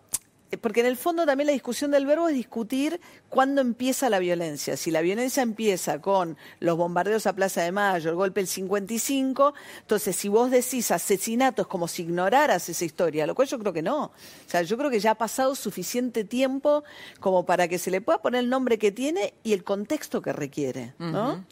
porque 0.61 0.79
en 0.79 0.85
el 0.85 0.95
fondo 0.95 1.25
también 1.25 1.47
la 1.47 1.53
discusión 1.53 1.91
del 1.91 2.05
verbo 2.05 2.29
es 2.29 2.35
discutir 2.35 3.01
cuándo 3.29 3.59
empieza 3.61 4.09
la 4.09 4.19
violencia. 4.19 4.77
Si 4.77 4.91
la 4.91 5.01
violencia 5.01 5.43
empieza 5.43 5.99
con 5.99 6.37
los 6.59 6.77
bombardeos 6.77 7.27
a 7.27 7.33
Plaza 7.33 7.63
de 7.63 7.71
Mayo, 7.71 8.09
el 8.09 8.15
golpe 8.15 8.39
del 8.39 8.47
55, 8.47 9.53
entonces 9.79 10.15
si 10.15 10.29
vos 10.29 10.49
decís 10.49 10.91
asesinato 10.91 11.63
es 11.63 11.67
como 11.67 11.87
si 11.87 12.03
ignoraras 12.03 12.69
esa 12.69 12.85
historia, 12.85 13.27
lo 13.27 13.35
cual 13.35 13.47
yo 13.47 13.59
creo 13.59 13.73
que 13.73 13.81
no. 13.81 14.05
O 14.05 14.11
sea, 14.45 14.61
yo 14.61 14.77
creo 14.77 14.89
que 14.89 14.99
ya 14.99 15.11
ha 15.11 15.15
pasado 15.15 15.55
suficiente 15.55 16.23
tiempo 16.23 16.83
como 17.19 17.45
para 17.45 17.67
que 17.67 17.77
se 17.77 17.91
le 17.91 17.99
pueda 17.99 18.21
poner 18.21 18.39
el 18.39 18.49
nombre 18.49 18.77
que 18.77 18.91
tiene 18.91 19.33
y 19.43 19.53
el 19.53 19.63
contexto 19.63 20.21
que 20.21 20.31
requiere, 20.31 20.93
¿no? 20.99 21.45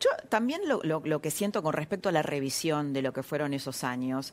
Yo 0.00 0.10
también 0.28 0.62
lo 0.66 1.20
que 1.20 1.30
siento 1.30 1.62
con 1.62 1.74
respecto 1.74 2.08
a 2.08 2.12
la 2.12 2.22
revisión 2.22 2.92
de 2.92 3.02
lo 3.02 3.12
que 3.12 3.22
fueron 3.22 3.52
esos 3.52 3.84
años, 3.84 4.32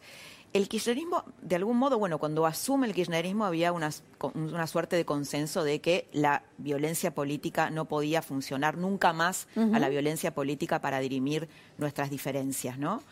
el 0.55 0.69
kirchnerismo, 0.69 1.25
de 1.41 1.57
algún 1.57 1.75
modo, 1.75 1.99
bueno, 1.99 2.17
cuando 2.17 2.45
asume 2.45 2.87
el 2.87 2.93
kirchnerismo 2.93 3.43
había 3.43 3.73
una, 3.73 3.89
una 4.33 4.67
suerte 4.67 4.95
de 4.95 5.03
consenso 5.03 5.65
de 5.65 5.81
que 5.81 6.07
la 6.13 6.43
violencia 6.57 7.13
política 7.13 7.69
no 7.69 7.83
podía 7.83 8.21
funcionar 8.21 8.77
nunca 8.77 9.11
más 9.11 9.49
a 9.57 9.79
la 9.79 9.89
violencia 9.89 10.33
política 10.33 10.79
para 10.79 10.99
dirimir 10.99 11.49
nuestras 11.77 12.09
diferencias, 12.09 12.79
¿no? 12.79 13.03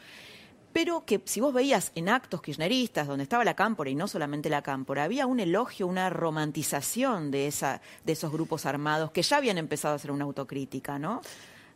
Pero 0.71 1.03
que 1.05 1.21
si 1.25 1.41
vos 1.41 1.53
veías 1.53 1.91
en 1.95 2.07
actos 2.07 2.41
kirchneristas 2.41 3.07
donde 3.07 3.23
estaba 3.23 3.43
la 3.43 3.55
cámpora 3.55 3.89
y 3.89 3.95
no 3.95 4.07
solamente 4.07 4.49
la 4.49 4.61
cámpora, 4.61 5.03
había 5.03 5.27
un 5.27 5.41
elogio, 5.41 5.85
una 5.85 6.09
romantización 6.09 7.29
de, 7.29 7.47
esa, 7.47 7.81
de 8.05 8.13
esos 8.13 8.31
grupos 8.31 8.65
armados 8.65 9.11
que 9.11 9.21
ya 9.21 9.35
habían 9.35 9.57
empezado 9.57 9.91
a 9.91 9.95
hacer 9.97 10.11
una 10.11 10.23
autocrítica, 10.23 10.97
¿no? 10.97 11.19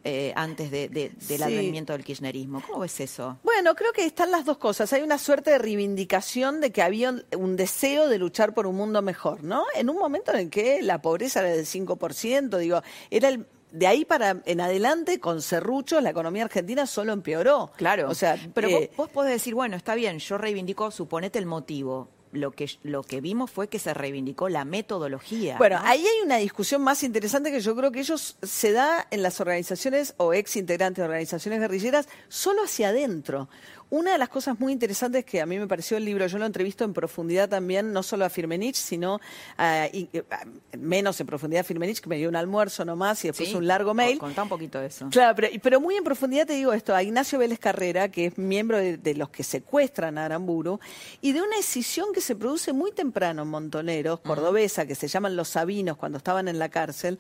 Eh, 0.10 0.32
antes 0.38 0.72
de- 0.72 0.88
de- 0.88 1.10
del 1.10 1.38
Sí. 1.38 1.44
advenimiento 1.44 1.92
del 1.92 2.04
kirchnerismo. 2.06 2.62
¿Cómo 2.66 2.80
ves 2.80 2.98
eso? 3.02 3.38
Bueno, 3.44 3.76
creo 3.76 3.92
que 3.92 4.06
están 4.06 4.32
las 4.32 4.46
dos 4.46 4.58
cosas. 4.58 4.94
Hay 4.94 5.02
una 5.02 5.18
suerte 5.18 5.52
de 5.52 5.58
reivindicación 5.58 6.62
de 6.62 6.72
que 6.72 6.82
había 6.82 7.10
un- 7.10 7.26
un 7.38 7.56
deseo 7.58 8.08
de 8.08 8.18
luchar 8.18 8.54
por 8.54 8.68
un 8.68 8.76
mundo 8.78 9.02
mejor, 9.02 9.44
¿no? 9.44 9.66
En 9.76 9.90
un 9.90 9.98
momento 9.98 10.32
en 10.32 10.40
el 10.40 10.50
que 10.50 10.82
la 10.82 11.02
pobreza 11.02 11.42
era 11.42 11.50
del 11.50 11.66
5%, 11.66 12.58
digo, 12.58 12.82
era 13.10 13.28
el 13.30 13.46
de 13.72 13.86
ahí 13.86 14.06
para 14.06 14.42
en 14.46 14.62
adelante 14.62 15.20
con 15.20 15.42
serruchos 15.42 16.02
la 16.02 16.12
economía 16.12 16.46
argentina 16.46 16.86
solo 16.88 17.12
empeoró. 17.12 17.70
Claro. 17.76 18.10
O 18.10 18.16
sea, 18.16 18.38
pero 18.54 18.70
eh, 18.70 18.90
vos, 18.96 19.08
vos 19.08 19.10
podés 19.10 19.34
decir, 19.34 19.56
bueno, 19.56 19.76
está 19.76 19.94
bien, 19.94 20.20
yo 20.20 20.38
reivindico, 20.38 20.90
suponete 20.90 21.38
el 21.38 21.46
motivo. 21.48 22.08
Lo 22.38 22.52
que, 22.52 22.70
lo 22.84 23.04
que 23.04 23.22
vimos 23.22 23.52
fue 23.52 23.68
que 23.68 23.80
se 23.80 23.94
reivindicó 23.94 24.50
la 24.50 24.66
metodología. 24.66 25.58
Bueno, 25.58 25.80
¿no? 25.80 25.86
ahí 25.86 26.06
hay 26.06 26.22
una 26.24 26.38
discusión 26.38 26.82
más 26.82 27.04
interesante 27.04 27.52
que 27.52 27.60
yo 27.60 27.76
creo 27.76 27.92
que 27.92 28.00
ellos 28.00 28.38
se 28.42 28.72
da 28.72 29.08
en 29.12 29.24
las 29.24 29.42
organizaciones 29.42 30.14
o 30.18 30.34
ex 30.34 30.56
integrantes 30.56 31.02
de 31.02 31.06
organizaciones 31.06 31.60
guerrilleras 31.60 32.08
solo 32.28 32.64
hacia 32.64 32.90
adentro. 32.90 33.50
Una 33.90 34.12
de 34.12 34.18
las 34.18 34.28
cosas 34.28 34.60
muy 34.60 34.74
interesantes 34.74 35.24
que 35.24 35.40
a 35.40 35.46
mí 35.46 35.58
me 35.58 35.66
pareció 35.66 35.96
el 35.96 36.04
libro, 36.04 36.28
yo 36.28 36.38
lo 36.38 36.46
entrevisto 36.46 36.84
en 36.84 36.94
profundidad 36.94 37.48
también, 37.48 37.94
no 37.94 38.04
solo 38.04 38.26
a 38.26 38.30
Firmenich, 38.30 38.76
sino 38.76 39.22
a- 39.58 39.88
y- 39.92 40.10
a- 40.30 40.78
menos 40.78 41.20
en 41.22 41.28
profundidad 41.28 41.62
a 41.62 41.64
Firmenich, 41.64 42.02
que 42.02 42.10
me 42.10 42.18
dio 42.18 42.28
un 42.28 42.36
almuerzo 42.36 42.84
nomás 42.84 43.24
y 43.24 43.30
después 43.30 43.48
Sí, 43.50 43.56
un 43.56 43.66
largo 43.66 43.94
mail. 43.94 44.20
Contá 44.20 44.44
un 44.44 44.50
poquito 44.50 44.80
de 44.80 44.88
eso. 44.88 45.08
Claro, 45.10 45.36
pero, 45.36 45.48
pero 45.64 45.80
muy 45.80 45.96
en 45.96 46.04
profundidad 46.04 46.46
te 46.46 46.54
digo 46.54 46.74
esto, 46.74 46.94
a 46.94 47.02
Ignacio 47.02 47.40
Vélez 47.40 47.60
Carrera, 47.60 48.10
que 48.10 48.26
es 48.26 48.38
miembro 48.38 48.78
de, 48.78 48.98
de 48.98 49.16
los 49.16 49.30
que 49.30 49.44
secuestran 49.44 50.18
a 50.18 50.26
Aramburu, 50.26 50.80
y 51.22 51.32
de 51.32 51.42
una 51.42 51.56
decisión 51.56 52.08
que 52.14 52.20
se 52.20 52.36
produce 52.36 52.74
muy 52.74 52.92
temprano 52.92 53.44
en 53.44 53.48
Montoneros, 53.48 54.20
cordobesa, 54.20 54.86
que 54.86 54.96
se 54.96 55.08
llaman 55.08 55.38
los 55.38 55.48
Sabinos 55.48 55.96
cuando 55.96 56.18
estaban 56.18 56.50
en 56.50 56.60
la 56.60 56.68
cárcel, 56.68 57.20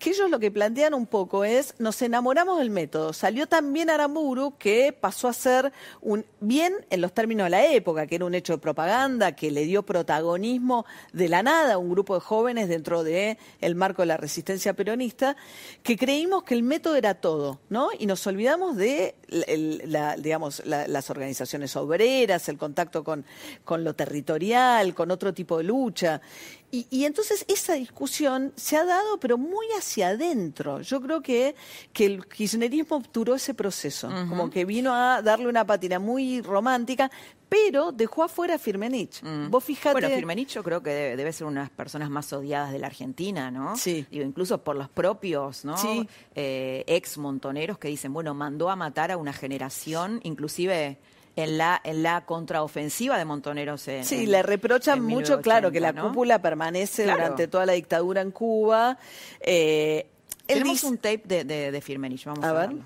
que 0.00 0.10
ellos 0.10 0.28
lo 0.30 0.40
que 0.40 0.50
plantean 0.50 0.94
un 0.94 1.06
poco 1.06 1.44
es, 1.44 1.74
nos 1.78 2.02
enamoramos 2.02 2.58
del 2.58 2.70
método, 2.70 3.12
salió 3.12 3.46
tan 3.46 3.72
bien 3.72 3.88
Aramburu 3.88 4.56
que 4.58 4.92
pasó 4.92 5.28
a 5.28 5.32
ser 5.32 5.72
un 6.08 6.24
bien 6.40 6.72
en 6.88 7.02
los 7.02 7.12
términos 7.12 7.44
de 7.46 7.50
la 7.50 7.66
época, 7.66 8.06
que 8.06 8.14
era 8.14 8.24
un 8.24 8.34
hecho 8.34 8.54
de 8.54 8.58
propaganda, 8.58 9.32
que 9.36 9.50
le 9.50 9.64
dio 9.64 9.82
protagonismo 9.82 10.86
de 11.12 11.28
la 11.28 11.42
nada 11.42 11.74
a 11.74 11.78
un 11.78 11.90
grupo 11.90 12.14
de 12.14 12.20
jóvenes 12.20 12.68
dentro 12.70 13.04
de 13.04 13.36
el 13.60 13.74
marco 13.74 14.00
de 14.00 14.06
la 14.06 14.16
resistencia 14.16 14.72
peronista, 14.72 15.36
que 15.82 15.98
creímos 15.98 16.44
que 16.44 16.54
el 16.54 16.62
método 16.62 16.96
era 16.96 17.12
todo, 17.14 17.60
¿no? 17.68 17.90
Y 17.98 18.06
nos 18.06 18.26
olvidamos 18.26 18.76
de 18.76 19.16
la- 19.28 20.16
digamos, 20.16 20.62
la- 20.64 20.88
las 20.88 21.10
organizaciones 21.10 21.76
obreras, 21.76 22.48
el 22.48 22.56
contacto 22.56 23.04
con, 23.04 23.26
con 23.66 23.84
lo 23.84 23.94
territorial, 23.94 24.94
con 24.94 25.10
otro 25.10 25.34
tipo 25.34 25.58
de 25.58 25.64
lucha. 25.64 26.22
Y, 26.70 26.86
y 26.90 27.04
entonces 27.06 27.44
esa 27.48 27.74
discusión 27.74 28.52
se 28.56 28.76
ha 28.76 28.84
dado, 28.84 29.18
pero 29.18 29.38
muy 29.38 29.66
hacia 29.78 30.08
adentro. 30.08 30.82
Yo 30.82 31.00
creo 31.00 31.22
que, 31.22 31.54
que 31.92 32.04
el 32.04 32.26
kirchnerismo 32.26 32.96
obturó 32.96 33.34
ese 33.34 33.54
proceso, 33.54 34.08
como 34.28 34.50
que 34.50 34.64
vino 34.64 34.94
a 34.94 35.22
darle 35.22 35.48
una 35.48 35.64
pátina 35.64 35.98
muy 35.98 36.42
romántica, 36.42 37.10
pero 37.48 37.92
dejó 37.92 38.24
afuera 38.24 38.56
a 38.56 38.58
Firmenich. 38.58 39.22
Vos 39.48 39.64
fijate... 39.64 39.92
Bueno, 39.94 40.08
Firmenich 40.08 40.52
yo 40.52 40.62
creo 40.62 40.82
que 40.82 40.90
debe, 40.90 41.16
debe 41.16 41.32
ser 41.32 41.46
una 41.46 41.60
de 41.60 41.64
las 41.68 41.74
personas 41.74 42.10
más 42.10 42.30
odiadas 42.34 42.70
de 42.72 42.78
la 42.78 42.88
Argentina, 42.88 43.50
¿no? 43.50 43.74
Sí. 43.74 44.06
Digo, 44.10 44.24
incluso 44.24 44.62
por 44.62 44.76
los 44.76 44.90
propios, 44.90 45.64
¿no? 45.64 45.78
Sí. 45.78 46.06
Eh, 46.34 46.84
ex 46.86 47.16
montoneros 47.16 47.78
que 47.78 47.88
dicen, 47.88 48.12
bueno, 48.12 48.34
mandó 48.34 48.68
a 48.68 48.76
matar 48.76 49.10
a 49.10 49.16
una 49.16 49.32
generación, 49.32 50.20
inclusive 50.24 50.98
en 51.42 51.56
la, 51.56 51.80
en 51.84 52.02
la 52.02 52.24
contraofensiva 52.24 53.16
de 53.16 53.24
montoneros 53.24 53.86
en 53.88 54.04
Sí, 54.04 54.24
en- 54.24 54.30
le 54.32 54.42
reprochan 54.42 55.00
mucho, 55.00 55.40
claro, 55.40 55.70
que 55.70 55.78
la 55.80 55.92
1980, 55.92 56.02
¿no? 56.02 56.08
cúpula 56.08 56.42
permanece 56.42 57.04
Claro. 57.04 57.18
durante 57.22 57.46
toda 57.48 57.64
la 57.66 57.74
dictadura 57.74 58.20
en 58.22 58.30
Cuba. 58.32 58.98
Eh, 59.40 60.06
Tenemos 60.46 60.72
dice- 60.74 60.86
un 60.86 60.96
tape 60.98 61.22
de, 61.24 61.44
de, 61.44 61.70
de 61.70 61.80
Firmenich, 61.80 62.24
vamos 62.24 62.44
a, 62.44 62.50
A 62.50 62.52
ver. 62.52 62.68
verlo. 62.68 62.84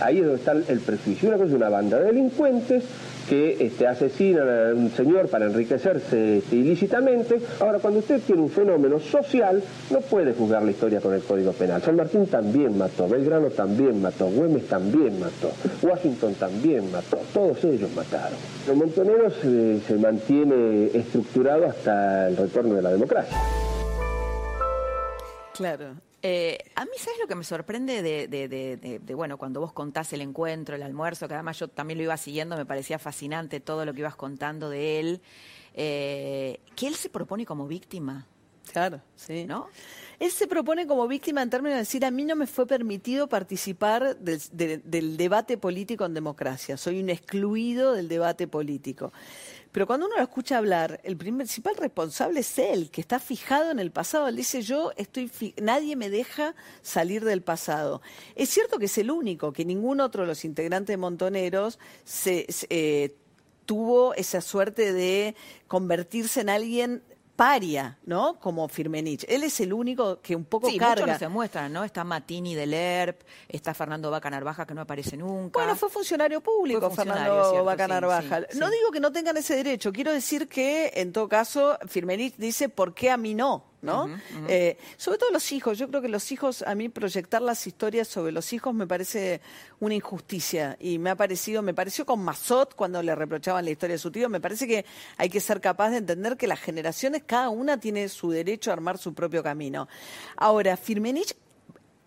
Ahí 0.00 0.18
es 0.18 0.24
donde 0.24 0.38
está 0.38 0.52
el 0.52 0.80
prejuicio. 0.80 1.28
Una 1.28 1.38
cosa 1.38 1.50
es 1.50 1.56
una 1.56 1.68
banda 1.68 1.98
de 1.98 2.06
delincuentes 2.06 2.84
que 3.30 3.56
este, 3.60 3.86
asesinan 3.86 4.48
a 4.48 4.74
un 4.74 4.90
señor 4.90 5.28
para 5.28 5.46
enriquecerse 5.46 6.38
este, 6.38 6.56
ilícitamente. 6.56 7.40
Ahora, 7.60 7.78
cuando 7.78 8.00
usted 8.00 8.20
tiene 8.22 8.42
un 8.42 8.50
fenómeno 8.50 8.98
social, 8.98 9.62
no 9.90 10.00
puede 10.00 10.32
juzgar 10.32 10.64
la 10.64 10.72
historia 10.72 11.00
con 11.00 11.14
el 11.14 11.22
Código 11.22 11.52
Penal. 11.52 11.80
San 11.80 11.94
Martín 11.94 12.26
también 12.26 12.76
mató, 12.76 13.08
Belgrano 13.08 13.48
también 13.50 14.02
mató, 14.02 14.26
Güemes 14.26 14.66
también 14.66 15.20
mató, 15.20 15.52
Washington 15.80 16.34
también 16.34 16.90
mató, 16.90 17.20
todos 17.32 17.62
ellos 17.62 17.90
mataron. 17.94 18.38
Los 18.66 18.76
montoneros 18.76 19.34
se 19.40 19.94
mantiene 19.96 20.86
estructurado 20.92 21.66
hasta 21.66 22.26
el 22.28 22.36
retorno 22.36 22.74
de 22.74 22.82
la 22.82 22.90
democracia. 22.90 23.38
Claro. 25.54 26.09
Eh, 26.22 26.58
a 26.74 26.84
mí, 26.84 26.90
¿sabes 26.98 27.18
lo 27.20 27.26
que 27.26 27.34
me 27.34 27.44
sorprende 27.44 28.02
de, 28.02 28.28
de- 28.28 28.48
de- 28.48 28.76
de- 28.76 28.98
de, 28.98 29.14
bueno, 29.14 29.38
cuando 29.38 29.60
vos 29.60 29.72
contás 29.72 30.12
el 30.12 30.20
encuentro, 30.20 30.74
el 30.76 30.82
almuerzo, 30.82 31.26
que 31.28 31.34
además 31.34 31.58
yo 31.58 31.68
también 31.68 31.96
lo 31.98 32.04
iba 32.04 32.16
siguiendo, 32.16 32.56
me 32.56 32.66
parecía 32.66 32.98
fascinante 32.98 33.58
todo 33.60 33.84
lo 33.86 33.94
que 33.94 34.00
ibas 34.00 34.16
contando 34.16 34.68
de 34.68 35.00
él, 35.00 35.20
eh, 35.74 36.60
que 36.76 36.86
él 36.88 36.94
se 36.94 37.08
propone 37.08 37.46
como 37.46 37.66
víctima. 37.66 38.26
Claro, 38.70 39.00
sí. 39.16 39.46
¿No? 39.46 39.68
Él 40.20 40.30
se 40.30 40.46
propone 40.46 40.86
como 40.86 41.08
víctima 41.08 41.42
en 41.42 41.50
términos 41.50 41.74
de 41.76 41.80
decir, 41.80 42.04
a 42.04 42.10
mí 42.10 42.24
no 42.24 42.36
me 42.36 42.46
fue 42.46 42.66
permitido 42.66 43.26
participar 43.26 44.16
del, 44.18 44.40
de- 44.52 44.78
del 44.78 45.16
debate 45.16 45.56
político 45.56 46.04
en 46.04 46.14
democracia, 46.14 46.76
soy 46.76 47.00
un 47.00 47.08
excluido 47.10 47.94
del 47.94 48.08
debate 48.08 48.46
político. 48.46 49.12
Pero 49.72 49.86
cuando 49.86 50.06
uno 50.06 50.16
lo 50.16 50.22
escucha 50.22 50.58
hablar, 50.58 51.00
el 51.04 51.16
principal 51.16 51.76
responsable 51.76 52.40
es 52.40 52.58
él, 52.58 52.90
que 52.90 53.00
está 53.00 53.20
fijado 53.20 53.70
en 53.70 53.78
el 53.78 53.92
pasado. 53.92 54.26
Él 54.26 54.36
dice, 54.36 54.62
yo 54.62 54.92
estoy, 54.96 55.30
nadie 55.62 55.94
me 55.94 56.10
deja 56.10 56.54
salir 56.82 57.24
del 57.24 57.42
pasado. 57.42 58.02
Es 58.34 58.50
cierto 58.50 58.78
que 58.78 58.86
es 58.86 58.98
el 58.98 59.10
único, 59.10 59.52
que 59.52 59.64
ningún 59.64 60.00
otro 60.00 60.22
de 60.22 60.28
los 60.28 60.44
integrantes 60.44 60.94
de 60.94 60.96
Montoneros 60.96 61.78
se, 62.04 62.46
se, 62.48 62.66
eh, 62.70 63.14
tuvo 63.64 64.14
esa 64.14 64.40
suerte 64.40 64.92
de 64.92 65.36
convertirse 65.68 66.40
en 66.40 66.48
alguien 66.48 67.02
paria, 67.40 67.96
¿no? 68.04 68.38
Como 68.38 68.68
Firmenich. 68.68 69.24
Él 69.26 69.44
es 69.44 69.60
el 69.60 69.72
único 69.72 70.20
que 70.20 70.36
un 70.36 70.44
poco 70.44 70.66
Sí, 70.68 70.74
muchos 70.74 70.88
carga. 70.88 71.14
no 71.14 71.18
se 71.18 71.28
muestran, 71.28 71.72
¿no? 71.72 71.84
Está 71.84 72.04
Matini 72.04 72.54
del 72.54 72.74
ERP, 72.74 73.22
está 73.48 73.72
Fernando 73.72 74.10
Vaca 74.10 74.28
Narvaja 74.28 74.66
que 74.66 74.74
no 74.74 74.82
aparece 74.82 75.16
nunca. 75.16 75.58
Bueno, 75.58 75.74
fue 75.74 75.88
funcionario 75.88 76.42
público, 76.42 76.80
Fue 76.80 76.96
funcionario, 76.96 77.64
Fernando 77.64 78.08
Vaca 78.08 78.46
sí, 78.50 78.58
No 78.58 78.68
digo 78.68 78.90
que 78.92 79.00
no 79.00 79.10
tengan 79.10 79.38
ese 79.38 79.56
derecho, 79.56 79.90
quiero 79.90 80.12
decir 80.12 80.48
que, 80.48 80.92
en 80.96 81.14
todo 81.14 81.30
caso, 81.30 81.78
Firmenich 81.86 82.36
dice, 82.36 82.68
¿por 82.68 82.92
qué 82.92 83.10
a 83.10 83.16
mí 83.16 83.34
no? 83.34 83.69
¿No? 83.82 84.08
Eh, 84.48 84.76
sobre 84.96 85.18
todo 85.18 85.30
los 85.30 85.52
hijos, 85.52 85.78
yo 85.78 85.88
creo 85.88 86.02
que 86.02 86.08
los 86.08 86.30
hijos, 86.32 86.62
a 86.62 86.74
mí 86.74 86.88
proyectar 86.88 87.40
las 87.42 87.66
historias 87.66 88.08
sobre 88.08 88.32
los 88.32 88.52
hijos 88.52 88.74
me 88.74 88.86
parece 88.86 89.40
una 89.78 89.94
injusticia 89.94 90.76
y 90.80 90.98
me 90.98 91.10
ha 91.10 91.16
parecido, 91.16 91.62
me 91.62 91.74
pareció 91.74 92.04
con 92.04 92.22
Mazot 92.22 92.74
cuando 92.74 93.02
le 93.02 93.14
reprochaban 93.14 93.64
la 93.64 93.70
historia 93.70 93.94
de 93.94 93.98
su 93.98 94.10
tío, 94.10 94.28
me 94.28 94.40
parece 94.40 94.66
que 94.66 94.84
hay 95.16 95.30
que 95.30 95.40
ser 95.40 95.60
capaz 95.60 95.90
de 95.90 95.98
entender 95.98 96.36
que 96.36 96.46
las 96.46 96.60
generaciones, 96.60 97.22
cada 97.26 97.48
una 97.48 97.78
tiene 97.78 98.08
su 98.08 98.30
derecho 98.30 98.70
a 98.70 98.74
armar 98.74 98.98
su 98.98 99.14
propio 99.14 99.42
camino. 99.42 99.88
Ahora, 100.36 100.76
Firmenich 100.76 101.34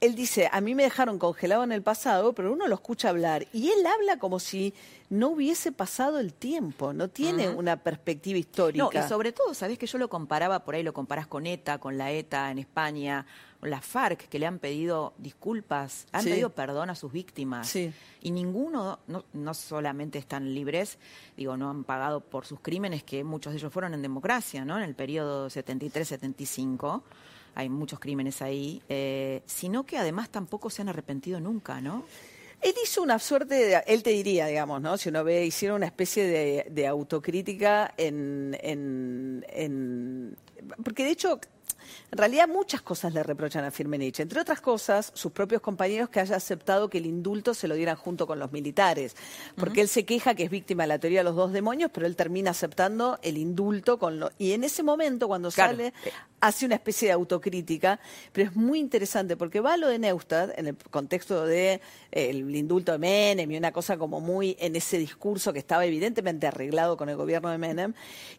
él 0.05 0.15
dice, 0.15 0.49
a 0.51 0.59
mí 0.61 0.75
me 0.75 0.83
dejaron 0.83 1.17
congelado 1.17 1.63
en 1.63 1.71
el 1.71 1.81
pasado, 1.81 2.33
pero 2.33 2.51
uno 2.51 2.67
lo 2.67 2.75
escucha 2.75 3.09
hablar 3.09 3.47
y 3.53 3.69
él 3.69 3.85
habla 3.85 4.17
como 4.19 4.39
si 4.39 4.73
no 5.09 5.29
hubiese 5.29 5.71
pasado 5.71 6.19
el 6.19 6.33
tiempo, 6.33 6.91
no 6.91 7.07
tiene 7.07 7.47
una 7.49 7.77
perspectiva 7.77 8.37
histórica. 8.37 8.83
No, 8.83 8.89
y 8.93 9.07
sobre 9.07 9.31
todo, 9.31 9.53
¿sabés 9.53 9.77
que 9.77 9.85
yo 9.87 9.97
lo 9.97 10.09
comparaba, 10.09 10.63
por 10.65 10.75
ahí 10.75 10.83
lo 10.83 10.93
comparás 10.93 11.27
con 11.27 11.45
ETA, 11.45 11.77
con 11.77 11.97
la 11.97 12.11
ETA 12.11 12.51
en 12.51 12.59
España, 12.59 13.25
con 13.59 13.69
la 13.69 13.79
FARC, 13.79 14.27
que 14.27 14.39
le 14.39 14.45
han 14.45 14.59
pedido 14.59 15.13
disculpas, 15.19 16.05
han 16.11 16.23
Sí. 16.23 16.31
pedido 16.31 16.49
perdón 16.49 16.89
a 16.89 16.95
sus 16.95 17.11
víctimas. 17.11 17.69
Sí. 17.69 17.93
Y 18.21 18.31
ninguno, 18.31 18.99
no, 19.07 19.23
no 19.33 19.53
solamente 19.53 20.17
están 20.19 20.53
libres, 20.53 20.97
digo, 21.37 21.55
no 21.55 21.69
han 21.69 21.83
pagado 21.85 22.19
por 22.19 22.45
sus 22.45 22.59
crímenes, 22.59 23.03
que 23.03 23.23
muchos 23.23 23.53
de 23.53 23.59
ellos 23.59 23.71
fueron 23.71 23.93
en 23.93 24.01
democracia, 24.01 24.65
¿no? 24.65 24.77
En 24.77 24.83
el 24.83 24.95
periodo 24.95 25.49
73-75. 25.49 27.03
Hay 27.55 27.69
muchos 27.69 27.99
crímenes 27.99 28.41
ahí, 28.41 28.81
eh, 28.89 29.41
sino 29.45 29.85
que 29.85 29.97
además 29.97 30.29
tampoco 30.29 30.69
se 30.69 30.81
han 30.81 30.89
arrepentido 30.89 31.39
nunca, 31.39 31.81
¿no? 31.81 32.05
Él 32.61 32.73
hizo 32.83 33.01
una 33.03 33.19
suerte, 33.19 33.55
de, 33.55 33.83
él 33.87 34.03
te 34.03 34.11
diría, 34.11 34.47
digamos, 34.47 34.81
¿no? 34.81 34.97
Si 34.97 35.09
uno 35.09 35.23
ve, 35.23 35.45
hicieron 35.45 35.75
una 35.77 35.85
especie 35.85 36.25
de, 36.25 36.65
de 36.71 36.87
autocrítica 36.87 37.93
en, 37.97 38.57
en, 38.61 39.45
en- 39.49 40.37
Porque 40.83 41.03
de 41.03 41.11
hecho, 41.11 41.39
en 42.11 42.17
realidad 42.17 42.47
muchas 42.47 42.81
cosas 42.81 43.13
le 43.13 43.21
reprochan 43.21 43.65
a 43.65 43.71
Firmenich. 43.71 44.21
Entre 44.21 44.39
otras 44.39 44.61
cosas, 44.61 45.11
sus 45.13 45.33
propios 45.33 45.61
compañeros 45.61 46.07
que 46.09 46.21
haya 46.21 46.37
aceptado 46.37 46.89
que 46.89 46.99
el 46.99 47.05
indulto 47.05 47.53
se 47.53 47.67
lo 47.67 47.75
dieran 47.75 47.97
junto 47.97 48.25
con 48.25 48.39
los 48.39 48.51
militares. 48.53 49.15
Porque 49.57 49.81
él 49.81 49.89
se 49.89 50.05
queja 50.05 50.33
que 50.33 50.43
es 50.43 50.49
víctima 50.49 50.83
de 50.83 50.87
la 50.87 50.99
teoría 50.99 51.19
de 51.19 51.23
los 51.25 51.35
dos 51.35 51.51
demonios, 51.51 51.91
pero 51.93 52.05
él 52.05 52.15
termina 52.15 52.51
aceptando 52.51 53.19
el 53.23 53.37
indulto 53.37 53.99
con 53.99 54.19
lo... 54.19 54.31
Y 54.37 54.53
en 54.53 54.63
ese 54.63 54.83
momento, 54.83 55.27
cuando 55.27 55.51
Claro. 55.51 55.73
sale, 55.73 55.93
hace 56.43 56.65
una 56.65 56.75
especie 56.75 57.07
de 57.07 57.13
autocrítica, 57.13 58.01
pero 58.33 58.49
es 58.49 58.55
muy 58.55 58.79
interesante 58.79 59.37
porque 59.37 59.61
va 59.61 59.75
a 59.75 59.77
lo 59.77 59.87
de 59.87 59.97
Neustadt 59.97 60.59
en 60.59 60.67
el 60.67 60.75
contexto 60.75 61.45
de 61.45 61.79
eh, 62.11 62.29
el 62.29 62.53
indulto 62.53 62.91
de 62.91 62.97
Menem 62.97 63.49
y 63.49 63.55
una 63.55 63.71
cosa 63.71 63.97
como 63.97 64.19
muy 64.19 64.57
en 64.59 64.75
ese 64.75 64.97
discurso 64.97 65.53
que 65.53 65.59
estaba 65.59 65.85
evidentemente 65.85 66.45
arreglado 66.45 66.97
con 66.97 67.07
el 67.07 67.15
gobierno 67.15 67.49
de 67.49 67.57
Menem. 67.57 67.93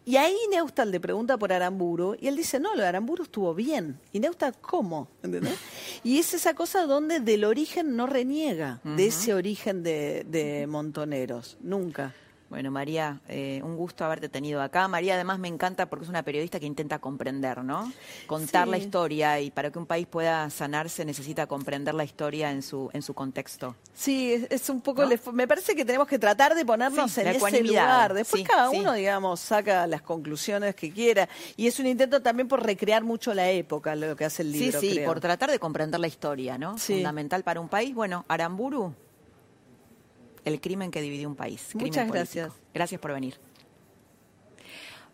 Y 0.04 0.16
ahí 0.16 0.36
Neustadt 0.50 0.88
le 0.88 1.00
pregunta 1.00 1.38
por 1.38 1.50
Aramburu 1.50 2.14
y 2.20 2.28
él 2.28 2.36
dice, 2.36 2.60
no, 2.60 2.74
lo 2.74 2.82
de 2.82 2.88
Aramburu 2.88 3.22
estuvo 3.22 3.54
bien. 3.54 3.98
¿Y 4.12 4.20
Neustadt 4.20 4.60
cómo? 4.60 5.08
¿Entendés? 5.22 5.58
Y 6.02 6.18
es 6.18 6.34
esa 6.34 6.52
cosa 6.52 6.84
donde 6.84 7.20
del 7.20 7.44
origen 7.44 7.96
no 7.96 8.06
reniega, 8.06 8.80
de 8.84 9.06
ese 9.06 9.32
origen 9.32 9.82
de, 9.82 10.26
de 10.28 10.66
montoneros, 10.66 11.56
nunca. 11.62 12.12
Bueno, 12.54 12.70
María, 12.70 13.18
eh, 13.28 13.60
un 13.64 13.76
gusto 13.76 14.04
haberte 14.04 14.28
tenido 14.28 14.62
acá. 14.62 14.86
María, 14.86 15.14
además, 15.14 15.40
me 15.40 15.48
encanta 15.48 15.86
porque 15.86 16.04
es 16.04 16.08
una 16.08 16.22
periodista 16.22 16.60
que 16.60 16.66
intenta 16.66 17.00
comprender, 17.00 17.64
¿no? 17.64 17.92
Contar 18.28 18.66
Sí. 18.66 18.70
la 18.70 18.78
historia 18.78 19.40
y 19.40 19.50
para 19.50 19.72
que 19.72 19.78
un 19.80 19.86
país 19.86 20.06
pueda 20.06 20.48
sanarse 20.50 21.04
necesita 21.04 21.48
comprender 21.48 21.94
la 21.96 22.04
historia 22.04 22.52
en 22.52 22.62
su, 22.62 22.90
en 22.92 23.02
su 23.02 23.12
contexto. 23.12 23.74
Sí, 23.92 24.34
es, 24.34 24.46
es 24.50 24.70
un 24.70 24.82
poco. 24.82 25.02
me 25.32 25.48
parece 25.48 25.74
que 25.74 25.84
tenemos 25.84 26.06
que 26.06 26.16
tratar 26.16 26.54
de 26.54 26.64
ponernos 26.64 27.10
Sí, 27.10 27.22
en 27.22 27.26
ese 27.26 27.64
lugar. 27.64 28.14
Después 28.14 28.42
Sí, 28.42 28.46
cada 28.48 28.70
uno, 28.70 28.92
digamos, 28.92 29.40
saca 29.40 29.88
las 29.88 30.02
conclusiones 30.02 30.76
que 30.76 30.92
quiera. 30.92 31.28
Y 31.56 31.66
es 31.66 31.80
un 31.80 31.88
intento 31.88 32.22
también 32.22 32.46
por 32.46 32.62
recrear 32.64 33.02
mucho 33.02 33.34
la 33.34 33.50
época, 33.50 33.96
lo 33.96 34.14
que 34.14 34.26
hace 34.26 34.42
el 34.42 34.52
libro. 34.52 34.78
sí, 34.80 34.90
sí, 34.90 34.94
creo. 34.94 35.08
por 35.08 35.18
tratar 35.18 35.50
de 35.50 35.58
comprender 35.58 35.98
la 35.98 36.06
historia, 36.06 36.56
¿no? 36.56 36.78
Fundamental 36.78 37.42
para 37.42 37.58
un 37.60 37.68
país. 37.68 37.92
Bueno, 37.96 38.24
Aramburu, 38.28 38.94
el 40.44 40.60
crimen 40.60 40.90
que 40.90 41.00
dividió 41.00 41.28
un 41.28 41.36
país. 41.36 41.74
Muchas 41.74 42.10
gracias. 42.10 42.52
Gracias 42.72 43.00
por 43.00 43.12
venir. 43.12 43.40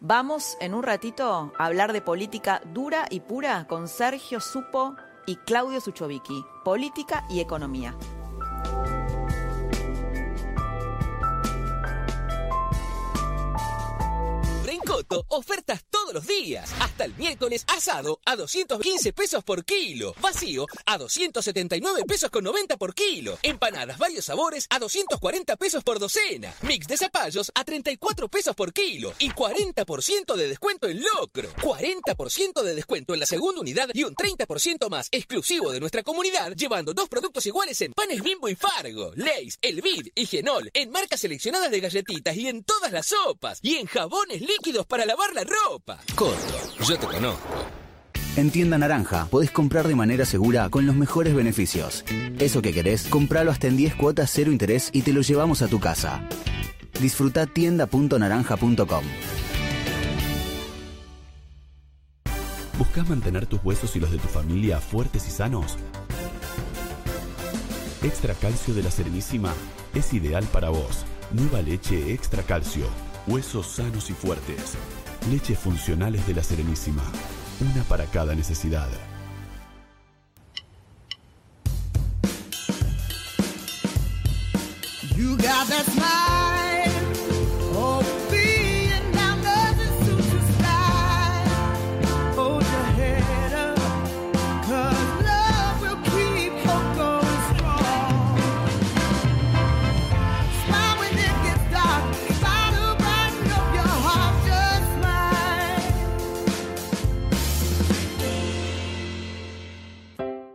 Vamos 0.00 0.56
en 0.60 0.72
un 0.72 0.82
ratito 0.82 1.52
a 1.58 1.66
hablar 1.66 1.92
de 1.92 2.00
política 2.00 2.62
dura 2.72 3.06
y 3.10 3.20
pura 3.20 3.66
con 3.66 3.86
Sergio 3.86 4.40
Supo 4.40 4.96
y 5.26 5.36
Claudio 5.36 5.80
Suchovicki. 5.80 6.42
Política 6.64 7.24
y 7.28 7.40
economía. 7.40 7.94
Rencoto, 14.90 15.24
ofertas 15.28 15.84
todos 15.88 16.12
los 16.12 16.26
días. 16.26 16.68
Hasta 16.80 17.04
el 17.04 17.14
miércoles, 17.14 17.64
asado 17.68 18.18
a 18.24 18.34
215 18.34 19.12
pesos 19.12 19.44
por 19.44 19.64
kilo. 19.64 20.14
Vacío 20.20 20.66
a 20.84 20.98
279 20.98 22.02
pesos 22.08 22.28
con 22.28 22.42
90 22.42 22.76
por 22.76 22.92
kilo. 22.92 23.38
Empanadas 23.44 23.98
varios 23.98 24.24
sabores 24.24 24.66
a 24.68 24.80
240 24.80 25.56
pesos 25.56 25.84
por 25.84 26.00
docena. 26.00 26.52
Mix 26.62 26.88
de 26.88 26.96
zapallos 26.96 27.52
a 27.54 27.62
34 27.62 28.28
pesos 28.28 28.56
por 28.56 28.72
kilo. 28.72 29.12
Y 29.20 29.30
40% 29.30 30.34
de 30.34 30.48
descuento 30.48 30.88
en 30.88 31.00
locro. 31.02 31.48
40% 31.62 32.62
de 32.62 32.74
descuento 32.74 33.14
en 33.14 33.20
la 33.20 33.26
segunda 33.26 33.60
unidad 33.60 33.90
y 33.94 34.02
un 34.02 34.16
30% 34.16 34.90
más 34.90 35.06
exclusivo 35.12 35.70
de 35.70 35.78
nuestra 35.78 36.02
comunidad, 36.02 36.56
llevando 36.56 36.94
dos 36.94 37.08
productos 37.08 37.46
iguales 37.46 37.80
en 37.82 37.92
panes 37.92 38.24
Bimbo 38.24 38.48
y 38.48 38.56
Fargo, 38.56 39.12
Lays, 39.14 39.56
Elvid 39.62 40.08
y 40.16 40.26
Genol, 40.26 40.68
en 40.74 40.90
marcas 40.90 41.20
seleccionadas 41.20 41.70
de 41.70 41.78
galletitas 41.78 42.36
y 42.36 42.48
en 42.48 42.64
todas 42.64 42.90
las 42.90 43.06
sopas. 43.06 43.60
Y 43.62 43.76
en 43.76 43.86
jabones 43.86 44.40
líquidos 44.40 44.79
para 44.86 45.06
lavar 45.06 45.34
la 45.34 45.44
ropa. 45.44 45.98
Coto, 46.14 46.36
yo 46.80 46.98
te 46.98 47.06
conozco. 47.06 47.48
En 48.36 48.50
Tienda 48.50 48.78
Naranja 48.78 49.26
podés 49.26 49.50
comprar 49.50 49.88
de 49.88 49.96
manera 49.96 50.24
segura 50.24 50.68
con 50.70 50.86
los 50.86 50.94
mejores 50.94 51.34
beneficios. 51.34 52.04
Eso 52.38 52.62
que 52.62 52.72
querés, 52.72 53.08
compralo 53.08 53.50
hasta 53.50 53.66
en 53.66 53.76
10 53.76 53.96
cuotas 53.96 54.30
cero 54.32 54.52
interés 54.52 54.90
y 54.92 55.02
te 55.02 55.12
lo 55.12 55.20
llevamos 55.20 55.62
a 55.62 55.68
tu 55.68 55.80
casa. 55.80 56.28
Disfruta 57.00 57.46
tienda.naranja.com. 57.46 59.04
¿Buscas 62.78 63.08
mantener 63.08 63.46
tus 63.46 63.62
huesos 63.64 63.94
y 63.96 64.00
los 64.00 64.10
de 64.10 64.18
tu 64.18 64.28
familia 64.28 64.80
fuertes 64.80 65.26
y 65.26 65.30
sanos? 65.30 65.76
Extra 68.02 68.32
Calcio 68.34 68.74
de 68.74 68.82
la 68.82 68.90
Serenísima 68.90 69.52
es 69.94 70.14
ideal 70.14 70.44
para 70.44 70.70
vos. 70.70 71.04
Nueva 71.32 71.60
leche 71.62 72.12
Extra 72.12 72.42
Calcio. 72.42 72.86
Huesos 73.26 73.66
sanos 73.66 74.10
y 74.10 74.14
fuertes. 74.14 74.74
Leches 75.30 75.58
funcionales 75.58 76.26
de 76.26 76.34
la 76.34 76.42
Serenísima. 76.42 77.02
Una 77.60 77.84
para 77.84 78.06
cada 78.06 78.34
necesidad. 78.34 78.88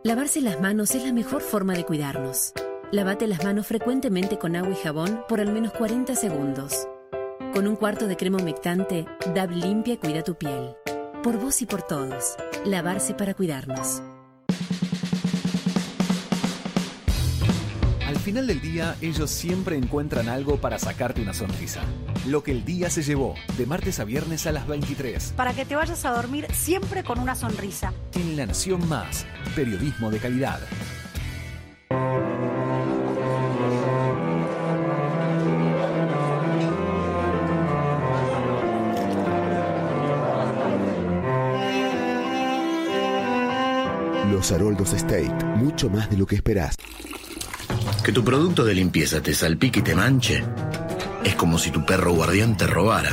Lavarse 0.06 0.40
las 0.40 0.60
manos 0.60 0.94
es 0.94 1.04
la 1.04 1.12
mejor 1.12 1.42
forma 1.42 1.74
de 1.74 1.84
cuidarnos. 1.84 2.52
Lavate 2.92 3.26
las 3.26 3.42
manos 3.42 3.66
frecuentemente 3.66 4.38
con 4.38 4.54
agua 4.54 4.70
y 4.70 4.76
jabón 4.76 5.24
por 5.28 5.40
al 5.40 5.52
menos 5.52 5.72
40 5.72 6.14
segundos. 6.14 6.86
Con 7.52 7.66
un 7.66 7.74
cuarto 7.74 8.06
de 8.06 8.16
crema 8.16 8.38
humectante, 8.38 9.04
DAB 9.34 9.50
limpia 9.50 9.98
cuida 9.98 10.22
tu 10.22 10.36
piel. 10.36 10.76
Por 11.24 11.38
vos 11.38 11.60
y 11.60 11.66
por 11.66 11.82
todos. 11.82 12.36
Lavarse 12.64 13.14
para 13.14 13.34
cuidarnos. 13.34 14.00
Final 18.26 18.48
del 18.48 18.60
día, 18.60 18.96
ellos 19.02 19.30
siempre 19.30 19.76
encuentran 19.76 20.28
algo 20.28 20.56
para 20.56 20.80
sacarte 20.80 21.22
una 21.22 21.32
sonrisa. 21.32 21.82
Lo 22.26 22.42
que 22.42 22.50
el 22.50 22.64
día 22.64 22.90
se 22.90 23.04
llevó, 23.04 23.36
de 23.56 23.66
martes 23.66 24.00
a 24.00 24.04
viernes 24.04 24.48
a 24.48 24.52
las 24.52 24.66
23. 24.66 25.34
Para 25.36 25.54
que 25.54 25.64
te 25.64 25.76
vayas 25.76 26.04
a 26.04 26.10
dormir 26.10 26.48
siempre 26.52 27.04
con 27.04 27.20
una 27.20 27.36
sonrisa. 27.36 27.92
En 28.14 28.36
La 28.36 28.44
Nación 28.46 28.88
Más, 28.88 29.24
periodismo 29.54 30.10
de 30.10 30.18
calidad. 30.18 30.58
Los 44.32 44.50
Haroldos 44.50 44.94
State, 44.94 45.32
mucho 45.58 45.88
más 45.88 46.10
de 46.10 46.16
lo 46.16 46.26
que 46.26 46.34
esperás. 46.34 46.76
Que 48.06 48.12
tu 48.12 48.22
producto 48.22 48.64
de 48.64 48.72
limpieza 48.72 49.20
te 49.20 49.34
salpique 49.34 49.80
y 49.80 49.82
te 49.82 49.96
manche 49.96 50.44
es 51.24 51.34
como 51.34 51.58
si 51.58 51.72
tu 51.72 51.84
perro 51.84 52.12
guardián 52.12 52.56
te 52.56 52.64
robara. 52.64 53.10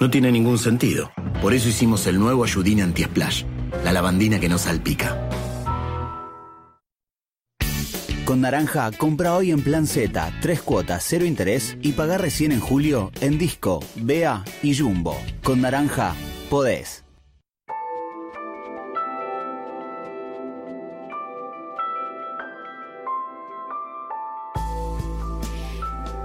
No 0.00 0.08
tiene 0.08 0.32
ningún 0.32 0.56
sentido. 0.56 1.12
Por 1.42 1.52
eso 1.52 1.68
hicimos 1.68 2.06
el 2.06 2.18
nuevo 2.18 2.42
Ayudín 2.42 2.80
Anti-Splash, 2.80 3.44
la 3.84 3.92
lavandina 3.92 4.40
que 4.40 4.48
no 4.48 4.56
salpica. 4.56 5.28
Con 8.24 8.40
Naranja, 8.40 8.92
compra 8.92 9.34
hoy 9.34 9.50
en 9.50 9.60
Plan 9.60 9.86
Z, 9.86 10.38
tres 10.40 10.62
cuotas, 10.62 11.04
cero 11.06 11.26
interés 11.26 11.76
y 11.82 11.92
pagar 11.92 12.22
recién 12.22 12.50
en 12.52 12.60
julio 12.60 13.12
en 13.20 13.36
Disco, 13.36 13.84
Bea 13.96 14.42
y 14.62 14.74
Jumbo. 14.74 15.20
Con 15.42 15.60
Naranja, 15.60 16.14
podés. 16.48 17.04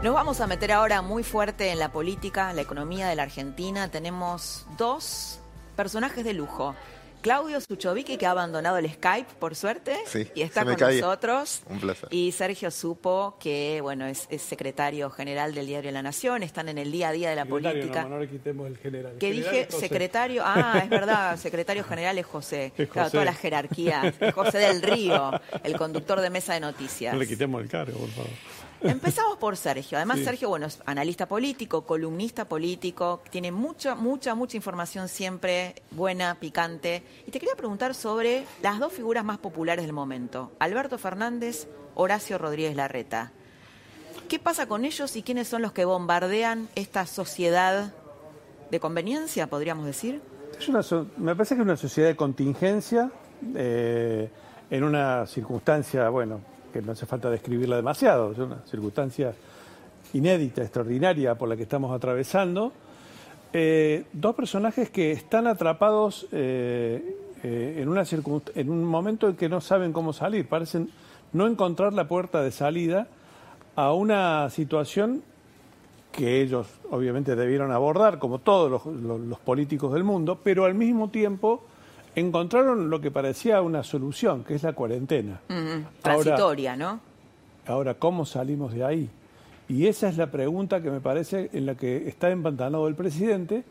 Nos 0.04 0.14
vamos 0.14 0.40
a 0.42 0.48
meter 0.48 0.72
ahora 0.72 1.02
muy 1.02 1.24
fuerte 1.24 1.72
en 1.72 1.80
la 1.80 1.92
política, 1.92 2.54
la 2.54 2.62
economía 2.62 3.08
de 3.08 3.16
la 3.16 3.24
Argentina. 3.24 3.90
Tenemos 3.90 4.66
dos 4.78 5.40
personajes 5.76 6.24
de 6.24 6.34
lujo. 6.34 6.76
Claudio 7.22 7.60
Suchovicki, 7.60 8.16
que 8.18 8.28
ha 8.28 8.32
abandonado 8.32 8.78
el 8.78 8.90
Skype, 8.90 9.34
por 9.40 9.56
suerte, 9.56 9.98
Sí, 10.06 10.30
y 10.36 10.44
está 10.44 10.64
con 10.64 10.76
caía. 10.76 11.02
nosotros. 11.02 11.62
Un 11.68 11.80
placer. 11.80 12.08
Y 12.12 12.32
Sergio 12.32 12.70
Supo, 12.70 13.38
que 13.40 13.80
bueno 13.82 14.06
es, 14.06 14.28
es 14.30 14.44
secretario 14.44 15.10
general 15.10 15.54
del 15.56 15.66
diario 15.66 15.92
La 15.92 16.04
Nación, 16.04 16.44
están 16.44 16.70
en 16.70 16.78
el 16.78 16.92
día 16.92 17.10
a 17.10 17.12
día 17.12 17.32
de 17.32 17.36
la 17.36 17.42
Secretario, 17.44 17.80
política. 17.82 18.04
No, 18.04 18.10
no 18.10 18.20
le 18.20 18.30
quitemos 18.30 18.68
el 18.68 18.78
general. 18.78 19.14
Que 19.20 19.34
General 19.34 19.52
dije 19.52 19.66
José. 19.66 19.80
secretario, 19.80 20.44
ah, 20.46 20.80
es 20.84 20.90
verdad, 20.92 21.36
secretario 21.38 21.84
general 21.84 22.18
es 22.20 22.26
José. 22.28 22.72
Es 22.78 22.88
Claro, 22.88 23.06
José. 23.08 23.12
toda 23.14 23.26
la 23.26 23.34
jerarquía. 23.34 24.14
José 24.34 24.60
del 24.60 24.82
Río, 24.84 25.32
el 25.64 25.76
conductor 25.76 26.22
de 26.22 26.30
mesa 26.30 26.54
de 26.54 26.60
noticias. 26.62 27.14
No 27.14 27.20
le 27.20 27.28
quitemos 27.28 27.62
el 27.64 27.68
cargo, 27.68 27.98
por 27.98 28.10
favor. 28.10 28.30
Empezamos 28.82 29.38
por 29.38 29.58
Sergio. 29.58 29.98
Además, 29.98 30.20
Sí. 30.20 30.26
Sergio, 30.26 30.50
bueno, 30.50 30.66
es 30.68 30.80
analista 30.86 31.28
político, 31.28 31.82
columnista 31.86 32.46
político, 32.46 33.22
tiene 33.30 33.52
mucha, 33.52 33.96
mucha, 33.96 34.36
mucha 34.36 34.56
información 34.58 35.08
siempre 35.08 35.76
buena, 35.92 36.36
picante. 36.36 37.04
Y 37.26 37.32
te 37.32 37.40
quería 37.40 37.56
preguntar 37.56 37.96
sobre 37.96 38.46
las 38.62 38.80
dos 38.80 38.94
figuras 38.94 39.24
más 39.26 39.38
populares 39.40 39.86
del 39.86 39.94
momento, 39.94 40.52
Alberto 40.60 40.98
Fernández, 40.98 41.68
Horacio 41.96 42.38
Rodríguez 42.38 42.76
Larreta. 42.76 43.32
¿Qué 44.30 44.40
pasa 44.40 44.68
con 44.68 44.86
ellos 44.86 45.16
y 45.16 45.24
quiénes 45.24 45.48
son 45.48 45.62
los 45.62 45.72
que 45.72 45.86
bombardean 45.86 46.68
esta 46.76 47.06
sociedad 47.08 47.94
de 48.70 48.80
conveniencia, 48.80 49.48
podríamos 49.48 49.86
decir? 49.86 50.22
Es 50.60 50.68
una 50.68 50.84
so- 50.84 51.08
me 51.18 51.34
parece 51.36 51.56
que 51.56 51.62
es 51.62 51.66
una 51.66 51.78
sociedad 51.78 52.10
de 52.10 52.16
contingencia, 52.16 53.10
eh, 53.56 54.30
en 54.70 54.84
una 54.84 55.26
circunstancia, 55.28 56.10
bueno, 56.10 56.42
que 56.72 56.82
no 56.82 56.92
hace 56.92 57.06
falta 57.06 57.30
describirla 57.30 57.76
demasiado, 57.76 58.32
es 58.32 58.38
una 58.38 58.62
circunstancia 58.66 59.34
inédita, 60.14 60.62
extraordinaria 60.62 61.36
por 61.36 61.50
la 61.50 61.56
que 61.56 61.64
estamos 61.64 61.96
atravesando. 61.96 62.72
Eh, 63.54 64.06
dos 64.14 64.36
personajes 64.36 64.90
que 64.90 65.12
están 65.12 65.48
atrapados 65.48 66.28
eh, 66.32 67.16
eh, 67.44 67.78
en, 67.80 67.90
una 67.90 68.04
en 68.56 68.70
un 68.70 68.84
momento 68.84 69.30
en 69.30 69.36
que 69.36 69.50
no 69.50 69.62
saben 69.62 69.94
cómo 69.94 70.14
salir, 70.14 70.48
parecen 70.48 70.90
no 71.34 71.48
encontrar 71.48 71.94
la 71.94 72.08
puerta 72.08 72.42
de 72.42 72.52
salida 72.52 73.08
a 73.76 73.94
una 73.94 74.50
situación 74.50 75.24
que 76.12 76.42
ellos 76.42 76.68
obviamente 76.90 77.36
debieron 77.36 77.72
abordar, 77.72 78.18
como 78.18 78.40
todos 78.40 78.86
los 78.86 79.40
políticos 79.40 79.94
del 79.94 80.04
mundo, 80.04 80.40
pero 80.44 80.66
al 80.66 80.74
mismo 80.74 81.10
tiempo 81.10 81.64
encontraron 82.18 82.90
lo 82.90 83.00
que 83.00 83.12
parecía 83.12 83.62
una 83.62 83.84
solución, 83.84 84.44
que 84.44 84.56
es 84.56 84.64
la 84.64 84.74
cuarentena. 84.74 85.40
Mm, 85.50 86.02
transitoria, 86.02 86.76
¿no? 86.76 87.00
Ahora, 87.68 87.94
¿cómo 87.94 88.26
salimos 88.26 88.74
de 88.74 88.84
ahí? 88.84 89.10
Y 89.70 89.86
esa 89.86 90.10
es 90.10 90.18
la 90.18 90.32
pregunta 90.32 90.82
que 90.82 90.90
me 90.90 91.00
parece 91.00 91.52
en 91.54 91.68
la 91.68 91.76
que 91.76 92.08
está 92.08 92.32
empantanado 92.32 92.88
el 92.88 92.96
presidente 92.96 93.64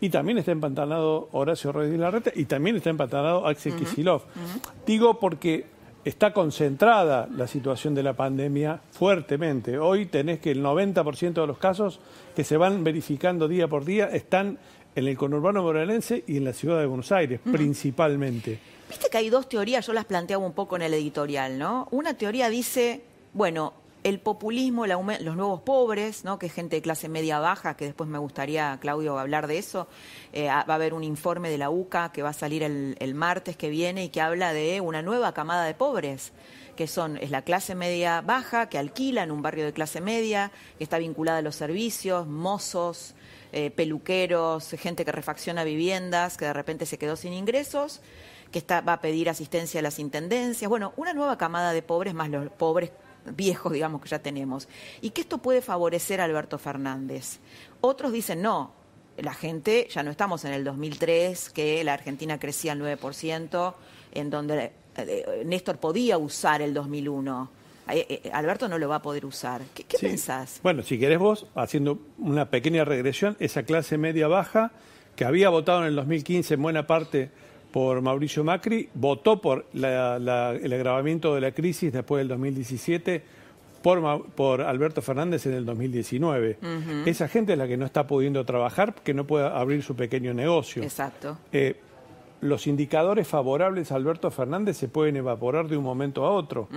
y 0.00 0.08
también 0.10 0.38
está 0.38 0.50
empantanado 0.50 1.28
Horacio 1.30 1.70
Rodríguez 1.70 2.00
Larreta 2.00 2.32
y 2.34 2.46
también 2.46 2.74
está 2.76 2.90
empantanado 2.90 3.46
Axel 3.46 3.76
Kicillof. 3.76 4.24
Digo 4.84 5.20
porque 5.20 5.66
está 6.04 6.32
concentrada 6.32 7.28
la 7.30 7.46
situación 7.46 7.94
de 7.94 8.02
la 8.02 8.14
pandemia 8.14 8.80
fuertemente. 8.90 9.78
Hoy 9.78 10.06
tenés 10.06 10.40
que 10.40 10.50
el 10.50 10.64
90% 10.64 11.34
de 11.34 11.46
los 11.46 11.58
casos 11.58 12.00
que 12.34 12.42
se 12.42 12.56
van 12.56 12.82
verificando 12.82 13.46
día 13.46 13.68
por 13.68 13.84
día 13.84 14.06
están 14.06 14.58
en 14.94 15.08
el 15.08 15.16
conurbano 15.16 15.62
bonaerense 15.62 16.24
y 16.26 16.36
en 16.36 16.44
la 16.44 16.52
ciudad 16.52 16.80
de 16.80 16.86
Buenos 16.86 17.12
Aires, 17.12 17.40
principalmente. 17.50 18.58
Viste 18.88 19.08
que 19.10 19.18
hay 19.18 19.30
dos 19.30 19.48
teorías, 19.48 19.86
yo 19.86 19.92
las 19.92 20.04
planteaba 20.04 20.44
un 20.44 20.52
poco 20.52 20.76
en 20.76 20.82
el 20.82 20.94
editorial, 20.94 21.58
¿no? 21.58 21.88
Una 21.90 22.14
teoría 22.14 22.48
dice, 22.48 23.02
bueno, 23.32 23.74
el 24.04 24.20
populismo, 24.20 24.84
el 24.84 24.90
los 24.90 25.36
nuevos 25.36 25.62
pobres, 25.62 26.24
¿no? 26.24 26.38
Que 26.38 26.46
es 26.46 26.52
gente 26.52 26.76
de 26.76 26.82
clase 26.82 27.08
media 27.08 27.38
baja, 27.38 27.74
que 27.76 27.86
después 27.86 28.08
me 28.08 28.18
gustaría, 28.18 28.78
Claudio, 28.80 29.18
hablar 29.18 29.46
de 29.46 29.58
eso. 29.58 29.88
Eh, 30.32 30.48
ah, 30.50 30.64
va 30.68 30.74
a 30.74 30.76
haber 30.76 30.92
un 30.92 31.02
informe 31.02 31.48
de 31.48 31.58
la 31.58 31.70
UCA 31.70 32.12
que 32.12 32.22
va 32.22 32.28
a 32.28 32.34
salir 32.34 32.62
el, 32.62 32.96
el 33.00 33.14
martes 33.14 33.56
que 33.56 33.70
viene 33.70 34.04
y 34.04 34.08
que 34.10 34.20
habla 34.20 34.52
de 34.52 34.80
una 34.82 35.00
nueva 35.00 35.32
camada 35.32 35.64
de 35.64 35.74
pobres 35.74 36.32
que 36.74 36.86
son 36.86 37.16
es 37.18 37.30
la 37.30 37.42
clase 37.42 37.74
media 37.74 38.20
baja 38.20 38.68
que 38.68 38.78
alquila 38.78 39.22
en 39.22 39.30
un 39.30 39.42
barrio 39.42 39.64
de 39.64 39.72
clase 39.72 40.00
media, 40.00 40.50
que 40.76 40.84
está 40.84 40.98
vinculada 40.98 41.38
a 41.38 41.42
los 41.42 41.54
servicios, 41.54 42.26
mozos, 42.26 43.14
eh, 43.56 43.70
peluqueros, 43.70 44.68
gente 44.70 45.04
que 45.04 45.12
refacciona 45.12 45.62
viviendas, 45.62 46.36
que 46.36 46.44
de 46.44 46.52
repente 46.52 46.86
se 46.86 46.98
quedó 46.98 47.14
sin 47.14 47.32
ingresos, 47.32 48.00
que 48.50 48.58
está, 48.58 48.80
va 48.80 48.94
a 48.94 49.00
pedir 49.00 49.30
asistencia 49.30 49.78
a 49.78 49.82
las 49.84 50.00
intendencias. 50.00 50.68
Bueno, 50.68 50.92
una 50.96 51.12
nueva 51.12 51.38
camada 51.38 51.72
de 51.72 51.80
pobres 51.80 52.14
más 52.14 52.28
los 52.30 52.50
pobres 52.50 52.90
viejos, 53.24 53.72
digamos, 53.72 54.02
que 54.02 54.08
ya 54.08 54.18
tenemos. 54.18 54.66
Y 55.00 55.10
que 55.10 55.20
esto 55.20 55.38
puede 55.38 55.62
favorecer 55.62 56.20
a 56.20 56.24
Alberto 56.24 56.58
Fernández. 56.58 57.38
Otros 57.80 58.10
dicen, 58.10 58.42
no, 58.42 58.72
la 59.18 59.34
gente, 59.34 59.86
ya 59.88 60.02
no 60.02 60.10
estamos 60.10 60.44
en 60.44 60.52
el 60.52 60.64
2003, 60.64 61.50
que 61.50 61.84
la 61.84 61.94
Argentina 61.94 62.40
crecía 62.40 62.72
al 62.72 62.80
9%, 62.80 63.74
en 64.14 64.30
donde 64.30 64.72
eh, 64.96 65.42
Néstor 65.46 65.78
podía 65.78 66.18
usar 66.18 66.60
el 66.60 66.74
2001. 66.74 67.50
Eh, 67.90 68.20
eh, 68.24 68.30
Alberto 68.32 68.68
no 68.68 68.78
lo 68.78 68.88
va 68.88 68.96
a 68.96 69.02
poder 69.02 69.26
usar. 69.26 69.62
¿Qué, 69.74 69.84
qué 69.84 69.98
pensás? 69.98 70.60
Bueno, 70.62 70.82
si 70.82 70.98
querés 70.98 71.18
vos, 71.18 71.46
haciendo 71.54 71.98
una 72.18 72.48
pequeña 72.50 72.84
regresión, 72.84 73.36
esa 73.40 73.62
clase 73.64 73.98
media 73.98 74.26
baja 74.28 74.72
que 75.16 75.24
había 75.24 75.48
votado 75.50 75.80
en 75.82 75.86
el 75.88 75.96
2015 75.96 76.54
en 76.54 76.62
buena 76.62 76.86
parte 76.86 77.30
por 77.72 78.00
Mauricio 78.02 78.42
Macri, 78.44 78.88
votó 78.94 79.40
por 79.40 79.66
la- 79.72 80.18
la- 80.18 80.52
el 80.52 80.72
agravamiento 80.72 81.34
de 81.34 81.40
la 81.40 81.52
crisis 81.52 81.92
después 81.92 82.20
del 82.20 82.28
2017 82.28 83.22
por, 83.82 84.26
por 84.30 84.62
Alberto 84.62 85.02
Fernández 85.02 85.44
en 85.46 85.52
el 85.54 85.64
2019. 85.66 86.58
Ujú. 86.62 87.02
Esa 87.08 87.28
gente 87.28 87.52
es 87.52 87.58
la 87.58 87.66
que 87.68 87.76
no 87.76 87.84
está 87.84 88.06
pudiendo 88.06 88.44
trabajar, 88.46 88.94
que 88.94 89.12
no 89.12 89.26
puede 89.26 89.46
abrir 89.46 89.82
su 89.82 89.94
pequeño 89.94 90.32
negocio. 90.32 90.82
Exacto. 90.82 91.36
Eh, 91.52 91.76
los 92.44 92.66
indicadores 92.66 93.26
favorables 93.26 93.90
a 93.90 93.96
Alberto 93.96 94.30
Fernández 94.30 94.76
se 94.76 94.86
pueden 94.86 95.16
evaporar 95.16 95.66
de 95.66 95.78
un 95.78 95.84
momento 95.84 96.26
a 96.26 96.30
otro 96.30 96.68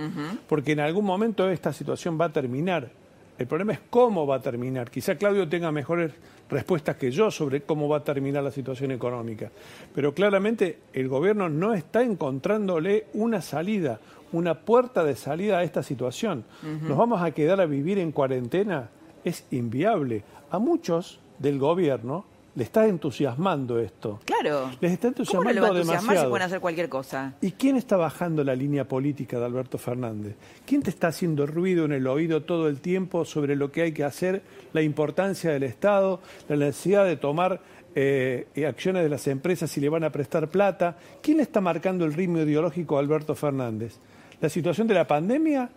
porque 0.48 0.72
en 0.72 0.80
algún 0.80 1.04
momento 1.04 1.48
esta 1.50 1.74
situación 1.74 2.18
va 2.18 2.26
a 2.26 2.32
terminar. 2.32 2.90
El 3.38 3.46
problema 3.46 3.74
es 3.74 3.80
cómo 3.90 4.26
va 4.26 4.36
a 4.36 4.40
terminar. 4.40 4.90
Quizá 4.90 5.16
Claudio 5.16 5.46
tenga 5.46 5.70
mejores 5.70 6.12
respuestas 6.48 6.96
que 6.96 7.10
yo 7.10 7.30
sobre 7.30 7.60
cómo 7.60 7.86
va 7.86 7.98
a 7.98 8.04
terminar 8.04 8.42
la 8.42 8.50
situación 8.50 8.92
económica. 8.92 9.50
Pero 9.94 10.14
claramente 10.14 10.78
el 10.94 11.06
gobierno 11.06 11.50
no 11.50 11.74
está 11.74 12.02
encontrándole 12.02 13.04
una 13.12 13.42
salida, 13.42 14.00
una 14.32 14.54
puerta 14.54 15.04
de 15.04 15.16
salida 15.16 15.58
a 15.58 15.64
esta 15.64 15.82
situación. 15.82 16.44
¿Nos 16.80 16.96
vamos 16.96 17.20
a 17.20 17.30
quedar 17.32 17.60
a 17.60 17.66
vivir 17.66 17.98
en 17.98 18.10
cuarentena? 18.10 18.88
Es 19.22 19.44
inviable. 19.50 20.24
A 20.50 20.58
muchos 20.58 21.20
del 21.38 21.58
gobierno 21.58 22.24
le 22.54 22.64
está 22.64 22.86
entusiasmando 22.86 23.78
esto. 23.78 24.20
Claro. 24.24 24.70
Les 24.80 24.92
está 24.92 25.12
¿Cómo 25.12 25.44
no 25.44 25.50
entusiasmando 25.50 25.62
va 25.62 25.68
a 25.68 25.70
entusiasmar 25.70 26.18
si 26.18 26.26
pueden 26.26 26.46
hacer 26.46 26.60
cualquier 26.60 26.88
cosa? 26.88 27.34
¿Y 27.40 27.52
quién 27.52 27.76
está 27.76 27.96
bajando 27.96 28.42
la 28.42 28.54
línea 28.54 28.86
política 28.86 29.38
de 29.38 29.44
Alberto 29.44 29.78
Fernández? 29.78 30.34
¿Quién 30.66 30.82
te 30.82 30.90
está 30.90 31.08
haciendo 31.08 31.46
ruido 31.46 31.84
en 31.84 31.92
el 31.92 32.06
oído 32.06 32.42
todo 32.42 32.68
el 32.68 32.80
tiempo 32.80 33.24
sobre 33.24 33.54
lo 33.54 33.70
que 33.70 33.82
hay 33.82 33.92
que 33.92 34.04
hacer, 34.04 34.42
la 34.72 34.82
importancia 34.82 35.50
del 35.50 35.62
Estado, 35.62 36.20
la 36.48 36.56
necesidad 36.56 37.04
de 37.04 37.16
tomar 37.16 37.60
eh, 37.94 38.46
acciones 38.68 39.02
de 39.02 39.08
las 39.08 39.26
empresas 39.28 39.70
si 39.70 39.80
le 39.80 39.88
van 39.88 40.04
a 40.04 40.10
prestar 40.10 40.48
plata? 40.48 40.96
¿Quién 41.22 41.36
le 41.36 41.44
está 41.44 41.60
marcando 41.60 42.04
el 42.04 42.12
ritmo 42.12 42.38
ideológico 42.38 42.96
a 42.96 43.00
Alberto 43.00 43.34
Fernández? 43.34 43.98
¿La 44.40 44.48
situación 44.48 44.86
de 44.86 44.94
la 44.94 45.06
pandemia 45.06 45.70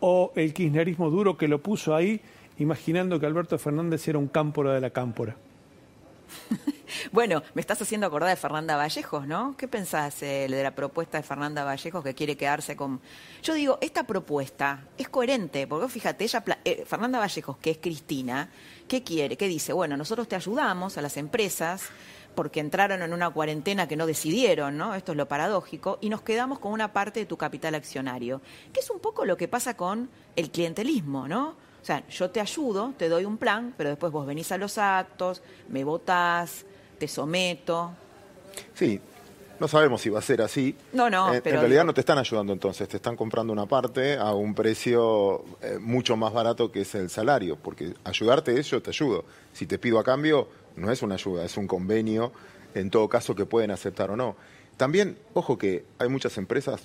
o 0.00 0.32
el 0.34 0.52
kirchnerismo 0.52 1.10
duro 1.10 1.36
que 1.36 1.46
lo 1.46 1.62
puso 1.62 1.94
ahí 1.94 2.20
imaginando 2.62 3.20
que 3.20 3.26
Alberto 3.26 3.58
Fernández 3.58 4.06
era 4.08 4.18
un 4.18 4.28
cámpora 4.28 4.72
de 4.72 4.80
la 4.80 4.90
cámpora? 4.90 5.36
Bueno, 7.10 7.42
me 7.54 7.60
estás 7.60 7.80
haciendo 7.80 8.06
acordar 8.06 8.28
de 8.30 8.36
Fernanda 8.36 8.76
Vallejos, 8.76 9.26
¿no? 9.26 9.56
¿Qué 9.56 9.66
pensás 9.66 10.22
eh, 10.22 10.46
de 10.48 10.62
la 10.62 10.74
propuesta 10.74 11.18
de 11.18 11.22
Fernanda 11.22 11.64
Vallejos 11.64 12.04
que 12.04 12.14
quiere 12.14 12.36
quedarse 12.36 12.76
con... 12.76 13.00
Yo 13.42 13.54
digo, 13.54 13.78
esta 13.80 14.04
propuesta 14.04 14.84
es 14.98 15.08
coherente, 15.08 15.66
porque 15.66 15.88
fíjate, 15.88 16.24
ella, 16.24 16.44
eh, 16.64 16.84
Fernanda 16.86 17.18
Vallejos, 17.18 17.56
que 17.58 17.70
es 17.70 17.78
Cristina, 17.78 18.50
¿qué 18.88 19.02
quiere? 19.02 19.36
¿Qué 19.36 19.48
dice? 19.48 19.72
Bueno, 19.72 19.96
nosotros 19.96 20.28
te 20.28 20.36
ayudamos 20.36 20.98
a 20.98 21.02
las 21.02 21.16
empresas 21.16 21.88
porque 22.34 22.60
entraron 22.60 23.02
en 23.02 23.12
una 23.12 23.30
cuarentena 23.30 23.86
que 23.86 23.96
no 23.96 24.06
decidieron, 24.06 24.76
¿no? 24.76 24.94
Esto 24.94 25.12
es 25.12 25.18
lo 25.18 25.28
paradójico, 25.28 25.98
y 26.00 26.08
nos 26.08 26.22
quedamos 26.22 26.58
con 26.58 26.72
una 26.72 26.92
parte 26.92 27.20
de 27.20 27.26
tu 27.26 27.36
capital 27.36 27.74
accionario, 27.74 28.40
que 28.72 28.80
es 28.80 28.90
un 28.90 29.00
poco 29.00 29.24
lo 29.24 29.36
que 29.36 29.48
pasa 29.48 29.76
con 29.76 30.08
el 30.36 30.50
clientelismo, 30.50 31.28
¿no? 31.28 31.56
O 31.82 31.84
sea, 31.84 32.06
yo 32.08 32.30
te 32.30 32.40
ayudo, 32.40 32.94
te 32.96 33.08
doy 33.08 33.24
un 33.24 33.36
plan, 33.38 33.74
pero 33.76 33.90
después 33.90 34.12
vos 34.12 34.24
venís 34.26 34.52
a 34.52 34.58
los 34.58 34.78
actos, 34.78 35.42
me 35.68 35.82
votás, 35.82 36.64
te 36.98 37.08
someto. 37.08 37.90
Sí, 38.74 39.00
no 39.58 39.66
sabemos 39.66 40.00
si 40.00 40.08
va 40.08 40.20
a 40.20 40.22
ser 40.22 40.42
así. 40.42 40.76
No, 40.92 41.10
no, 41.10 41.28
en, 41.30 41.34
en 41.36 41.42
pero 41.42 41.60
realidad 41.60 41.80
digo- 41.82 41.86
no 41.86 41.94
te 41.94 42.00
están 42.00 42.18
ayudando 42.18 42.52
entonces, 42.52 42.88
te 42.88 42.96
están 42.98 43.16
comprando 43.16 43.52
una 43.52 43.66
parte 43.66 44.16
a 44.16 44.32
un 44.32 44.54
precio 44.54 45.44
eh, 45.60 45.78
mucho 45.80 46.16
más 46.16 46.32
barato 46.32 46.70
que 46.70 46.82
es 46.82 46.94
el 46.94 47.10
salario, 47.10 47.56
porque 47.56 47.94
ayudarte 48.04 48.58
es 48.58 48.68
yo 48.70 48.80
te 48.80 48.90
ayudo. 48.90 49.24
Si 49.52 49.66
te 49.66 49.78
pido 49.78 49.98
a 49.98 50.04
cambio, 50.04 50.48
no 50.76 50.90
es 50.92 51.02
una 51.02 51.14
ayuda, 51.16 51.44
es 51.44 51.56
un 51.56 51.66
convenio, 51.66 52.32
en 52.74 52.90
todo 52.90 53.08
caso 53.08 53.34
que 53.34 53.44
pueden 53.44 53.72
aceptar 53.72 54.10
o 54.10 54.16
no. 54.16 54.36
También, 54.76 55.18
ojo 55.34 55.58
que 55.58 55.84
hay 55.98 56.08
muchas 56.08 56.38
empresas 56.38 56.80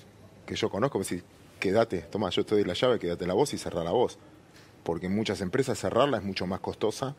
que 0.48 0.56
yo 0.56 0.70
conozco 0.70 1.00
que 1.00 1.04
decís, 1.08 1.24
quédate, 1.60 2.00
toma, 2.02 2.30
yo 2.32 2.44
te 2.46 2.56
doy 2.56 2.64
la 2.64 2.74
llave, 2.74 2.98
quédate 3.00 3.26
la 3.28 3.34
voz 3.36 3.54
y 3.54 3.58
cerrá 3.60 3.84
la 3.84 3.92
voz. 3.92 4.18
Porque 4.88 5.08
en 5.08 5.16
muchas 5.16 5.42
empresas 5.42 5.78
cerrarla 5.78 6.18
es 6.20 6.24
mucho 6.24 6.48
más 6.48 6.62
costosa 6.62 7.14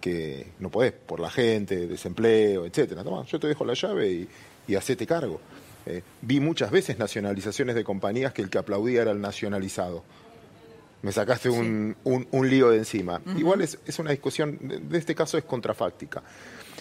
que 0.00 0.46
no 0.60 0.70
podés, 0.70 0.92
por 0.92 1.18
la 1.18 1.28
gente, 1.28 1.88
desempleo, 1.88 2.66
etcétera. 2.66 3.02
Toma, 3.02 3.24
yo 3.24 3.40
te 3.40 3.48
dejo 3.48 3.64
la 3.64 3.74
llave 3.74 4.08
y, 4.10 4.28
y 4.68 4.74
hacete 4.76 5.04
cargo. 5.06 5.40
Eh, 5.86 6.02
vi 6.20 6.38
muchas 6.38 6.70
veces 6.70 6.98
nacionalizaciones 6.98 7.74
de 7.74 7.82
compañías 7.82 8.32
que 8.32 8.42
el 8.42 8.48
que 8.50 8.58
aplaudía 8.58 9.02
era 9.02 9.10
el 9.10 9.20
nacionalizado. 9.20 10.04
Me 11.02 11.10
sacaste 11.10 11.50
un, 11.50 11.96
un- 12.04 12.28
un 12.30 12.48
lío 12.48 12.70
de 12.70 12.78
encima. 12.78 13.20
Igual 13.36 13.60
es, 13.62 13.78
es 13.84 13.98
una 13.98 14.12
discusión, 14.12 14.56
de, 14.60 14.78
de 14.78 14.98
este 14.98 15.14
caso 15.16 15.36
es 15.38 15.44
contrafáctica. 15.44 16.22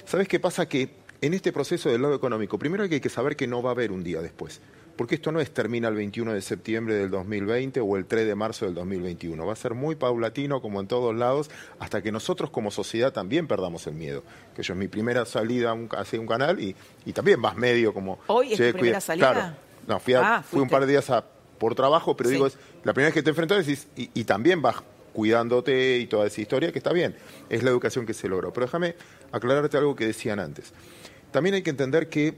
¿Sabes 0.06 0.28
qué 0.28 0.40
pasa? 0.40 0.68
Que 0.68 0.90
en 1.22 1.34
este 1.34 1.52
proceso 1.52 1.90
del 1.90 2.02
lado 2.04 2.14
económico, 2.16 2.60
primero 2.60 2.84
hay 2.84 3.00
que 3.00 3.10
saber 3.10 3.36
que 3.36 3.48
no 3.48 3.64
va 3.64 3.72
a 3.72 3.74
haber 3.74 3.92
un 3.92 4.04
día 4.04 4.22
después. 4.22 4.62
Porque 4.96 5.16
esto 5.16 5.32
no 5.32 5.40
es 5.40 5.52
termina 5.52 5.88
el 5.88 5.96
21 5.96 6.34
de 6.34 6.42
septiembre 6.42 6.94
del 6.96 7.10
2020 7.10 7.80
o 7.80 7.98
el 7.98 8.06
3 8.06 8.28
de 8.28 8.36
marzo 8.36 8.66
del 8.66 8.76
2021. 8.76 9.46
Va 9.46 9.54
a 9.54 9.56
ser 9.56 9.74
muy 9.74 9.96
paulatino, 9.96 10.62
como 10.62 10.80
en 10.80 10.88
todos 10.88 11.16
lados, 11.16 11.50
hasta 11.80 12.02
que 12.04 12.12
nosotros 12.12 12.50
como 12.52 12.70
sociedad 12.72 13.12
también 13.12 13.48
perdamos 13.48 13.88
el 13.88 13.94
miedo. 13.96 14.24
Que 14.56 14.62
yo 14.64 14.74
es 14.74 14.80
mi 14.80 14.88
primera 14.88 15.26
salida 15.26 15.76
hacia 15.98 16.20
un 16.20 16.28
canal 16.28 16.60
y, 16.60 16.76
y 17.06 17.14
también 17.14 17.42
vas 17.42 17.56
medio 17.56 17.94
como... 17.94 18.20
¿Hoy 18.28 18.52
es 18.54 18.58
"Che, 18.58 18.68
tu 18.74 18.80
primera 18.80 18.98
cuida". 18.98 19.02
salida? 19.02 19.32
Claro. 19.34 19.56
No, 19.88 20.00
fui, 20.00 20.14
a- 20.14 20.36
Ah, 20.38 20.44
fui 20.44 20.60
un 20.62 20.70
par 20.70 20.82
de 20.86 20.92
días 20.92 21.10
a- 21.10 21.26
por 21.58 21.74
trabajo, 21.74 22.16
pero 22.16 22.30
Sí. 22.30 22.36
digo, 22.36 22.48
es 22.48 22.58
la 22.84 22.94
primera 22.94 23.08
vez 23.08 23.14
que 23.16 23.24
te 23.24 23.30
enfrentas 23.32 23.66
decís, 23.66 23.88
y, 23.96 24.10
y 24.14 24.24
también 24.26 24.62
vas 24.62 24.76
cuidándote 25.14 25.98
y 26.00 26.08
toda 26.08 26.28
esa 26.28 26.42
historia, 26.42 26.72
que 26.72 26.80
está 26.80 26.94
bien, 26.94 27.16
es 27.50 27.64
la 27.64 27.70
educación 27.70 28.06
que 28.06 28.14
se 28.14 28.28
logró. 28.28 28.52
Pero 28.54 28.66
déjame 28.66 28.96
aclararte 29.32 29.78
algo 29.78 29.96
que 29.96 30.06
decían 30.06 30.40
antes. 30.40 30.74
También 31.32 31.56
hay 31.56 31.62
que 31.64 31.70
entender 31.70 32.10
que 32.10 32.36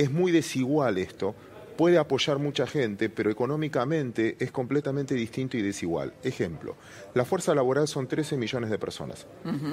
es 0.00 0.10
muy 0.10 0.32
desigual 0.32 0.96
esto, 0.96 1.34
puede 1.76 1.98
apoyar 1.98 2.38
mucha 2.38 2.66
gente, 2.66 3.08
pero 3.10 3.30
económicamente 3.30 4.36
es 4.38 4.50
completamente 4.50 5.14
distinto 5.14 5.56
y 5.56 5.62
desigual. 5.62 6.14
Ejemplo, 6.22 6.76
la 7.14 7.24
fuerza 7.24 7.54
laboral 7.54 7.86
son 7.86 8.06
13 8.06 8.36
millones 8.36 8.70
de 8.70 8.78
personas, 8.78 9.26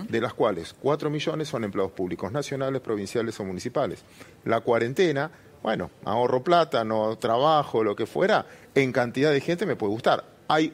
de 0.09 0.21
las 0.21 0.33
cuales 0.33 0.75
4 0.81 1.09
millones 1.09 1.47
son 1.47 1.63
empleados 1.63 1.91
públicos 1.93 2.31
nacionales, 2.31 2.81
provinciales 2.81 3.39
o 3.39 3.45
municipales. 3.45 4.03
La 4.43 4.61
cuarentena, 4.61 5.31
bueno, 5.63 5.91
ahorro 6.03 6.43
plata, 6.43 6.83
no 6.83 7.17
trabajo, 7.17 7.83
lo 7.83 7.95
que 7.95 8.05
fuera, 8.05 8.45
en 8.75 8.91
cantidad 8.91 9.31
de 9.31 9.41
gente 9.41 9.65
me 9.65 9.75
puede 9.75 9.91
gustar. 9.91 10.25
Hay 10.49 10.73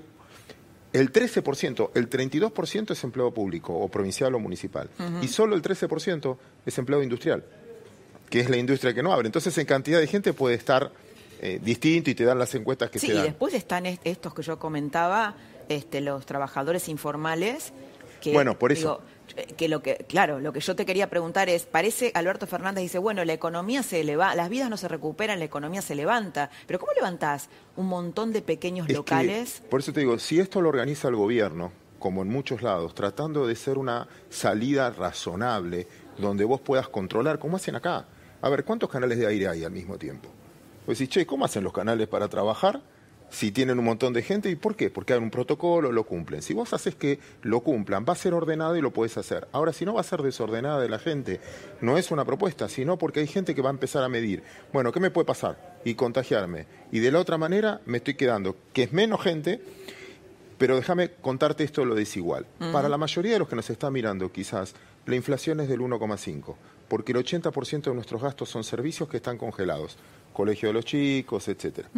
el 0.94 1.12
13%, 1.12 1.92
el 1.96 2.10
32% 2.10 2.92
es 2.92 3.04
empleo 3.04 3.32
público 3.32 3.74
o 3.74 3.88
provincial 3.88 4.34
o 4.36 4.40
municipal 4.40 4.90
y 5.22 5.28
solo 5.28 5.56
el 5.56 5.62
13% 5.62 6.38
es 6.66 6.78
empleo 6.78 7.02
industrial, 7.02 7.44
que 8.34 8.40
es 8.40 8.50
la 8.50 8.58
industria 8.58 8.96
que 8.96 9.04
no 9.04 9.14
abre. 9.14 9.28
Entonces 9.28 9.56
en 9.60 9.68
cantidad 9.68 10.00
de 10.00 10.08
gente 10.08 10.34
puede 10.34 10.56
estar 10.56 10.92
eh, 11.40 11.60
distinto 11.62 12.10
y 12.10 12.16
te 12.16 12.24
dan 12.24 12.40
las 12.40 12.56
encuestas 12.56 12.90
que 12.90 12.98
Sí, 12.98 13.12
y 13.12 13.14
dan. 13.14 13.26
después 13.26 13.54
están 13.54 13.86
est- 13.86 14.02
estos 14.06 14.34
que 14.34 14.42
yo 14.42 14.58
comentaba, 14.58 15.36
este, 15.70 16.02
los 16.02 16.26
trabajadores 16.26 16.90
informales. 16.90 17.74
Que, 18.22 18.34
Bueno, 18.34 18.58
por 18.58 18.72
eso. 18.72 19.02
digo, 19.36 19.40
eh, 19.44 19.54
que 19.56 19.68
lo 19.68 19.84
que, 19.84 19.98
claro, 20.10 20.40
lo 20.40 20.52
que 20.52 20.62
yo 20.62 20.76
te 20.76 20.84
quería 20.84 21.12
preguntar 21.12 21.48
es, 21.48 21.68
parece, 21.68 22.12
Alberto 22.16 22.48
Fernández 22.48 22.82
dice, 22.82 22.98
bueno, 22.98 23.24
la 23.24 23.34
economía 23.34 23.84
se 23.84 24.02
eleva, 24.02 24.34
las 24.34 24.50
vidas 24.50 24.68
no 24.72 24.78
se 24.78 24.88
recuperan, 24.88 25.38
la 25.38 25.46
economía 25.46 25.84
se 25.84 25.94
levanta, 25.94 26.50
pero 26.66 26.80
¿cómo 26.80 26.92
levantás 26.94 27.50
un 27.76 27.86
montón 27.86 28.34
de 28.34 28.42
pequeños 28.42 28.86
Es 28.88 28.94
que, 28.94 28.98
locales? 28.98 29.62
por 29.70 29.82
eso 29.82 29.94
te 29.94 30.00
digo, 30.00 30.18
si 30.18 30.40
esto 30.40 30.60
lo 30.60 30.70
organiza 30.70 31.08
el 31.08 31.16
gobierno, 31.18 31.72
como 32.00 32.24
en 32.24 32.30
muchos 32.30 32.64
lados, 32.64 32.96
tratando 32.96 33.46
de 33.46 33.56
ser 33.56 33.78
una 33.78 34.08
salida 34.32 34.90
razonable, 34.90 35.86
donde 36.18 36.46
vos 36.46 36.62
puedas 36.62 36.88
controlar, 36.90 37.38
como 37.38 37.58
hacen 37.58 37.76
acá. 37.76 38.06
A 38.44 38.50
ver, 38.50 38.66
¿cuántos 38.66 38.90
canales 38.90 39.18
de 39.18 39.26
aire 39.26 39.48
hay 39.48 39.64
al 39.64 39.72
mismo 39.72 39.98
tiempo? 39.98 40.28
Pues 40.86 41.00
decís, 41.00 41.14
che, 41.14 41.26
¿cómo 41.26 41.46
hacen 41.46 41.64
los 41.64 41.72
canales 41.72 42.10
para 42.10 42.28
trabajar? 42.28 42.82
Si 43.30 43.54
tienen 43.54 43.80
un 43.80 43.86
montón 43.86 44.12
de 44.12 44.22
gente, 44.22 44.50
¿y 44.50 44.58
por 44.58 44.76
qué? 44.76 44.90
Porque 44.90 45.14
hay 45.14 45.20
un 45.20 45.32
protocolo, 45.32 45.94
lo 45.94 46.04
cumplen. 46.04 46.42
Si 46.42 46.54
vos 46.54 46.74
haces 46.74 46.94
que 46.94 47.20
lo 47.42 47.62
cumplan, 47.62 48.04
va 48.08 48.12
a 48.12 48.18
ser 48.18 48.34
ordenado 48.34 48.76
y 48.76 48.82
lo 48.82 48.92
puedes 48.92 49.18
hacer. 49.18 49.48
Ahora, 49.54 49.72
si 49.72 49.86
no 49.86 49.94
va 49.94 50.02
a 50.02 50.04
ser 50.04 50.22
desordenada 50.22 50.82
de 50.82 50.90
la 50.90 51.00
gente, 51.00 51.40
no 51.80 51.98
es 51.98 52.12
una 52.12 52.26
propuesta, 52.26 52.68
sino 52.68 52.98
porque 52.98 53.22
hay 53.22 53.28
gente 53.28 53.56
que 53.56 53.62
va 53.62 53.70
a 53.70 53.72
empezar 53.72 54.04
a 54.04 54.10
medir, 54.10 54.44
bueno, 54.74 54.92
¿qué 54.92 55.00
me 55.00 55.10
puede 55.10 55.26
pasar? 55.26 55.80
Y 55.86 55.94
contagiarme. 55.94 56.66
Y 56.92 57.00
de 57.00 57.12
la 57.14 57.20
otra 57.20 57.38
manera 57.38 57.80
me 57.86 58.00
estoy 58.00 58.16
quedando, 58.16 58.58
que 58.74 58.84
es 58.84 58.92
menos 58.92 59.22
gente, 59.22 59.62
pero 60.58 60.76
déjame 60.76 61.12
contarte 61.12 61.64
esto 61.64 61.86
lo 61.86 61.96
desigual. 61.96 62.46
Para 62.74 62.90
la 62.90 62.98
mayoría 62.98 63.32
de 63.34 63.40
los 63.40 63.48
que 63.48 63.56
nos 63.56 63.70
están 63.70 63.94
mirando, 63.94 64.34
quizás, 64.34 64.76
la 65.06 65.16
inflación 65.16 65.62
es 65.62 65.70
del 65.70 65.80
1,5, 65.80 66.56
porque 66.94 67.12
el 67.12 67.18
80% 67.18 67.86
de 67.86 67.94
nuestros 67.96 68.22
gastos 68.22 68.50
son 68.50 68.64
servicios 68.64 69.10
que 69.10 69.18
están 69.18 69.36
congelados. 69.36 69.98
Colegio 70.32 70.70
de 70.70 70.74
los 70.74 70.86
chicos, 70.86 71.48
etcétera. 71.48 71.90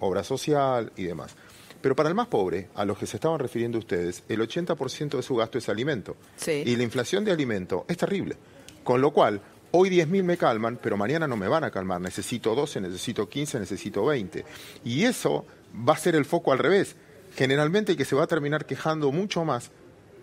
Obra 0.00 0.24
social 0.24 0.92
y 0.96 1.04
demás. 1.04 1.36
Pero 1.80 1.94
para 1.94 2.08
el 2.08 2.16
más 2.16 2.26
pobre, 2.26 2.66
a 2.74 2.84
los 2.84 2.98
que 2.98 3.06
se 3.06 3.16
estaban 3.16 3.38
refiriendo 3.38 3.78
ustedes, 3.78 4.24
el 4.28 4.40
80% 4.40 5.10
de 5.10 5.22
su 5.22 5.36
gasto 5.36 5.58
es 5.58 5.68
alimento. 5.68 6.16
Sí. 6.34 6.64
Y 6.66 6.74
la 6.74 6.82
inflación 6.82 7.24
de 7.24 7.30
alimento 7.30 7.84
es 7.86 7.96
terrible. 7.96 8.36
Con 8.82 9.00
lo 9.00 9.12
cual, 9.12 9.40
hoy 9.70 9.88
10.000 9.88 10.24
me 10.24 10.36
calman, 10.36 10.80
pero 10.82 10.96
mañana 10.96 11.28
no 11.28 11.36
me 11.36 11.46
van 11.46 11.62
a 11.62 11.70
calmar. 11.70 12.00
Necesito 12.00 12.56
12, 12.56 12.80
necesito 12.80 13.28
15, 13.28 13.60
necesito 13.60 14.04
20. 14.04 14.44
Y 14.84 15.04
eso 15.04 15.46
va 15.88 15.92
a 15.92 15.96
ser 15.96 16.16
el 16.16 16.24
foco 16.24 16.50
al 16.50 16.58
revés. 16.58 16.96
Generalmente 17.36 17.92
el 17.92 17.98
que 17.98 18.04
se 18.04 18.16
va 18.16 18.24
a 18.24 18.26
terminar 18.26 18.66
quejando 18.66 19.12
mucho 19.12 19.44
más 19.44 19.70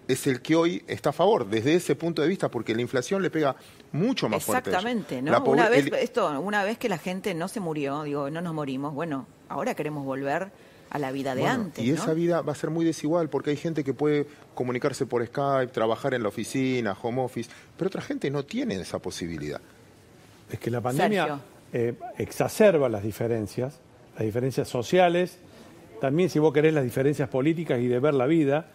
es 0.08 0.28
el 0.28 0.42
que 0.42 0.56
hoy 0.56 0.84
está 0.88 1.10
a 1.10 1.14
favor, 1.14 1.48
desde 1.50 1.76
ese 1.76 1.96
punto 1.96 2.22
de 2.22 2.28
vista, 2.28 2.50
porque 2.50 2.76
la 2.76 2.82
inflación 2.82 3.22
le 3.22 3.30
pega 3.30 3.56
mucho 3.92 4.30
más 4.30 4.44
fuerte. 4.44 4.70
a 4.70 4.80
ellos. 4.80 4.84
Exactamente, 4.86 5.22
¿no? 5.22 5.44
Una 5.46 5.70
vez, 5.70 5.88
el- 5.88 5.94
esto, 5.96 6.40
una 6.40 6.64
vez 6.64 6.78
que 6.78 6.90
la 6.90 6.98
gente 6.98 7.34
no 7.34 7.48
se 7.48 7.60
murió, 7.60 8.04
digo, 8.04 8.30
no 8.30 8.42
nos 8.42 8.54
morimos, 8.54 8.94
bueno, 8.94 9.28
ahora 9.50 9.74
queremos 9.76 10.06
volver 10.06 10.52
a 10.92 11.00
la 11.00 11.12
vida 11.12 11.34
de 11.36 11.42
Bueno, 11.42 11.56
antes, 11.64 11.84
Y 11.84 11.90
¿no? 11.90 11.96
esa 11.96 12.14
vida 12.14 12.42
va 12.42 12.52
a 12.52 12.56
ser 12.56 12.70
muy 12.70 12.86
desigual 12.86 13.30
porque 13.30 13.50
hay 13.50 13.58
gente 13.58 13.84
que 13.84 13.94
puede 13.94 14.28
comunicarse 14.54 15.06
por 15.06 15.26
Skype, 15.26 15.68
trabajar 15.74 16.14
en 16.14 16.22
la 16.24 16.30
oficina, 16.30 16.96
home 17.02 17.22
office, 17.24 17.50
pero 17.76 17.88
otra 17.88 18.02
gente 18.02 18.30
no 18.30 18.44
tiene 18.44 18.76
esa 18.76 19.00
posibilidad. 19.00 19.60
Es 20.52 20.60
que 20.60 20.70
la 20.70 20.80
pandemia 20.82 21.40
eh, 21.74 21.96
exacerba 22.20 22.88
las 22.88 23.04
diferencias, 23.04 23.80
las 24.16 24.24
diferencias 24.24 24.70
sociales, 24.70 25.40
también 26.00 26.30
si 26.30 26.40
vos 26.40 26.54
querés 26.54 26.74
las 26.74 26.84
diferencias 26.84 27.28
políticas 27.30 27.80
y 27.80 27.88
de 27.88 28.00
ver 28.00 28.14
la 28.14 28.28
vida, 28.28 28.68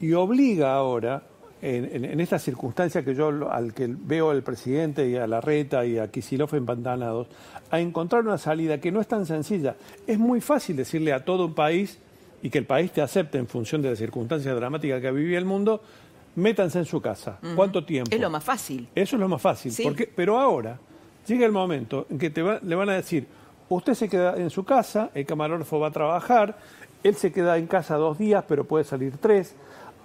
y 0.00 0.12
obliga 0.14 0.74
ahora, 0.74 1.22
en, 1.62 1.84
en- 1.92 2.04
en 2.06 2.20
esta 2.20 2.38
circunstancia 2.38 3.04
que 3.04 3.14
yo 3.14 3.50
al 3.50 3.74
que 3.74 3.86
veo 3.88 4.30
al 4.30 4.42
presidente 4.42 5.08
y 5.08 5.16
a 5.16 5.26
Larreta 5.26 5.84
y 5.84 5.98
a 5.98 6.10
Kicillof 6.10 6.54
empantanados, 6.54 7.26
a 7.70 7.78
encontrar 7.80 8.22
una 8.26 8.38
salida 8.38 8.80
que 8.80 8.90
no 8.90 9.00
es 9.00 9.06
tan 9.08 9.26
sencilla. 9.26 9.76
Es 10.06 10.18
muy 10.18 10.40
fácil 10.40 10.76
decirle 10.76 11.12
a 11.12 11.24
todo 11.24 11.44
un 11.46 11.54
país 11.54 11.98
y 12.42 12.48
que 12.48 12.58
el 12.58 12.64
país 12.64 12.90
te 12.92 13.02
acepte 13.02 13.36
en 13.38 13.46
función 13.46 13.82
de 13.82 13.90
las 13.90 13.98
circunstancias 13.98 14.56
dramáticas 14.56 15.00
que 15.02 15.10
vivía 15.12 15.36
el 15.38 15.44
mundo, 15.44 15.82
métanse 16.36 16.78
en 16.78 16.86
su 16.86 17.00
casa. 17.02 17.38
¿Cuánto 17.54 17.84
tiempo? 17.84 18.14
Es 18.14 18.20
lo 18.20 18.30
más 18.30 18.42
fácil. 18.42 18.88
Eso 18.94 19.16
es 19.16 19.20
lo 19.20 19.28
más 19.28 19.42
fácil. 19.42 19.70
Sí. 19.72 19.82
Porque, 19.82 20.10
pero 20.14 20.38
ahora 20.38 20.78
llega 21.26 21.44
el 21.44 21.52
momento 21.52 22.06
en 22.08 22.18
que 22.18 22.30
te 22.30 22.40
va- 22.40 22.58
le 22.62 22.74
van 22.74 22.88
a 22.88 22.94
decir, 22.94 23.26
usted 23.68 23.92
se 23.92 24.08
queda 24.08 24.34
en 24.36 24.48
su 24.48 24.64
casa, 24.64 25.10
el 25.14 25.26
camarógrafo 25.26 25.78
va 25.78 25.88
a 25.88 25.92
trabajar, 25.92 26.56
él 27.04 27.14
se 27.16 27.30
queda 27.30 27.58
en 27.58 27.66
casa 27.66 27.96
dos 27.96 28.16
días, 28.18 28.42
pero 28.48 28.64
puede 28.64 28.84
salir 28.84 29.12
tres. 29.20 29.54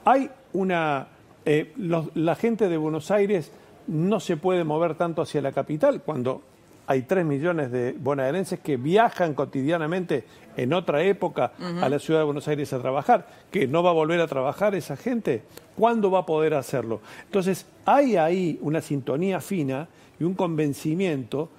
Hay 0.06 0.30
una... 0.54 1.08
eh, 1.46 1.74
los- 1.78 2.16
la 2.16 2.36
gente 2.36 2.70
de 2.70 2.78
Buenos 2.78 3.12
Aires 3.12 3.52
no 3.88 4.20
se 4.20 4.38
puede 4.38 4.64
mover 4.64 4.96
tanto 4.96 5.22
hacia 5.22 5.42
la 5.42 5.52
capital 5.52 6.02
cuando 6.02 6.42
hay 6.88 7.02
tres 7.04 7.26
millones 7.26 7.72
de 7.72 7.94
bonaerenses 7.94 8.60
que 8.60 8.78
viajan 8.78 9.34
cotidianamente 9.34 10.24
en 10.56 10.72
otra 10.74 11.02
época 11.04 11.52
a 11.82 11.90
la 11.90 11.98
ciudad 12.00 12.20
de 12.20 12.26
Buenos 12.26 12.48
Aires 12.48 12.72
a 12.74 12.80
trabajar, 12.80 13.28
que 13.52 13.68
no 13.68 13.82
va 13.84 13.90
a 13.90 13.94
volver 13.94 14.22
a 14.22 14.28
trabajar 14.28 14.76
esa 14.76 14.96
gente. 14.96 15.42
¿Cuándo 15.76 16.10
va 16.12 16.20
a 16.20 16.26
poder 16.26 16.54
hacerlo? 16.54 17.02
Entonces, 17.26 17.66
hay 17.86 18.18
ahí 18.18 18.60
una 18.62 18.82
sintonía 18.82 19.42
fina 19.42 19.88
y 20.20 20.24
un 20.24 20.36
convencimiento 20.36 21.50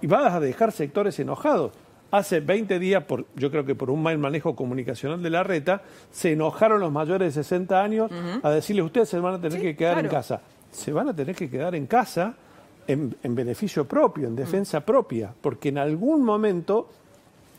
y 0.00 0.06
vas 0.06 0.32
a 0.32 0.40
dejar 0.40 0.70
sectores 0.72 1.18
enojados. 1.18 1.72
Hace 2.10 2.40
20 2.40 2.78
días, 2.78 3.04
por, 3.04 3.26
yo 3.36 3.50
creo 3.50 3.64
que 3.64 3.74
por 3.74 3.90
un 3.90 4.02
mal 4.02 4.18
manejo 4.18 4.56
comunicacional 4.56 5.22
de 5.22 5.30
la 5.30 5.42
reta, 5.42 5.82
se 6.10 6.32
enojaron 6.32 6.80
los 6.80 6.90
mayores 6.90 7.34
de 7.34 7.42
60 7.42 7.82
años 7.82 8.10
a 8.42 8.50
decirles 8.50 8.84
ustedes 8.84 9.08
se 9.08 9.18
van 9.18 9.34
a 9.34 9.40
tener 9.40 9.60
que 9.60 9.76
quedar 9.76 9.98
en 9.98 10.08
casa. 10.08 10.40
Se 10.72 10.92
van 10.92 11.08
a 11.08 11.14
tener 11.14 11.34
que 11.34 11.48
quedar 11.48 11.74
en 11.74 11.86
casa 11.86 12.34
en, 12.86 13.16
en 13.22 13.34
beneficio 13.34 13.86
propio, 13.86 14.26
en 14.26 14.36
defensa 14.36 14.80
propia, 14.80 15.32
porque 15.40 15.68
en 15.68 15.78
algún 15.78 16.24
momento 16.24 16.88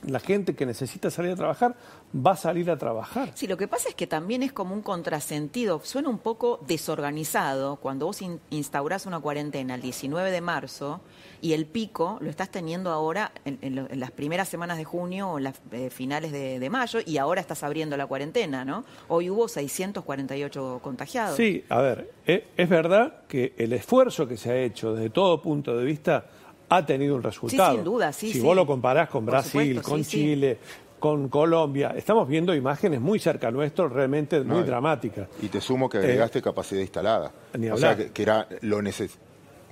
la 0.04 0.20
gente 0.20 0.56
que 0.56 0.66
necesita 0.66 1.10
salir 1.12 1.32
a 1.32 1.36
trabajar 1.36 1.76
va 2.16 2.32
a 2.32 2.36
salir 2.36 2.70
a 2.72 2.78
trabajar. 2.78 3.32
Sí, 3.36 3.48
lo 3.48 3.56
que 3.58 3.68
pasa 3.68 3.90
es 3.90 3.96
que 3.96 4.08
también 4.08 4.44
es 4.44 4.52
como 4.52 4.74
un 4.74 4.82
contrasentido. 4.82 5.80
Suena 5.84 6.10
un 6.10 6.18
poco 6.18 6.60
desorganizado 6.68 7.78
cuando 7.78 8.06
vos 8.08 8.22
in- 8.22 8.40
instaurás 8.50 9.06
una 9.06 9.20
cuarentena 9.20 9.76
el 9.76 9.82
19 9.82 10.32
de 10.32 10.42
marzo 10.42 11.02
y 11.42 11.54
el 11.54 11.66
pico 11.66 12.18
lo 12.22 12.30
estás 12.30 12.50
teniendo 12.50 12.92
ahora 12.92 13.32
en, 13.46 13.58
en 13.62 13.76
lo- 13.76 13.90
en 13.90 14.00
las 14.00 14.12
primeras 14.12 14.50
semanas 14.50 14.78
de 14.78 14.84
junio 14.86 15.30
o 15.30 15.38
en 15.38 15.46
las 15.46 15.56
eh, 15.72 15.90
finales 15.90 16.32
de, 16.32 16.60
de 16.60 16.70
mayo 16.70 17.00
y 17.06 17.18
ahora 17.18 17.42
estás 17.42 17.64
abriendo 17.64 17.96
la 17.98 18.08
cuarentena, 18.08 18.66
¿no? 18.66 18.84
Hoy 19.08 19.30
hubo 19.30 19.48
648 19.48 20.80
contagiados. 20.84 21.36
Sí, 21.38 21.64
a 21.70 21.82
ver, 21.82 22.12
e- 22.26 22.48
es 22.58 22.70
verdad 22.70 23.22
que 23.28 23.54
el 23.58 23.74
esfuerzo 23.74 24.28
que 24.28 24.38
se 24.38 24.52
ha 24.52 24.58
hecho 24.58 24.94
desde 24.94 25.10
todo 25.10 25.42
punto 25.42 25.78
de 25.78 25.86
vista 25.86 26.26
ha 26.72 26.86
tenido 26.86 27.16
un 27.16 27.22
resultado. 27.24 27.74
sin 27.76 27.84
duda, 27.84 28.12
sí, 28.14 28.28
Si 28.32 28.40
sí. 28.40 28.46
vos 28.46 28.56
lo 28.56 28.66
comparás 28.66 29.10
con 29.10 29.26
Brasil, 29.26 29.76
supuesto, 29.76 29.90
con 29.90 30.04
sí, 30.04 30.04
sí. 30.04 30.18
Chile, 30.18 30.58
con 31.00 31.30
Colombia, 31.30 31.94
estamos 31.98 32.28
viendo 32.28 32.54
imágenes 32.56 33.02
muy 33.02 33.20
cerca 33.20 33.52
nuestro, 33.52 33.90
realmente 33.90 34.40
muy 34.42 34.60
No, 34.60 34.64
dramáticas. 34.64 35.28
Y 35.42 35.48
te 35.50 35.60
sumo 35.60 35.90
que 35.90 35.98
Eh, 35.98 36.02
agregaste 36.02 36.42
capacidad 36.42 36.80
instalada. 36.82 37.32
ni 37.58 37.70
o 37.70 37.78
sea, 37.78 37.96
que, 37.98 38.12
que 38.12 38.24
era 38.24 38.48
lo 38.62 38.82
neces 38.82 39.18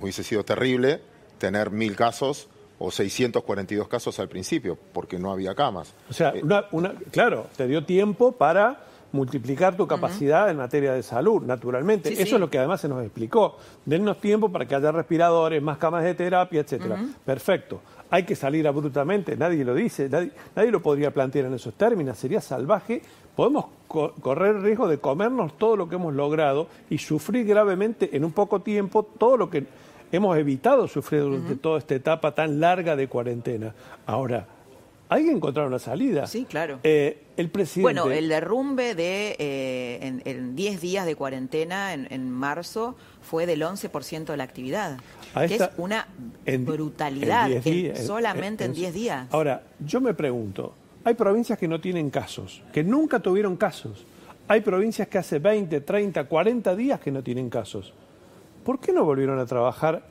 hubiese 0.00 0.22
sido 0.22 0.44
terrible 0.44 1.00
tener 1.38 1.70
mil 1.70 1.94
casos 1.96 2.48
o 2.78 2.90
642 2.90 3.86
casos 3.88 4.18
al 4.18 4.28
principio, 4.28 4.76
porque 4.92 5.18
no 5.18 5.30
había 5.30 5.54
camas. 5.54 5.92
O 6.08 6.12
sea, 6.14 6.32
una- 6.42 6.64
una- 6.72 6.94
claro, 7.10 7.46
te 7.56 7.66
dio 7.66 7.84
tiempo 7.84 8.32
para 8.32 8.80
multiplicar 9.12 9.76
tu 9.76 9.86
capacidad 9.86 10.50
en 10.50 10.56
materia 10.58 10.92
de 10.92 11.02
salud, 11.02 11.42
naturalmente. 11.42 12.10
Sí, 12.10 12.14
Eso 12.14 12.24
sí. 12.26 12.34
es 12.34 12.40
lo 12.40 12.48
que 12.50 12.58
además 12.58 12.80
se 12.80 12.88
nos 12.88 13.02
explicó. 13.02 13.56
Dennos 13.84 14.20
tiempo 14.20 14.48
para 14.50 14.66
que 14.66 14.74
haya 14.74 14.92
respiradores, 14.92 15.60
más 15.62 15.78
camas 15.78 16.04
de 16.04 16.14
terapia, 16.14 16.60
etcétera. 16.60 16.98
Perfecto. 17.24 17.80
Hay 18.10 18.24
que 18.24 18.34
salir 18.34 18.66
abruptamente, 18.66 19.36
nadie 19.36 19.64
lo 19.64 19.74
dice, 19.74 20.08
nadie, 20.08 20.32
nadie 20.56 20.70
lo 20.70 20.80
podría 20.82 21.12
plantear 21.12 21.46
en 21.46 21.54
esos 21.54 21.74
términos, 21.74 22.18
sería 22.18 22.40
salvaje. 22.40 23.02
Podemos 23.36 23.66
co- 23.86 24.12
correr 24.20 24.56
el 24.56 24.62
riesgo 24.62 24.88
de 24.88 24.98
comernos 24.98 25.56
todo 25.56 25.76
lo 25.76 25.88
que 25.88 25.94
hemos 25.94 26.12
logrado 26.14 26.66
y 26.90 26.98
sufrir 26.98 27.46
gravemente 27.46 28.16
en 28.16 28.24
un 28.24 28.32
poco 28.32 28.60
tiempo 28.60 29.04
todo 29.04 29.36
lo 29.36 29.48
que 29.50 29.64
hemos 30.12 30.36
evitado 30.36 30.88
sufrir 30.88 31.22
durante 31.22 31.54
toda 31.54 31.78
esta 31.78 31.94
etapa 31.94 32.32
tan 32.34 32.58
larga 32.58 32.96
de 32.96 33.06
cuarentena. 33.06 33.72
Ahora, 34.06 34.44
hay 35.10 35.24
que 35.24 35.30
encontrar 35.32 35.66
una 35.66 35.78
salida. 35.78 36.26
Sí, 36.26 36.46
claro. 36.48 36.78
Eh, 36.84 37.22
el 37.36 37.50
presidente. 37.50 37.82
Bueno, 38.00 38.10
el 38.10 38.28
derrumbe 38.28 38.94
de 38.94 39.36
eh, 39.38 39.98
en- 40.02 40.22
en 40.24 40.56
10 40.56 40.80
días 40.80 41.04
de 41.04 41.16
cuarentena 41.16 41.92
en, 41.92 42.06
en 42.10 42.30
marzo 42.30 42.96
fue 43.20 43.44
del 43.44 43.60
11% 43.62 44.24
de 44.24 44.36
la 44.36 44.44
actividad, 44.44 44.98
A 45.34 45.46
que 45.46 45.54
esta- 45.54 45.66
es 45.66 45.70
una 45.78 46.06
en- 46.46 46.64
brutalidad, 46.64 47.46
en 47.46 47.52
10 47.62 47.66
en- 47.66 47.72
días, 47.74 48.00
en- 48.00 48.06
solamente 48.06 48.64
en 48.64 48.70
en- 48.70 48.76
10 48.76 48.94
días. 48.94 49.26
Ahora, 49.30 49.62
yo 49.84 50.00
me 50.00 50.14
pregunto, 50.14 50.74
hay 51.04 51.14
provincias 51.14 51.58
que 51.58 51.66
no 51.68 51.80
tienen 51.80 52.08
casos, 52.10 52.62
que 52.72 52.82
nunca 52.84 53.20
tuvieron 53.20 53.56
casos. 53.56 54.04
Hay 54.48 54.60
provincias 54.62 55.06
que 55.08 55.18
hace 55.18 55.38
20, 55.38 55.80
30, 55.80 56.24
40 56.24 56.74
días 56.74 56.98
que 57.00 57.10
no 57.10 57.22
tienen 57.22 57.50
casos. 57.50 57.92
¿Por 58.64 58.78
qué 58.80 58.92
no 58.92 59.04
volvieron 59.04 59.38
a 59.38 59.46
trabajar 59.46 60.02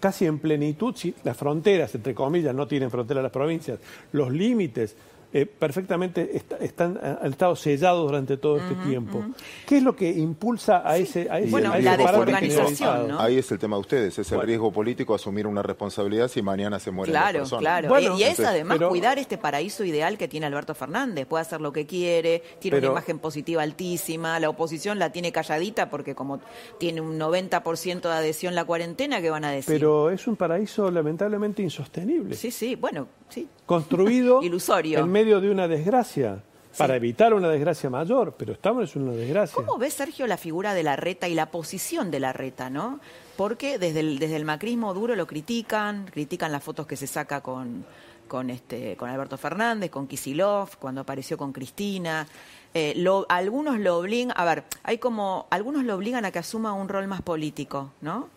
casi 0.00 0.26
en 0.26 0.38
plenitud 0.38 0.94
si 0.94 1.14
las 1.24 1.36
fronteras, 1.36 1.94
entre 1.94 2.14
comillas, 2.14 2.54
no 2.54 2.66
tienen 2.66 2.90
fronteras 2.90 3.22
las 3.22 3.32
provincias, 3.32 3.78
los 4.12 4.30
límites 4.32 4.96
eh, 5.32 5.44
perfectamente 5.44 6.36
est- 6.36 6.52
están, 6.60 6.98
eh, 7.02 7.16
han 7.20 7.30
estado 7.30 7.54
sellados 7.54 8.06
durante 8.06 8.36
todo 8.38 8.56
este 8.56 8.74
tiempo? 8.86 9.22
¿Qué 9.66 9.76
es 9.76 9.82
lo 9.82 9.94
que 9.94 10.10
impulsa 10.10 10.82
a 10.88 10.96
ese, 10.96 11.28
a 11.30 11.38
ese, 11.38 11.54
a 11.56 11.60
ese 11.60 11.78
riesgo 11.78 12.04
parate 12.04 12.18
político, 12.18 12.40
generalizado? 12.40 13.20
Ahí 13.20 13.38
es 13.38 13.52
el 13.52 13.58
tema 13.58 13.76
de 13.76 13.80
ustedes, 13.80 14.18
es 14.18 14.32
el 14.32 14.40
riesgo 14.42 14.72
político 14.72 15.14
asumir 15.14 15.46
una 15.46 15.62
responsabilidad 15.62 16.28
si 16.28 16.40
mañana 16.40 16.78
se 16.78 16.90
mueren 16.90 17.12
las 17.12 17.22
Claro, 17.24 17.38
personas. 17.40 17.60
claro. 17.60 18.00
y, 18.16 18.20
y 18.20 18.24
es 18.24 18.40
además 18.40 18.78
pero- 18.78 18.88
cuidar 18.88 19.18
este 19.18 19.36
paraíso 19.38 19.84
ideal 19.84 20.16
que 20.16 20.28
tiene 20.28 20.46
Alberto 20.46 20.74
Fernández. 20.74 21.26
Puede 21.26 21.42
hacer 21.42 21.60
lo 21.60 21.72
que 21.72 21.86
quiere, 21.86 22.42
tiene 22.58 22.78
Pero- 22.78 22.92
una 22.92 23.00
imagen 23.00 23.18
positiva 23.18 23.62
altísima, 23.62 24.40
la 24.40 24.48
oposición 24.48 24.98
la 24.98 25.10
tiene 25.12 25.30
calladita 25.32 25.90
porque 25.90 26.14
como 26.14 26.40
tiene 26.78 27.00
un 27.00 27.18
90% 27.18 28.08
de 28.08 28.14
adhesión 28.14 28.54
la 28.54 28.64
cuarentena, 28.64 29.20
¿qué 29.20 29.30
van 29.30 29.44
a 29.44 29.50
decir? 29.50 29.74
Pero 29.74 30.10
es 30.10 30.26
un 30.26 30.36
paraíso 30.36 30.90
lamentablemente 30.90 31.62
insostenible. 31.62 32.34
Sí, 32.34 32.50
sí, 32.50 32.76
bueno, 32.76 33.08
sí. 33.28 33.46
Construido 33.66 34.42
Ilusorio. 34.42 35.00
en 35.00 35.10
medio 35.18 35.40
de 35.40 35.50
una 35.50 35.66
desgracia, 35.66 36.42
para 36.76 36.94
evitar 36.94 37.34
una 37.34 37.48
desgracia 37.48 37.90
mayor, 37.90 38.34
pero 38.38 38.52
estamos 38.52 38.94
en 38.94 39.02
una 39.02 39.12
desgracia. 39.12 39.54
¿Cómo 39.56 39.78
ves, 39.78 39.94
Sergio, 39.94 40.28
la 40.28 40.36
figura 40.36 40.74
de 40.74 40.84
la 40.84 40.94
reta 40.94 41.26
y 41.26 41.34
la 41.34 41.50
posición 41.50 42.10
de 42.12 42.20
la 42.20 42.32
reta, 42.32 42.70
no? 42.70 43.00
Porque 43.36 43.78
desde 43.80 43.98
el, 44.00 44.18
desde 44.20 44.36
el 44.36 44.44
macrismo 44.44 44.94
duro 44.94 45.16
lo 45.16 45.26
critican, 45.26 46.06
critican 46.06 46.52
las 46.52 46.62
fotos 46.62 46.86
que 46.86 46.94
se 46.94 47.08
saca 47.08 47.40
con, 47.40 47.84
con, 48.28 48.48
este, 48.50 48.96
con 48.96 49.10
Alberto 49.10 49.36
Fernández, 49.36 49.90
con 49.90 50.06
Kisilov, 50.06 50.76
cuando 50.78 51.00
apareció 51.00 51.36
con 51.36 51.52
Cristina. 51.52 52.28
Eh, 52.74 52.92
lo- 52.96 53.26
algunos 53.28 53.80
lo 53.80 53.98
obligan, 53.98 54.32
a 54.36 54.44
ver, 54.44 54.62
hay 54.84 54.98
como, 54.98 55.48
algunos 55.50 55.82
lo 55.84 55.96
obligan 55.96 56.24
a 56.26 56.30
que 56.30 56.38
asuma 56.38 56.74
un 56.74 56.88
rol 56.88 57.08
más 57.08 57.22
político, 57.22 57.90
¿no? 58.02 58.28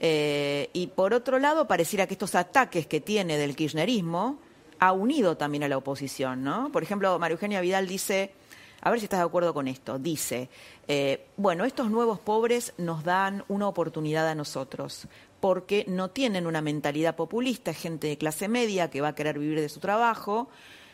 Eh, 0.00 0.68
y 0.74 0.88
por 0.88 1.14
otro 1.14 1.38
lado, 1.38 1.66
pareciera 1.66 2.06
que 2.06 2.12
estos 2.14 2.34
ataques 2.34 2.86
que 2.86 3.00
tiene 3.00 3.38
del 3.38 3.56
kirchnerismo 3.56 4.38
ha 4.80 4.92
unido 4.92 5.36
también 5.36 5.62
a 5.62 5.68
la 5.68 5.76
oposición, 5.76 6.42
¿no? 6.42 6.72
Por 6.72 6.82
ejemplo, 6.82 7.16
María 7.18 7.34
Eugenia 7.34 7.60
Vidal 7.60 7.86
dice, 7.86 8.32
a 8.80 8.90
ver 8.90 8.98
si 8.98 9.04
estás 9.04 9.20
de 9.20 9.26
acuerdo 9.26 9.52
con 9.54 9.68
esto, 9.68 9.98
dice, 9.98 10.48
eh, 10.88 11.26
bueno, 11.36 11.64
estos 11.64 11.90
nuevos 11.90 12.18
pobres 12.18 12.72
nos 12.78 13.04
dan 13.04 13.44
una 13.48 13.68
oportunidad 13.68 14.26
a 14.26 14.34
nosotros, 14.34 15.06
porque 15.38 15.84
no 15.86 16.08
tienen 16.10 16.46
una 16.46 16.62
mentalidad 16.62 17.14
populista, 17.14 17.70
es 17.70 17.78
gente 17.78 18.06
de 18.06 18.16
clase 18.16 18.48
media 18.48 18.90
que 18.90 19.02
va 19.02 19.08
a 19.08 19.14
querer 19.14 19.38
vivir 19.38 19.60
de 19.60 19.68
su 19.68 19.80
trabajo, 19.80 20.48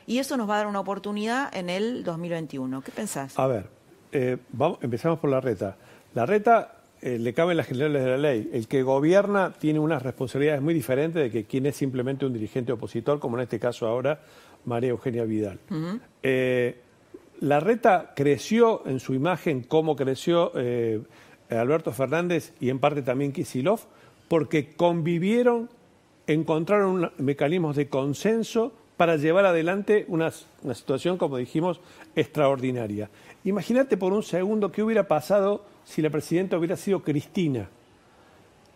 y 0.06 0.18
eso 0.18 0.36
nos 0.36 0.48
va 0.50 0.54
a 0.54 0.58
dar 0.58 0.66
una 0.66 0.80
oportunidad 0.80 1.54
en 1.56 1.70
el 1.70 2.02
2021. 2.04 2.82
¿Qué 2.82 2.92
pensás? 2.92 3.38
A 3.38 3.46
ver, 3.46 3.68
eh, 4.12 4.36
empezamos 4.80 5.18
por 5.18 5.30
la 5.30 5.40
reta. 5.40 5.76
La 6.14 6.26
reta 6.26 6.76
eh, 7.02 7.18
le 7.18 7.34
caben 7.34 7.56
las 7.56 7.66
generales 7.66 8.02
de 8.02 8.10
la 8.10 8.16
ley. 8.16 8.50
El 8.52 8.68
que 8.68 8.82
gobierna 8.82 9.52
tiene 9.58 9.78
unas 9.78 10.02
responsabilidades 10.02 10.62
muy 10.62 10.74
diferentes 10.74 11.22
de 11.22 11.30
que 11.30 11.44
quien 11.44 11.66
es 11.66 11.76
simplemente 11.76 12.24
un 12.24 12.32
dirigente 12.32 12.72
opositor, 12.72 13.20
como 13.20 13.36
en 13.36 13.42
este 13.42 13.58
caso 13.58 13.86
ahora 13.86 14.20
María 14.64 14.90
Eugenia 14.90 15.24
Vidal. 15.24 15.58
Eh, 16.22 16.80
la 17.40 17.60
reta 17.60 18.12
creció 18.16 18.82
en 18.86 19.00
su 19.00 19.12
imagen 19.12 19.62
como 19.62 19.94
creció 19.94 20.52
eh, 20.56 21.00
Alberto 21.50 21.92
Fernández 21.92 22.54
y 22.60 22.70
en 22.70 22.78
parte 22.78 23.02
también 23.02 23.32
Kisilov, 23.32 23.80
porque 24.28 24.74
convivieron, 24.74 25.68
encontraron 26.26 27.12
mecanismos 27.18 27.76
de 27.76 27.88
consenso 27.88 28.72
para 28.96 29.16
llevar 29.16 29.44
adelante 29.44 30.06
una, 30.08 30.32
una 30.62 30.74
situación, 30.74 31.18
como 31.18 31.36
dijimos, 31.36 31.80
extraordinaria. 32.16 33.10
Imagínate 33.46 33.96
por 33.96 34.12
un 34.12 34.24
segundo 34.24 34.72
qué 34.72 34.82
hubiera 34.82 35.06
pasado 35.06 35.64
si 35.84 36.02
la 36.02 36.10
presidenta 36.10 36.58
hubiera 36.58 36.76
sido 36.76 37.04
Cristina. 37.04 37.68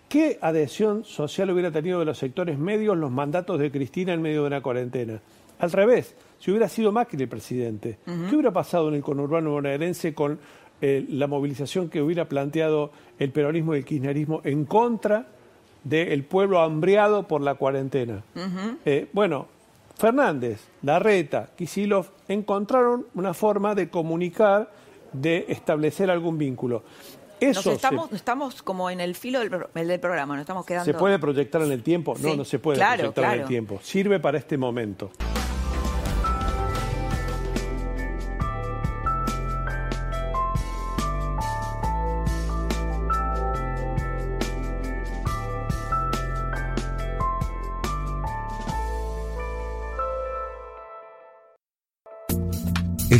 ¿Qué 0.08 0.38
adhesión 0.40 1.04
social 1.04 1.50
hubiera 1.50 1.72
tenido 1.72 1.98
de 1.98 2.04
los 2.04 2.18
sectores 2.18 2.56
medios 2.56 2.96
los 2.96 3.10
mandatos 3.10 3.58
de 3.58 3.72
Cristina 3.72 4.12
en 4.12 4.22
medio 4.22 4.42
de 4.42 4.46
una 4.46 4.62
cuarentena? 4.62 5.20
Al 5.58 5.72
revés, 5.72 6.14
si 6.38 6.52
hubiera 6.52 6.68
sido 6.68 6.92
Macri 6.92 7.20
el 7.20 7.28
presidente, 7.28 7.98
¿qué 8.04 8.34
hubiera 8.34 8.52
pasado 8.52 8.88
en 8.88 8.94
el 8.94 9.02
conurbano 9.02 9.50
bonaerense 9.50 10.14
con 10.14 10.38
eh, 10.80 11.04
la 11.08 11.26
movilización 11.26 11.88
que 11.88 12.00
hubiera 12.00 12.28
planteado 12.28 12.92
el 13.18 13.32
peronismo 13.32 13.74
y 13.74 13.78
el 13.78 13.84
kirchnerismo 13.84 14.40
en 14.44 14.66
contra 14.66 15.26
del 15.82 16.22
pueblo 16.22 16.60
hambriado 16.60 17.26
por 17.26 17.40
la 17.40 17.56
cuarentena? 17.56 18.22
Eh, 18.84 19.08
bueno, 19.12 19.48
Fernández, 20.00 20.60
Larreta, 20.82 21.50
Kisilov 21.56 22.06
encontraron 22.26 23.06
una 23.14 23.34
forma 23.34 23.74
de 23.74 23.90
comunicar, 23.90 24.72
de 25.12 25.44
establecer 25.48 26.10
algún 26.10 26.38
vínculo. 26.38 26.82
Eso 27.38 27.60
nos 27.64 27.74
estamos, 27.76 28.12
estamos 28.12 28.62
como 28.62 28.88
en 28.90 29.00
el 29.00 29.14
filo 29.14 29.40
del, 29.40 29.50
pro- 29.50 29.68
del 29.74 30.00
programa, 30.00 30.34
nos 30.34 30.42
estamos 30.42 30.64
quedando. 30.64 30.86
¿Se 30.86 30.94
puede 30.94 31.18
proyectar 31.18 31.60
en 31.62 31.72
el 31.72 31.82
tiempo? 31.82 32.14
No, 32.18 32.30
Sí, 32.30 32.36
no 32.36 32.44
se 32.46 32.58
puede 32.58 32.78
claro, 32.78 32.98
proyectar 33.12 33.34
en 33.34 33.40
el 33.42 33.46
tiempo. 33.46 33.78
Sirve 33.82 34.20
para 34.20 34.38
este 34.38 34.56
momento. 34.56 35.10